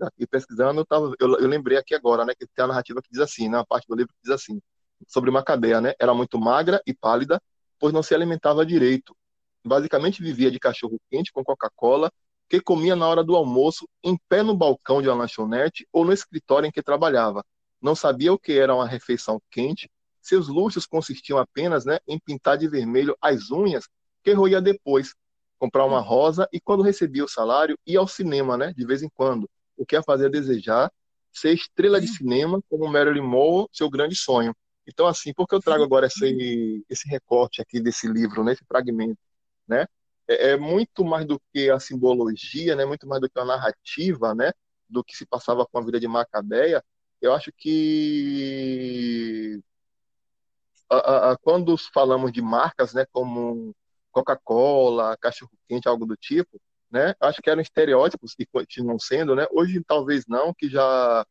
aqui 0.00 0.26
pesquisando, 0.26 0.80
eu, 0.80 0.86
tava, 0.86 1.14
eu, 1.20 1.38
eu, 1.38 1.48
lembrei 1.48 1.78
aqui 1.78 1.94
agora, 1.94 2.24
né, 2.24 2.34
que 2.34 2.46
tem 2.46 2.64
a 2.64 2.68
narrativa 2.68 3.00
que 3.02 3.10
diz 3.10 3.20
assim, 3.20 3.48
na 3.48 3.58
né, 3.58 3.64
parte 3.68 3.86
do 3.86 3.94
livro 3.94 4.12
que 4.12 4.22
diz 4.22 4.32
assim, 4.32 4.60
sobre 5.06 5.30
Macabeia, 5.30 5.80
né, 5.80 5.94
era 5.98 6.14
muito 6.14 6.38
magra 6.38 6.80
e 6.86 6.94
pálida, 6.94 7.40
pois 7.78 7.92
não 7.92 8.02
se 8.02 8.14
alimentava 8.14 8.64
direito. 8.64 9.16
Basicamente 9.64 10.22
vivia 10.22 10.50
de 10.50 10.58
cachorro 10.58 11.00
quente 11.10 11.32
com 11.32 11.44
Coca-Cola, 11.44 12.10
que 12.48 12.60
comia 12.60 12.94
na 12.94 13.08
hora 13.08 13.24
do 13.24 13.34
almoço, 13.34 13.88
em 14.04 14.16
pé 14.28 14.42
no 14.42 14.56
balcão 14.56 15.00
de 15.00 15.08
uma 15.08 15.16
lanchonete 15.16 15.86
ou 15.92 16.04
no 16.04 16.12
escritório 16.12 16.66
em 16.66 16.70
que 16.70 16.82
trabalhava. 16.82 17.44
Não 17.80 17.94
sabia 17.94 18.32
o 18.32 18.38
que 18.38 18.52
era 18.52 18.74
uma 18.74 18.86
refeição 18.86 19.40
quente. 19.50 19.90
Seus 20.20 20.48
luxos 20.48 20.86
consistiam 20.86 21.38
apenas 21.38 21.84
né, 21.84 21.98
em 22.06 22.18
pintar 22.18 22.58
de 22.58 22.68
vermelho 22.68 23.16
as 23.20 23.50
unhas 23.50 23.88
que 24.22 24.32
roía 24.32 24.60
depois, 24.60 25.14
comprar 25.62 25.84
uma 25.84 26.00
rosa 26.00 26.48
e, 26.52 26.60
quando 26.60 26.82
recebia 26.82 27.24
o 27.24 27.28
salário, 27.28 27.78
ia 27.86 28.00
ao 28.00 28.08
cinema, 28.08 28.56
né, 28.56 28.74
de 28.76 28.84
vez 28.84 29.00
em 29.00 29.08
quando, 29.08 29.48
o 29.76 29.86
que 29.86 29.94
a 29.94 30.02
fazia 30.02 30.28
desejar 30.28 30.90
ser 31.32 31.52
estrela 31.52 32.00
de 32.00 32.08
cinema 32.08 32.60
como 32.68 32.88
Marilyn 32.88 33.22
Monroe, 33.22 33.68
seu 33.72 33.88
grande 33.88 34.16
sonho. 34.16 34.52
Então, 34.88 35.06
assim, 35.06 35.32
por 35.32 35.46
que 35.46 35.54
eu 35.54 35.60
trago 35.60 35.84
agora 35.84 36.08
esse, 36.08 36.84
esse 36.90 37.08
recorte 37.08 37.62
aqui 37.62 37.80
desse 37.80 38.08
livro, 38.08 38.42
né, 38.42 38.54
esse 38.54 38.64
fragmento? 38.64 39.16
Né? 39.68 39.86
É, 40.26 40.50
é, 40.50 40.56
muito 40.56 41.04
mais 41.04 41.24
do 41.24 41.40
que 41.52 41.70
a 41.70 41.78
simbologia, 41.78 42.74
né, 42.74 42.84
muito 42.84 43.06
mais 43.06 43.20
do 43.20 43.30
que 43.30 43.38
a 43.38 43.44
narrativa 43.44 44.34
né, 44.34 44.50
do 44.88 45.04
que 45.04 45.16
se 45.16 45.24
passava 45.24 45.64
com 45.64 45.78
a 45.78 45.84
vida 45.84 46.00
de 46.00 46.08
Macabeia. 46.08 46.82
Eu 47.20 47.32
acho 47.32 47.52
que 47.56 49.62
a, 50.90 51.30
a, 51.30 51.36
quando 51.38 51.78
falamos 51.78 52.32
de 52.32 52.42
marcas 52.42 52.92
né, 52.92 53.06
como 53.12 53.72
Coca-Cola, 54.12 55.16
cachorro-quente, 55.18 55.88
algo 55.88 56.06
do 56.06 56.16
tipo, 56.16 56.60
né? 56.90 57.14
Acho 57.20 57.40
que 57.42 57.50
eram 57.50 57.62
estereótipos 57.62 58.34
e 58.38 58.46
continuam 58.46 58.98
sendo, 58.98 59.34
né? 59.34 59.46
Hoje 59.50 59.82
talvez 59.86 60.26
não, 60.28 60.52
que 60.54 60.68
já 60.68 61.26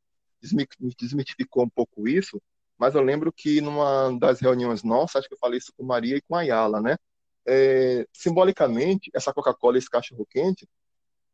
desmitificou 0.98 1.64
um 1.64 1.70
pouco 1.70 2.08
isso, 2.08 2.42
mas 2.78 2.96
eu 2.96 3.02
lembro 3.02 3.32
que 3.32 3.62
numa 3.62 4.18
das 4.20 4.40
reuniões 4.42 4.84
nossas, 4.84 5.18
acho 5.18 5.28
que 5.28 5.36
eu 5.36 5.40
falei 5.40 5.60
isso 5.60 5.72
com 5.78 5.86
Maria 5.86 6.18
e 6.18 6.22
com 6.22 6.36
a 6.36 6.42
Yala, 6.42 6.82
né? 6.82 6.98
É, 7.46 8.08
simbolicamente, 8.12 9.12
essa 9.14 9.34
Coca-Cola, 9.34 9.78
esse 9.78 9.90
cachorro-quente, 9.90 10.68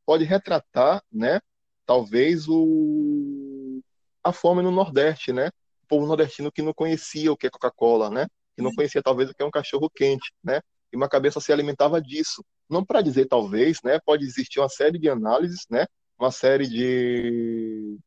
pode 0.05 0.25
retratar, 0.25 1.01
né? 1.11 1.39
Talvez 1.85 2.47
o 2.49 3.81
a 4.23 4.33
fome 4.33 4.61
no 4.61 4.71
Nordeste, 4.71 5.31
né? 5.31 5.47
O 5.83 5.87
povo 5.87 6.05
nordestino 6.05 6.51
que 6.51 6.61
não 6.61 6.73
conhecia 6.73 7.31
o 7.31 7.37
que 7.37 7.47
é 7.47 7.49
Coca-Cola, 7.49 8.09
né? 8.09 8.27
Que 8.55 8.61
não 8.61 8.73
conhecia 8.73 9.01
talvez 9.01 9.29
o 9.29 9.33
que 9.33 9.41
é 9.41 9.45
um 9.45 9.51
cachorro-quente, 9.51 10.33
né? 10.43 10.61
E 10.91 10.95
uma 10.97 11.09
cabeça 11.09 11.39
se 11.39 11.51
alimentava 11.51 12.01
disso. 12.01 12.43
Não 12.69 12.85
para 12.85 13.01
dizer 13.01 13.27
talvez, 13.27 13.79
né? 13.83 13.99
Pode 14.05 14.25
existir 14.25 14.59
uma 14.59 14.69
série 14.69 14.99
de 14.99 15.09
análises, 15.09 15.65
né? 15.69 15.85
Uma 16.19 16.31
série 16.31 16.67
de, 16.67 17.97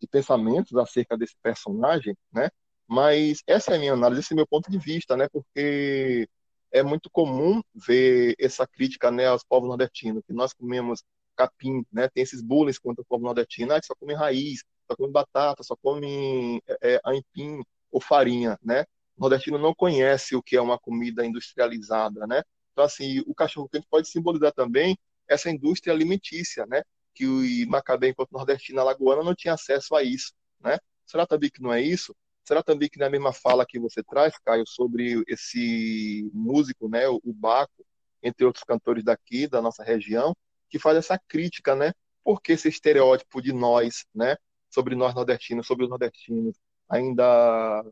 de 0.00 0.06
pensamentos 0.08 0.76
acerca 0.76 1.16
desse 1.16 1.36
personagem, 1.42 2.16
né? 2.32 2.50
Mas 2.86 3.42
essa 3.46 3.72
é 3.72 3.76
a 3.76 3.78
minha 3.78 3.92
análise, 3.92 4.20
esse 4.20 4.32
é 4.32 4.34
o 4.34 4.36
meu 4.36 4.46
ponto 4.46 4.70
de 4.70 4.78
vista, 4.78 5.16
né? 5.16 5.28
Porque 5.32 6.28
é 6.72 6.82
muito 6.82 7.08
comum 7.10 7.62
ver 7.74 8.34
essa 8.38 8.66
crítica 8.66 9.10
né, 9.10 9.26
aos 9.26 9.44
povos 9.44 9.68
nordestinos, 9.68 10.22
que 10.26 10.32
nós 10.32 10.52
comemos 10.52 11.02
capim, 11.36 11.84
né? 11.92 12.08
Tem 12.08 12.22
esses 12.22 12.42
bullying 12.42 12.74
contra 12.82 13.02
o 13.02 13.06
povo 13.06 13.24
nordestino, 13.24 13.72
ah, 13.72 13.80
só 13.82 13.94
come 13.94 14.14
raiz, 14.14 14.64
só 14.90 14.96
come 14.96 15.12
batata, 15.12 15.62
só 15.62 15.76
come 15.76 16.60
é, 16.82 16.94
é 16.94 17.00
aipim 17.04 17.62
ou 17.90 18.00
farinha, 18.00 18.58
né? 18.62 18.84
O 19.16 19.20
nordestino 19.22 19.58
não 19.58 19.74
conhece 19.74 20.34
o 20.34 20.42
que 20.42 20.56
é 20.56 20.60
uma 20.60 20.78
comida 20.78 21.24
industrializada, 21.24 22.26
né? 22.26 22.42
Então, 22.72 22.84
assim, 22.84 23.22
o 23.26 23.34
cachorro-quente 23.34 23.86
pode 23.88 24.08
simbolizar 24.08 24.52
também 24.52 24.98
essa 25.28 25.50
indústria 25.50 25.94
alimentícia, 25.94 26.66
né? 26.66 26.82
Que 27.14 27.26
o 27.26 27.68
Macabé, 27.68 28.08
enquanto 28.08 28.32
nordestino 28.32 28.80
alagoana, 28.80 29.22
não 29.22 29.34
tinha 29.34 29.54
acesso 29.54 29.94
a 29.94 30.02
isso, 30.02 30.32
né? 30.60 30.78
Será 31.06 31.26
também 31.26 31.50
que 31.50 31.62
não 31.62 31.72
é 31.72 31.80
isso? 31.80 32.14
Será 32.44 32.62
também 32.62 32.88
que 32.88 32.98
na 32.98 33.08
mesma 33.08 33.32
fala 33.32 33.64
que 33.66 33.78
você 33.78 34.02
traz, 34.02 34.36
Caio, 34.44 34.64
sobre 34.66 35.22
esse 35.26 36.28
músico, 36.34 36.88
né, 36.88 37.08
o 37.08 37.20
Baco, 37.32 37.86
entre 38.22 38.44
outros 38.44 38.64
cantores 38.64 39.04
daqui, 39.04 39.46
da 39.46 39.62
nossa 39.62 39.82
região, 39.82 40.34
que 40.68 40.78
faz 40.78 40.96
essa 40.96 41.18
crítica, 41.28 41.74
né? 41.74 41.92
Por 42.22 42.40
que 42.42 42.52
esse 42.52 42.68
estereótipo 42.68 43.40
de 43.40 43.52
nós, 43.52 44.06
né? 44.14 44.36
Sobre 44.70 44.94
nós 44.94 45.14
nordestinos, 45.14 45.66
sobre 45.66 45.84
os 45.84 45.90
nordestinos, 45.90 46.56
ainda 46.88 47.84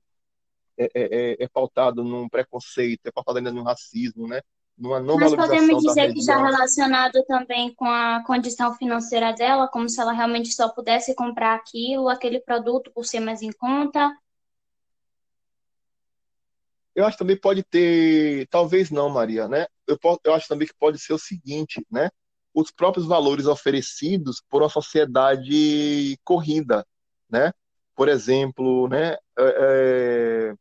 é, 0.77 0.85
é, 0.85 0.91
é, 0.95 1.45
é 1.45 1.49
pautado 1.49 2.03
num 2.03 2.29
preconceito, 2.29 3.07
é 3.07 3.11
pautado 3.11 3.39
ainda 3.39 3.53
num 3.53 3.63
racismo, 3.63 4.27
né? 4.27 4.41
Numa 4.77 5.01
não 5.01 5.17
Mas 5.17 5.35
podemos 5.35 5.83
dizer 5.83 6.13
que 6.13 6.21
está 6.21 6.43
relacionado 6.43 7.23
também 7.27 7.75
com 7.75 7.85
a 7.85 8.25
condição 8.25 8.75
financeira 8.75 9.33
dela, 9.33 9.69
como 9.69 9.89
se 9.89 10.01
ela 10.01 10.13
realmente 10.13 10.53
só 10.53 10.69
pudesse 10.69 11.15
comprar 11.15 11.55
aquilo, 11.55 12.09
aquele 12.09 12.41
produto 12.41 12.91
por 12.91 13.05
ser 13.05 13.21
mais 13.21 13.43
em 13.43 13.53
conta. 13.53 14.11
Eu 16.95 17.07
acho 17.07 17.17
também 17.19 17.37
pode 17.37 17.63
ter, 17.63 18.47
talvez 18.49 18.91
não, 18.91 19.09
Maria, 19.09 19.47
né? 19.47 19.67
Eu, 19.87 19.99
eu 20.25 20.35
acho 20.35 20.49
também 20.49 20.67
que 20.67 20.75
pode 20.75 20.99
ser 20.99 21.13
o 21.13 21.19
seguinte, 21.19 21.85
né? 21.91 22.11
Os 22.55 22.71
próprios 22.71 23.07
valores 23.07 23.47
oferecidos 23.47 24.43
por 24.49 24.63
uma 24.63 24.69
sociedade 24.69 26.19
corrida, 26.25 26.87
né? 27.31 27.53
Por 27.95 28.09
exemplo, 28.09 28.89
né? 28.89 29.13
É, 29.13 29.19
é 29.39 30.55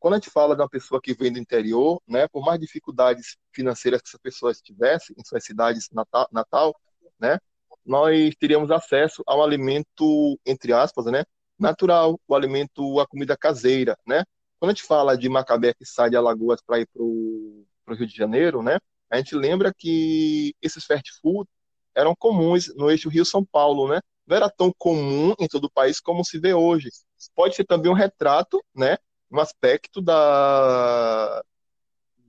quando 0.00 0.14
a 0.14 0.16
gente 0.16 0.30
fala 0.30 0.56
de 0.56 0.62
uma 0.62 0.68
pessoa 0.68 1.00
que 1.00 1.14
vem 1.14 1.32
do 1.32 1.38
interior, 1.38 2.02
né, 2.08 2.26
por 2.28 2.42
mais 2.42 2.58
dificuldades 2.58 3.36
financeiras 3.52 4.00
que 4.00 4.08
essa 4.08 4.18
pessoa 4.18 4.52
tivesse 4.54 5.14
em 5.16 5.22
suas 5.24 5.44
cidades 5.44 5.88
natal, 5.92 6.26
natal 6.32 6.74
né, 7.20 7.38
nós 7.84 8.34
teríamos 8.36 8.70
acesso 8.70 9.22
ao 9.26 9.42
alimento, 9.42 10.40
entre 10.46 10.72
aspas, 10.72 11.04
né, 11.06 11.22
natural, 11.58 12.18
o 12.26 12.34
alimento, 12.34 12.98
a 12.98 13.06
comida 13.06 13.36
caseira, 13.36 13.96
né? 14.06 14.24
Quando 14.58 14.70
a 14.70 14.74
gente 14.74 14.84
fala 14.84 15.16
de 15.16 15.28
Macabé 15.28 15.74
que 15.74 15.84
sai 15.84 16.08
de 16.10 16.16
Alagoas 16.16 16.60
para 16.66 16.80
ir 16.80 16.86
para 16.86 17.02
o 17.02 17.66
Rio 17.90 18.06
de 18.06 18.16
Janeiro, 18.16 18.62
né, 18.62 18.78
a 19.10 19.18
gente 19.18 19.34
lembra 19.34 19.72
que 19.76 20.54
esses 20.62 20.84
fast 20.84 21.10
food 21.20 21.48
eram 21.94 22.14
comuns 22.16 22.74
no 22.74 22.90
eixo 22.90 23.08
Rio-São 23.08 23.44
Paulo, 23.44 23.88
né? 23.88 24.00
Não 24.26 24.36
era 24.36 24.48
tão 24.48 24.72
comum 24.78 25.34
em 25.38 25.48
todo 25.48 25.64
o 25.64 25.70
país 25.70 26.00
como 26.00 26.24
se 26.24 26.38
vê 26.38 26.54
hoje. 26.54 26.88
Pode 27.34 27.56
ser 27.56 27.64
também 27.64 27.90
um 27.90 27.94
retrato, 27.94 28.62
né, 28.74 28.96
um 29.30 29.40
aspecto 29.40 30.00
da 30.00 31.42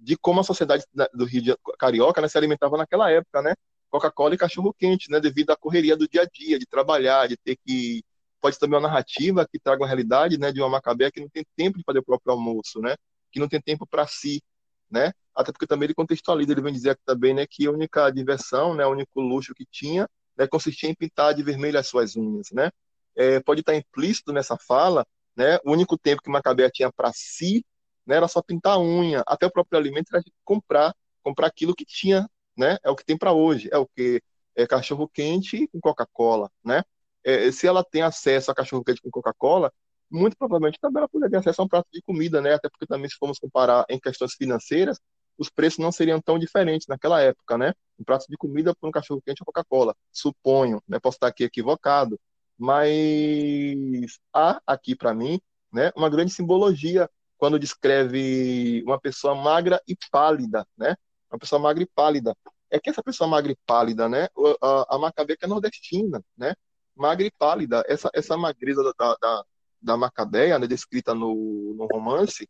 de 0.02 0.18
como 0.18 0.40
a 0.40 0.44
sociedade 0.44 0.84
do 1.14 1.26
Rio 1.26 1.42
de 1.42 1.58
Carioca 1.78 2.22
né, 2.22 2.28
se 2.28 2.38
alimentava 2.38 2.76
naquela 2.76 3.12
época, 3.12 3.42
né? 3.42 3.54
Coca-Cola 3.90 4.34
e 4.34 4.38
cachorro 4.38 4.74
quente, 4.74 5.12
né? 5.12 5.20
Devido 5.20 5.52
à 5.52 5.56
correria 5.56 5.96
do 5.96 6.08
dia 6.08 6.24
a 6.24 6.26
dia, 6.26 6.58
de 6.58 6.66
trabalhar, 6.66 7.28
de 7.28 7.38
ter 7.38 7.56
que 7.58 8.04
pode 8.42 8.58
também 8.58 8.80
uma 8.80 8.88
narrativa 8.88 9.48
que 9.48 9.60
traga 9.60 9.84
uma 9.84 9.88
realidade, 9.88 10.40
né? 10.40 10.52
De 10.52 10.60
uma 10.60 10.70
macabé 10.70 11.12
que 11.12 11.22
não 11.22 11.30
tem 11.30 11.46
tempo 11.56 11.78
de 11.78 11.84
fazer 11.84 12.00
o 12.00 12.04
próprio 12.04 12.34
almoço, 12.34 12.80
né? 12.82 12.96
Que 13.32 13.40
não 13.40 13.48
tem 13.48 13.62
tempo 13.62 13.86
para 13.86 14.08
si, 14.08 14.42
né? 14.90 15.12
Até 15.36 15.52
porque 15.52 15.68
também 15.68 15.86
ele 15.86 15.94
contextualiza, 15.94 16.52
ele 16.52 16.62
vem 16.62 16.74
dizer 16.74 16.98
também, 17.06 17.34
né? 17.34 17.46
Que 17.48 17.68
a 17.68 17.72
única 17.72 18.10
diversão, 18.10 18.74
né? 18.74 18.86
O 18.88 18.92
único 18.92 19.22
luxo 19.22 19.54
que 19.54 19.66
tinha, 19.66 20.08
né? 20.36 20.48
Consistia 20.48 20.90
em 20.90 20.96
pintar 20.96 21.36
de 21.36 21.44
vermelho 21.44 21.78
as 21.78 21.88
suas 21.88 22.16
unhas, 22.16 22.48
né? 22.52 22.72
É, 23.16 23.40
pode 23.42 23.60
estar 23.60 23.76
implícito 23.76 24.34
nessa 24.34 24.58
fala 24.58 25.06
né? 25.36 25.58
O 25.66 25.72
único 25.72 25.98
tempo 25.98 26.22
que 26.22 26.30
Macabea 26.30 26.70
tinha 26.70 26.92
para 26.92 27.12
si, 27.14 27.66
né, 28.06 28.18
era 28.18 28.28
só 28.28 28.42
pintar 28.42 28.74
a 28.74 28.80
unha, 28.80 29.24
até 29.28 29.46
o 29.46 29.52
próprio 29.52 29.80
alimento 29.80 30.08
era 30.14 30.24
comprar, 30.44 30.94
comprar 31.24 31.48
aquilo 31.48 31.76
que 31.76 31.86
tinha, 31.86 32.28
né? 32.58 32.78
É 32.84 32.90
o 32.90 32.96
que 32.96 33.06
tem 33.06 33.18
para 33.18 33.32
hoje, 33.34 33.70
é 33.72 33.78
o 33.78 33.88
que 33.88 34.22
é 34.56 34.68
cachorro 34.68 35.08
quente 35.08 35.68
com 35.68 35.80
Coca-Cola, 35.80 36.50
né? 36.64 36.84
É, 37.24 37.52
se 37.52 37.68
ela 37.68 37.84
tem 37.84 38.02
acesso 38.02 38.52
a 38.52 38.56
cachorro 38.56 38.84
quente 38.84 39.02
com 39.02 39.10
Coca-Cola, 39.12 39.72
muito 40.10 40.36
provavelmente 40.38 40.80
também 40.80 41.00
ela 41.00 41.08
poderia 41.10 41.32
ter 41.32 41.38
acesso 41.38 41.62
a 41.62 41.66
um 41.66 41.68
prato 41.68 41.88
de 41.94 42.02
comida, 42.02 42.42
né? 42.42 42.54
Até 42.54 42.70
porque 42.70 42.86
também 42.86 43.10
se 43.10 43.16
formos 43.18 43.40
comparar 43.40 43.86
em 43.90 44.00
questões 44.00 44.34
financeiras, 44.34 45.00
os 45.38 45.50
preços 45.50 45.80
não 45.80 45.92
seriam 45.92 46.22
tão 46.22 46.38
diferentes 46.38 46.88
naquela 46.88 47.22
época, 47.22 47.58
né? 47.58 47.74
Um 48.00 48.04
prato 48.04 48.26
de 48.30 48.38
comida 48.38 48.76
por 48.76 48.88
um 48.88 48.92
cachorro 48.92 49.22
quente 49.26 49.42
ou 49.42 49.46
Coca-Cola, 49.46 49.96
suponho, 50.12 50.82
né? 50.88 51.00
Posso 51.00 51.16
estar 51.16 51.28
aqui 51.28 51.44
equivocado, 51.44 52.20
mas 52.62 54.20
há 54.32 54.62
aqui 54.68 54.96
para 54.96 55.16
mim 55.16 55.42
né, 55.74 55.92
uma 55.96 56.10
grande 56.12 56.32
simbologia 56.32 57.10
quando 57.36 57.58
descreve 57.58 58.84
uma 58.86 59.00
pessoa 59.00 59.34
magra 59.34 59.82
e 59.88 59.98
pálida, 60.12 60.64
né? 60.78 60.96
Uma 61.32 61.40
pessoa 61.40 61.60
magra 61.60 61.82
e 61.82 61.88
pálida. 61.88 62.38
É 62.70 62.80
que 62.80 62.88
essa 62.92 63.02
pessoa 63.02 63.28
magra 63.28 63.52
e 63.52 63.58
pálida, 63.66 64.08
né? 64.08 64.28
A, 64.62 64.96
a 64.96 65.00
Macabeca 65.00 65.48
é 65.48 65.50
nordestina, 65.50 66.24
né? 66.38 66.54
Magra 66.96 67.26
e 67.26 67.32
pálida. 67.32 67.84
Essa, 67.88 68.12
essa 68.14 68.38
magreza 68.38 68.84
da, 68.96 69.16
da, 69.20 69.44
da 69.82 69.98
Macabeia, 69.98 70.60
né, 70.60 70.68
descrita 70.68 71.16
no, 71.16 71.74
no 71.76 71.88
romance, 71.92 72.48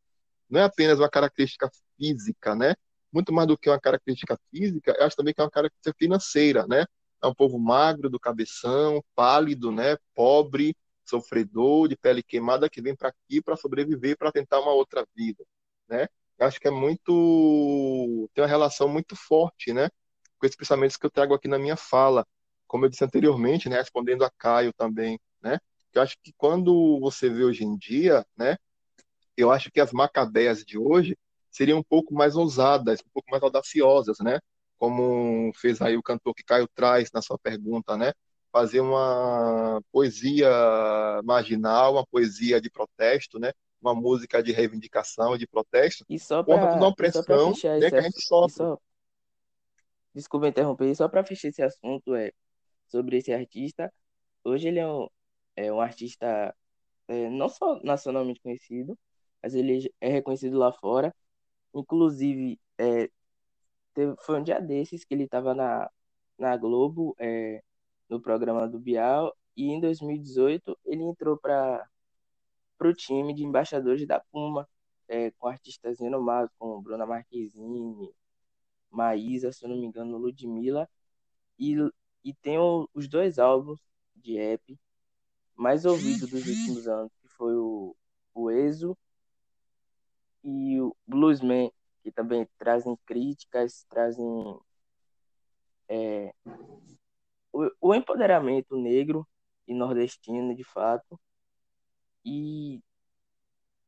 não 0.50 0.60
é 0.60 0.64
apenas 0.66 1.00
uma 1.00 1.10
característica 1.10 1.70
física, 1.98 2.54
né? 2.54 2.76
Muito 3.14 3.32
mais 3.32 3.48
do 3.48 3.58
que 3.58 3.70
uma 3.70 3.80
característica 3.80 4.38
física, 4.52 4.94
eu 5.00 5.06
acho 5.06 5.16
também 5.16 5.34
que 5.34 5.40
é 5.40 5.44
uma 5.46 5.52
característica 5.52 5.96
financeira, 5.98 6.68
né? 6.68 6.86
É 7.22 7.28
um 7.28 7.34
povo 7.34 7.60
magro, 7.60 8.10
do 8.10 8.20
cabeção, 8.20 9.04
pálido, 9.16 9.72
né, 9.72 9.98
pobre, 10.16 10.76
sofredor, 11.06 11.88
de 11.88 11.96
pele 11.96 12.24
queimada, 12.24 12.70
que 12.70 12.82
vem 12.82 12.96
para 12.96 13.10
aqui 13.10 13.42
para 13.42 13.56
sobreviver, 13.58 14.18
para 14.18 14.32
tentar 14.32 14.60
uma 14.60 14.72
outra 14.74 15.06
vida, 15.16 15.44
né? 15.88 16.08
Acho 16.40 16.60
que 16.60 16.68
é 16.68 16.72
muito 16.72 18.30
tem 18.34 18.44
uma 18.44 18.50
relação 18.50 18.88
muito 18.88 19.16
forte, 19.16 19.74
né, 19.74 19.90
com 20.40 20.46
esses 20.46 20.56
pensamentos 20.56 20.98
que 20.98 21.06
eu 21.06 21.12
trago 21.12 21.34
aqui 21.34 21.48
na 21.48 21.60
minha 21.60 21.76
fala, 21.78 22.26
como 22.68 22.86
eu 22.86 22.90
disse 22.90 23.04
anteriormente, 23.04 23.70
né, 23.70 23.78
respondendo 23.78 24.24
a 24.24 24.32
Caio 24.32 24.74
também, 24.74 25.20
né? 25.42 25.60
Eu 25.94 26.02
acho 26.02 26.16
que 26.24 26.34
quando 26.38 27.00
você 27.00 27.30
vê 27.30 27.44
hoje 27.44 27.64
em 27.66 27.78
dia, 27.78 28.26
né, 28.38 28.58
eu 29.38 29.52
acho 29.52 29.72
que 29.72 29.80
as 29.82 29.92
macabeias 29.92 30.64
de 30.64 30.78
hoje 30.78 31.18
seriam 31.52 31.80
um 31.80 31.84
pouco 31.84 32.14
mais 32.14 32.36
ousadas, 32.36 33.02
um 33.02 33.10
pouco 33.14 33.30
mais 33.30 33.44
audaciosas, 33.44 34.18
né? 34.20 34.40
Como 34.82 35.54
fez 35.54 35.80
aí 35.80 35.96
o 35.96 36.02
cantor 36.02 36.34
que 36.34 36.44
Caio 36.44 36.68
traz 36.74 37.12
na 37.14 37.22
sua 37.22 37.38
pergunta, 37.38 37.96
né? 37.96 38.14
Fazer 38.52 38.80
uma 38.82 39.80
poesia 39.92 40.50
marginal, 41.24 41.94
uma 41.94 42.06
poesia 42.08 42.60
de 42.60 42.68
protesto, 42.68 43.38
né? 43.38 43.52
Uma 43.80 43.94
música 43.94 44.42
de 44.42 44.52
reivindicação, 44.52 45.38
de 45.38 45.46
protesto, 45.46 46.04
E 46.10 46.18
só 46.18 46.44
contra 46.44 46.66
para 46.66 46.74
toda 46.74 46.86
a 46.86 46.90
opressão 46.90 47.54
né, 47.80 47.92
que 47.92 47.96
a 47.96 48.02
gente 48.02 48.26
sofre. 48.26 48.56
só, 48.56 48.80
desculpa 50.16 50.48
interromper, 50.48 50.90
e 50.90 50.96
só 50.96 51.08
para 51.08 51.24
fechar 51.24 51.50
esse 51.50 51.62
assunto 51.62 52.16
é 52.16 52.32
sobre 52.88 53.18
esse 53.18 53.32
artista. 53.32 53.94
Hoje 54.44 54.68
ele 54.68 54.80
é 54.80 54.88
um, 54.88 55.08
é 55.56 55.72
um 55.72 55.80
artista 55.80 56.56
é, 57.08 57.30
não 57.30 57.50
só 57.50 57.80
nacionalmente 57.84 58.42
conhecido, 58.42 58.98
mas 59.44 59.54
ele 59.54 59.94
é 60.02 60.10
reconhecido 60.10 60.58
lá 60.58 60.72
fora. 60.72 61.14
Inclusive, 61.72 62.60
é, 62.80 63.12
teve, 63.94 64.16
foi 64.22 64.40
um 64.40 64.44
dia 64.44 64.60
desses 64.62 65.04
que 65.06 65.14
ele 65.14 65.24
estava 65.26 65.54
na, 65.54 65.90
na 66.38 66.58
Globo, 66.58 67.16
é, 67.20 67.64
no 68.10 68.22
programa 68.22 68.68
do 68.68 68.80
Bial, 68.80 69.36
e 69.56 69.66
em 69.72 69.80
2018 69.80 70.78
ele 70.86 71.04
entrou 71.04 71.38
para 71.38 71.88
o 72.82 72.94
time 72.94 73.34
de 73.34 73.44
embaixadores 73.44 74.06
da 74.08 74.20
Puma, 74.20 74.68
é, 75.08 75.32
com 75.32 75.48
artistas 75.48 76.00
renomados 76.00 76.52
como 76.58 76.82
Bruna 76.82 77.06
Marquezine, 77.06 78.14
Maísa, 78.90 79.52
se 79.52 79.66
eu 79.66 79.70
não 79.70 79.78
me 79.78 79.86
engano, 79.88 80.18
Ludmilla, 80.18 80.90
e, 81.60 81.76
e 82.24 82.34
tem 82.34 82.58
o- 82.60 82.90
os 82.94 83.08
dois 83.08 83.40
álbuns 83.40 83.80
de 84.16 84.36
rap 84.38 84.80
mais 85.56 85.86
ouvidos 85.86 86.30
dos 86.30 86.46
últimos 86.48 86.88
anos, 86.88 87.12
que 87.22 87.28
foi 87.30 87.56
o, 87.56 87.96
o 88.34 88.50
Exo 88.52 88.98
e 90.44 90.80
o 90.82 90.96
Bluesman, 91.06 91.72
que 92.04 92.12
também 92.12 92.48
trazem 92.58 92.98
críticas, 93.06 93.86
trazem 93.90 94.26
é, 95.90 96.34
o, 97.52 97.70
o 97.82 97.96
empoderamento 97.96 98.78
negro 98.78 99.28
e 99.68 99.74
nordestino, 99.74 100.56
de 100.56 100.64
fato, 100.64 101.20
e, 102.26 102.82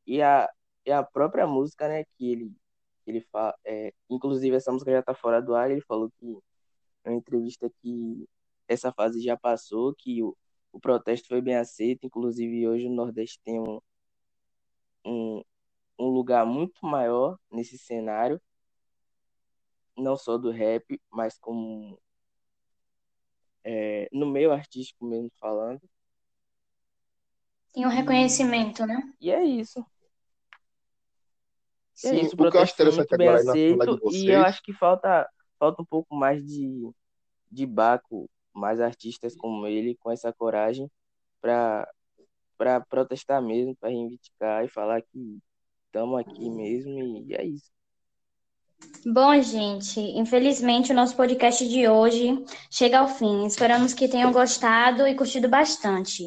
e, 0.06 0.22
a, 0.22 0.50
e 0.86 0.92
a 0.92 1.04
própria 1.04 1.48
música, 1.48 1.88
né, 1.88 2.04
que 2.18 2.32
ele, 2.32 2.56
ele 3.06 3.22
fala, 3.32 3.56
é, 3.66 3.94
inclusive 4.10 4.56
essa 4.56 4.72
música 4.72 4.92
já 4.92 5.00
está 5.00 5.14
fora 5.14 5.42
do 5.42 5.56
ar, 5.56 5.72
ele 5.72 5.82
falou 5.82 6.12
que 6.20 6.38
uma 7.06 7.16
entrevista 7.16 7.70
que 7.82 8.28
essa 8.68 8.92
fase 8.94 9.22
já 9.22 9.38
passou, 9.38 9.94
que 9.96 10.24
o, 10.24 10.36
o 10.72 10.80
protesto 10.80 11.28
foi 11.28 11.42
bem 11.42 11.56
aceito, 11.56 12.06
inclusive 12.06 12.68
hoje 12.68 12.88
o 12.88 12.92
Nordeste 12.92 13.40
tem 13.44 13.60
um, 13.60 13.80
um, 15.06 15.44
um 15.98 16.08
lugar 16.08 16.46
muito 16.46 16.86
maior 16.86 17.38
nesse 17.52 17.78
cenário, 17.78 18.42
não 19.98 20.18
só 20.18 20.38
do 20.38 20.52
rap, 20.52 21.00
mas 21.12 21.38
como 21.38 22.00
é, 23.64 24.10
no 24.12 24.26
meio 24.26 24.52
artístico 24.52 25.06
mesmo 25.06 25.32
falando. 25.40 25.82
Tem 27.74 27.86
um 27.86 27.90
reconhecimento, 27.90 28.86
né? 28.86 29.02
E 29.20 29.32
é 29.32 29.44
isso. 29.44 29.80
É 29.80 29.84
Sim, 32.10 32.22
isso, 32.22 32.36
o 32.38 32.46
o 32.46 32.52
que 32.52 32.58
eu 32.58 32.62
acho 32.62 32.74
interessante 32.74 33.14
agora 33.14 33.40
aceito 33.40 34.00
e 34.12 34.30
eu 34.30 34.42
acho 34.42 34.62
que 34.62 34.74
falta, 34.74 35.30
falta 35.60 35.82
um 35.82 35.86
pouco 35.86 36.16
mais 36.16 36.44
de, 36.44 36.90
de 37.52 37.66
Baco, 37.66 38.30
mais 38.54 38.82
artistas 38.82 39.36
como 39.36 39.68
ele, 39.68 39.96
com 39.96 40.12
essa 40.12 40.34
coragem 40.34 40.90
para 41.42 41.88
para 42.56 42.80
protestar 42.80 43.42
mesmo, 43.42 43.76
para 43.76 43.90
reivindicar 43.90 44.64
e 44.64 44.70
falar 44.70 45.02
que 45.02 45.42
estamos 45.94 46.20
aqui 46.20 46.50
mesmo 46.50 47.24
e 47.28 47.36
é 47.36 47.46
isso. 47.46 47.72
Bom, 49.06 49.40
gente, 49.42 50.00
infelizmente 50.00 50.92
o 50.92 50.96
nosso 50.96 51.16
podcast 51.16 51.70
de 51.70 51.88
hoje 51.88 52.44
chega 52.72 53.00
ao 53.00 53.08
fim. 53.08 53.46
Esperamos 53.46 53.94
que 53.94 54.10
tenham 54.10 54.32
gostado 54.32 55.08
e 55.08 55.16
curtido 55.16 55.48
bastante. 55.48 56.24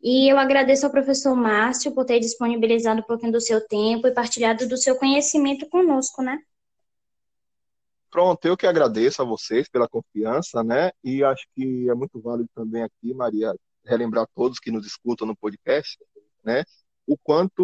E 0.00 0.32
eu 0.32 0.38
agradeço 0.38 0.86
ao 0.86 0.92
professor 0.92 1.34
Márcio 1.34 1.92
por 1.92 2.04
ter 2.04 2.20
disponibilizado 2.20 3.00
um 3.00 3.04
pouquinho 3.04 3.32
do 3.32 3.40
seu 3.40 3.66
tempo 3.66 4.06
e 4.06 4.14
partilhado 4.14 4.68
do 4.68 4.76
seu 4.76 4.96
conhecimento 4.96 5.68
conosco, 5.68 6.22
né? 6.22 6.38
Pronto, 8.10 8.44
eu 8.44 8.56
que 8.56 8.66
agradeço 8.66 9.20
a 9.20 9.24
vocês 9.24 9.68
pela 9.68 9.88
confiança, 9.88 10.62
né? 10.62 10.92
E 11.02 11.24
acho 11.24 11.46
que 11.54 11.88
é 11.88 11.94
muito 11.94 12.20
válido 12.20 12.48
também 12.54 12.82
aqui, 12.82 13.12
Maria, 13.14 13.54
relembrar 13.84 14.26
todos 14.34 14.58
que 14.58 14.70
nos 14.70 14.86
escutam 14.86 15.26
no 15.26 15.36
podcast, 15.36 15.98
né? 16.44 16.64
O 17.12 17.18
quanto 17.18 17.62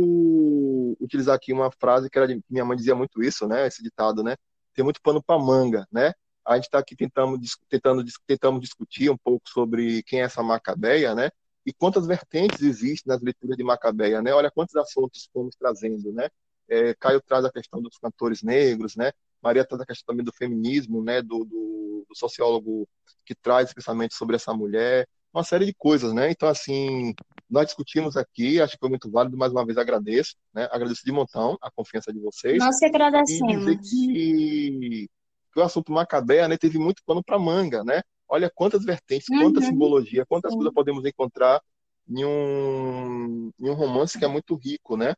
utilizar 1.01 1.35
aqui 1.35 1.55
uma 1.55 1.71
frase 1.71 2.11
que 2.11 2.19
era 2.19 2.29
de, 2.29 2.39
minha 2.51 2.67
mãe 2.67 2.77
dizia 2.77 2.95
muito 2.95 3.23
isso, 3.23 3.49
né? 3.49 3.67
Esse 3.67 3.83
ditado, 3.83 4.23
né? 4.23 4.37
Tem 4.75 4.85
muito 4.85 5.01
pano 5.01 5.23
para 5.23 5.43
manga, 5.43 5.89
né? 5.91 6.13
A 6.45 6.57
gente 6.57 6.65
está 6.65 6.79
aqui 6.79 6.95
tentando, 6.95 7.39
tentando, 7.67 8.05
tentamos 8.27 8.61
discutir 8.61 9.09
um 9.11 9.17
pouco 9.17 9.49
sobre 9.49 10.03
quem 10.03 10.21
é 10.21 10.25
essa 10.25 10.43
Macabeia, 10.43 11.15
né? 11.15 11.31
E 11.65 11.73
quantas 11.73 12.07
vertentes 12.07 12.61
existem 12.61 13.11
nas 13.11 13.23
leituras 13.23 13.57
de 13.57 13.65
Macabeia, 13.65 14.21
né? 14.21 14.35
Olha 14.35 14.51
quantos 14.51 14.77
assuntos 14.77 15.31
fomos 15.33 15.57
trazendo, 15.57 16.13
né? 16.13 16.29
É, 16.69 16.93
Caio 16.93 17.23
traz 17.23 17.43
a 17.47 17.51
questão 17.51 17.81
dos 17.81 17.97
cantores 17.97 18.43
negros, 18.43 18.97
né? 18.97 19.13
Maria 19.41 19.65
traz 19.65 19.81
a 19.81 19.87
questão 19.87 20.13
também 20.13 20.27
do 20.27 20.33
feminismo, 20.33 21.03
né? 21.03 21.23
Do, 21.23 21.47
do, 21.47 22.05
do 22.07 22.15
sociólogo 22.15 22.87
que 23.25 23.35
traz 23.35 23.73
pensamento 23.73 24.13
sobre 24.13 24.37
essa 24.37 24.53
mulher, 24.53 25.09
uma 25.33 25.45
série 25.45 25.67
de 25.67 25.75
coisas, 25.75 26.13
né? 26.13 26.31
Então, 26.31 26.49
assim, 26.49 27.15
nós 27.49 27.67
discutimos 27.67 28.17
aqui, 28.17 28.61
acho 28.61 28.75
que 28.75 28.79
foi 28.81 28.89
muito 28.89 29.11
válido, 29.11 29.37
mais 29.37 29.53
uma 29.53 29.65
vez 29.65 29.79
agradeço, 29.79 30.35
né? 30.55 30.69
Agradeço 30.71 31.03
de 31.05 31.13
montão 31.13 31.57
a 31.63 31.71
confiança 31.71 32.13
de 32.13 32.21
vocês. 32.21 32.59
Nós 32.59 32.79
que 32.79 32.87
E 32.87 33.43
dizer 33.45 33.77
agradecemos. 33.77 33.89
que, 33.89 35.09
que 35.53 35.61
o 35.61 35.63
assunto 35.63 35.93
Macabeia, 35.93 36.49
né, 36.49 36.57
teve 36.57 36.79
muito 36.79 37.03
pano 37.05 37.23
para 37.23 37.39
manga, 37.39 37.85
né? 37.85 38.03
Olha 38.29 38.51
quantas 38.55 38.85
vertentes, 38.85 39.29
quanta 39.29 39.61
Uhum, 39.61 39.67
simbologia, 39.69 40.27
quantas 40.27 40.55
coisas 40.55 40.73
podemos 40.75 41.05
encontrar 41.05 41.63
em 42.09 42.25
um, 42.25 43.51
em 43.59 43.71
um 43.71 43.75
romance 43.75 44.19
que 44.19 44.25
é 44.25 44.29
muito 44.29 44.55
rico, 44.57 44.97
né? 44.97 45.15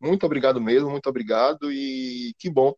Muito 0.00 0.24
obrigado 0.26 0.60
mesmo, 0.60 0.90
muito 0.90 1.08
obrigado 1.08 1.70
e 1.72 2.34
que 2.38 2.50
bom 2.50 2.74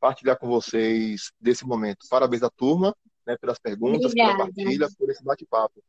partilhar 0.00 0.38
com 0.38 0.48
vocês 0.48 1.32
desse 1.40 1.64
momento. 1.66 2.06
Parabéns 2.10 2.42
à 2.42 2.50
turma, 2.50 2.94
né, 3.26 3.36
pelas 3.40 3.58
perguntas, 3.58 4.12
pela 4.14 4.32
Obrigada. 4.32 4.36
partilha, 4.36 4.88
por 4.98 5.10
esse 5.10 5.22
bate-papo. 5.24 5.82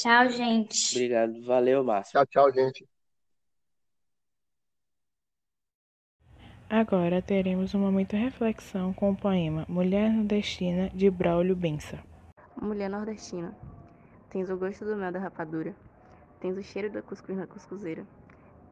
Tchau, 0.00 0.30
gente. 0.30 0.96
Obrigado, 0.96 1.44
valeu, 1.44 1.84
Márcio. 1.84 2.12
Tchau, 2.12 2.26
tchau, 2.26 2.52
gente. 2.54 2.88
Agora 6.70 7.20
teremos 7.20 7.74
um 7.74 7.80
momento 7.80 8.16
de 8.16 8.16
reflexão 8.16 8.94
com 8.94 9.10
o 9.10 9.16
poema 9.16 9.66
Mulher 9.68 10.10
Nordestina 10.10 10.88
de 10.94 11.10
Braulio 11.10 11.54
Bença. 11.54 11.98
Mulher 12.56 12.88
nordestina, 12.88 13.54
tens 14.30 14.48
o 14.48 14.56
gosto 14.56 14.86
do 14.86 14.96
mel 14.96 15.12
da 15.12 15.18
rapadura, 15.18 15.74
tens 16.40 16.56
o 16.56 16.62
cheiro 16.62 16.88
do 16.90 17.02
cuscuz 17.02 17.36
na 17.36 17.46
cuscuzeira, 17.46 18.06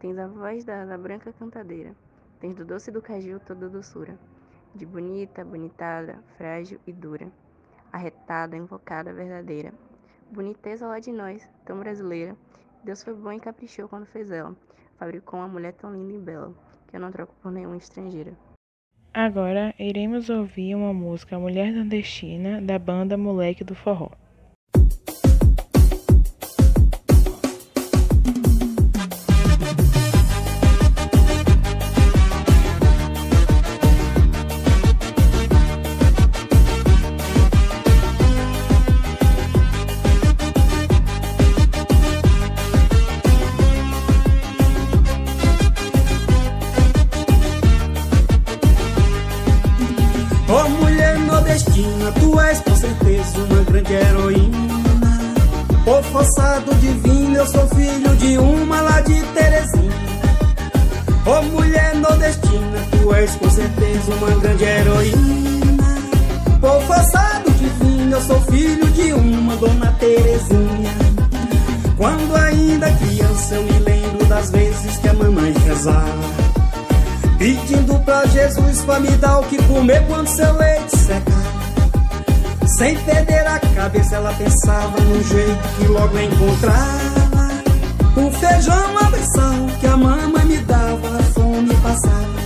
tens 0.01 0.16
a 0.16 0.26
voz 0.26 0.64
da 0.64 0.81
asa 0.81 0.97
branca 0.97 1.31
cantadeira, 1.39 1.95
tens 2.41 2.55
do 2.55 2.64
doce 2.64 2.91
do 2.91 3.03
caju 3.03 3.39
toda 3.41 3.66
a 3.66 3.68
doçura, 3.68 4.18
de 4.74 4.87
bonita, 4.87 5.45
bonitada, 5.45 6.24
frágil 6.39 6.81
e 6.87 6.93
dura, 6.93 7.31
arretada, 7.93 8.57
invocada, 8.57 9.12
verdadeira, 9.12 9.74
boniteza 10.31 10.87
lá 10.87 10.99
de 10.99 11.12
nós, 11.12 11.49
tão 11.64 11.79
brasileira, 11.79 12.37
Deus 12.85 13.03
foi 13.03 13.14
bom 13.14 13.33
e 13.33 13.41
caprichou 13.41 13.89
quando 13.89 14.07
fez 14.07 14.31
ela, 14.31 14.55
fabricou 14.99 15.41
uma 15.41 15.49
mulher 15.49 15.72
tão 15.74 15.93
linda 15.93 16.14
e 16.14 16.18
bela, 16.18 16.55
que 16.87 16.97
eu 16.97 17.01
não 17.01 17.11
troco 17.11 17.35
por 17.43 17.51
nenhuma 17.51 17.76
estrangeira. 17.76 18.33
Agora 19.12 19.74
iremos 19.79 20.29
ouvir 20.29 20.74
uma 20.74 20.93
música 20.93 21.39
Mulher 21.39 21.72
Nordestina 21.72 22.61
da 22.61 22.79
banda 22.79 23.16
Moleque 23.16 23.64
do 23.64 23.74
Forró. 23.74 24.11
Pra 78.89 79.01
me 79.01 79.11
dar 79.18 79.41
o 79.41 79.43
que 79.45 79.62
comer 79.64 80.03
quando 80.07 80.26
seu 80.28 80.51
leite 80.55 80.97
secar. 80.97 82.68
Sem 82.78 82.97
perder 82.97 83.47
a 83.47 83.59
cabeça, 83.59 84.16
ela 84.16 84.32
pensava 84.32 84.99
no 84.99 85.22
jeito 85.24 85.68
que 85.76 85.86
logo 85.89 86.18
encontrava. 86.18 87.49
O 88.16 88.30
feijão 88.30 88.99
abração 88.99 89.66
que 89.78 89.86
a 89.86 89.95
mamãe 89.95 90.45
me 90.47 90.57
dava, 90.59 91.18
a 91.18 91.22
fome 91.34 91.74
passava. 91.82 92.39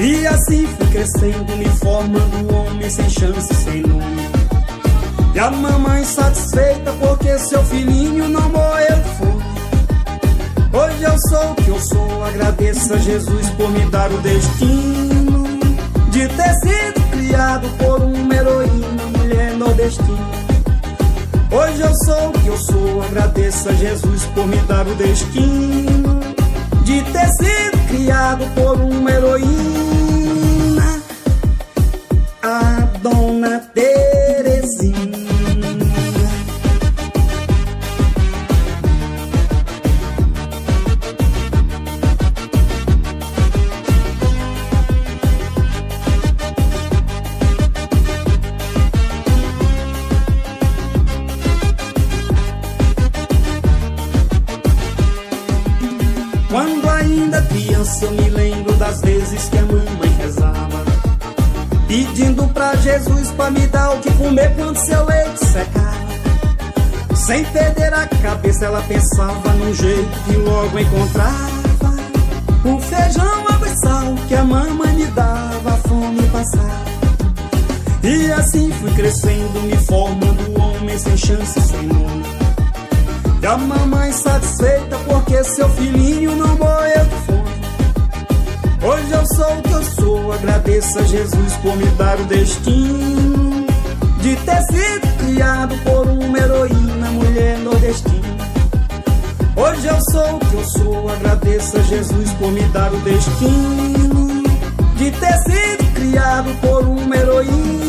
E 0.00 0.26
assim 0.26 0.66
fui 0.66 0.86
crescendo, 0.88 1.56
me 1.56 1.68
formando 1.78 2.36
um 2.36 2.66
homem 2.66 2.90
sem 2.90 3.08
chance, 3.08 3.54
sem 3.54 3.82
nome. 3.82 4.28
E 5.32 5.38
a 5.38 5.48
mamãe 5.48 6.04
satisfeita 6.04 6.92
porque 6.98 7.38
seu 7.38 7.64
filhinho 7.66 8.28
não 8.28 8.48
morreu 8.48 8.96
de 8.96 9.10
fome. 9.16 9.44
Hoje 10.72 11.02
eu 11.04 11.18
sou 11.28 11.52
o 11.52 11.54
que 11.54 11.68
eu 11.68 11.80
sou, 11.80 12.24
agradeço 12.24 12.94
a 12.94 12.98
Jesus 12.98 13.48
por 13.50 13.70
me 13.70 13.86
dar 13.90 14.10
o 14.10 14.18
destino 14.18 15.09
de 16.20 16.28
ter 16.28 16.54
sido 16.56 17.10
criado 17.12 17.66
por 17.78 18.02
uma 18.02 18.34
heroína 18.34 19.04
mulher 19.16 19.54
nordestina. 19.54 20.18
Hoje 21.50 21.80
eu 21.80 21.94
sou 22.04 22.28
o 22.28 22.32
que 22.32 22.46
eu 22.46 22.56
sou, 22.58 23.02
agradeço 23.02 23.70
a 23.70 23.72
Jesus 23.72 24.26
por 24.34 24.46
me 24.46 24.58
dar 24.68 24.86
o 24.86 24.94
destino 24.96 26.20
de 26.84 27.00
ter 27.04 27.28
sido 27.38 27.88
criado 27.88 28.44
por 28.54 28.78
uma 28.78 29.10
heroína, 29.10 29.79
pra 63.40 63.50
me 63.50 63.66
dar 63.68 63.94
o 63.94 64.00
que 64.00 64.10
comer 64.12 64.54
quando 64.54 64.76
seu 64.76 65.02
leite 65.06 65.46
secava 65.46 67.16
Sem 67.16 67.42
perder 67.46 67.94
a 67.94 68.06
cabeça 68.06 68.66
ela 68.66 68.82
pensava 68.82 69.52
num 69.54 69.72
jeito 69.72 70.10
que 70.26 70.36
logo 70.36 70.78
encontrava. 70.78 71.70
O 72.62 72.78
feijão, 72.78 73.48
água 73.48 73.66
e 73.66 73.76
sal 73.78 74.14
que 74.28 74.34
a 74.34 74.44
mamãe 74.44 74.92
me 74.92 75.06
dava, 75.06 75.70
a 75.70 75.76
fome 75.88 76.22
passava 76.24 76.84
E 78.02 78.30
assim 78.32 78.70
fui 78.72 78.92
crescendo, 78.92 79.62
me 79.62 79.76
formando 79.86 80.60
homem 80.60 80.98
sem 80.98 81.16
chance, 81.16 81.58
sem 81.62 81.82
nome. 81.84 82.24
E 83.40 83.46
a 83.46 83.56
mamãe 83.56 84.12
satisfeita 84.12 84.98
porque 85.06 85.42
seu 85.44 85.68
filhinho 85.70 86.36
não 86.36 86.58
morreu 86.58 87.06
de 87.06 87.16
fome 87.24 87.39
Hoje 88.82 89.10
eu 89.10 89.26
sou 89.36 89.58
o 89.58 89.62
que 89.62 89.72
eu 89.72 89.84
sou, 89.84 90.32
agradeço 90.32 90.98
a 90.98 91.02
Jesus 91.02 91.56
por 91.58 91.76
me 91.76 91.86
dar 91.98 92.18
o 92.18 92.24
destino 92.24 93.66
de 94.22 94.36
ter 94.36 94.62
sido 94.62 95.16
criado 95.18 95.74
por 95.84 96.06
uma 96.06 96.38
heroína, 96.38 97.10
mulher 97.10 97.58
nordestina. 97.58 98.20
Hoje 99.54 99.86
eu 99.86 99.98
sou 100.10 100.36
o 100.36 100.40
que 100.40 100.54
eu 100.54 100.64
sou, 100.64 101.08
agradeço 101.10 101.76
a 101.76 101.82
Jesus 101.82 102.30
por 102.32 102.50
me 102.52 102.62
dar 102.68 102.90
o 102.92 102.96
destino 103.00 104.42
de 104.96 105.10
ter 105.10 105.38
sido 105.40 105.94
criado 105.94 106.50
por 106.62 106.82
uma 106.86 107.16
heroína 107.16 107.79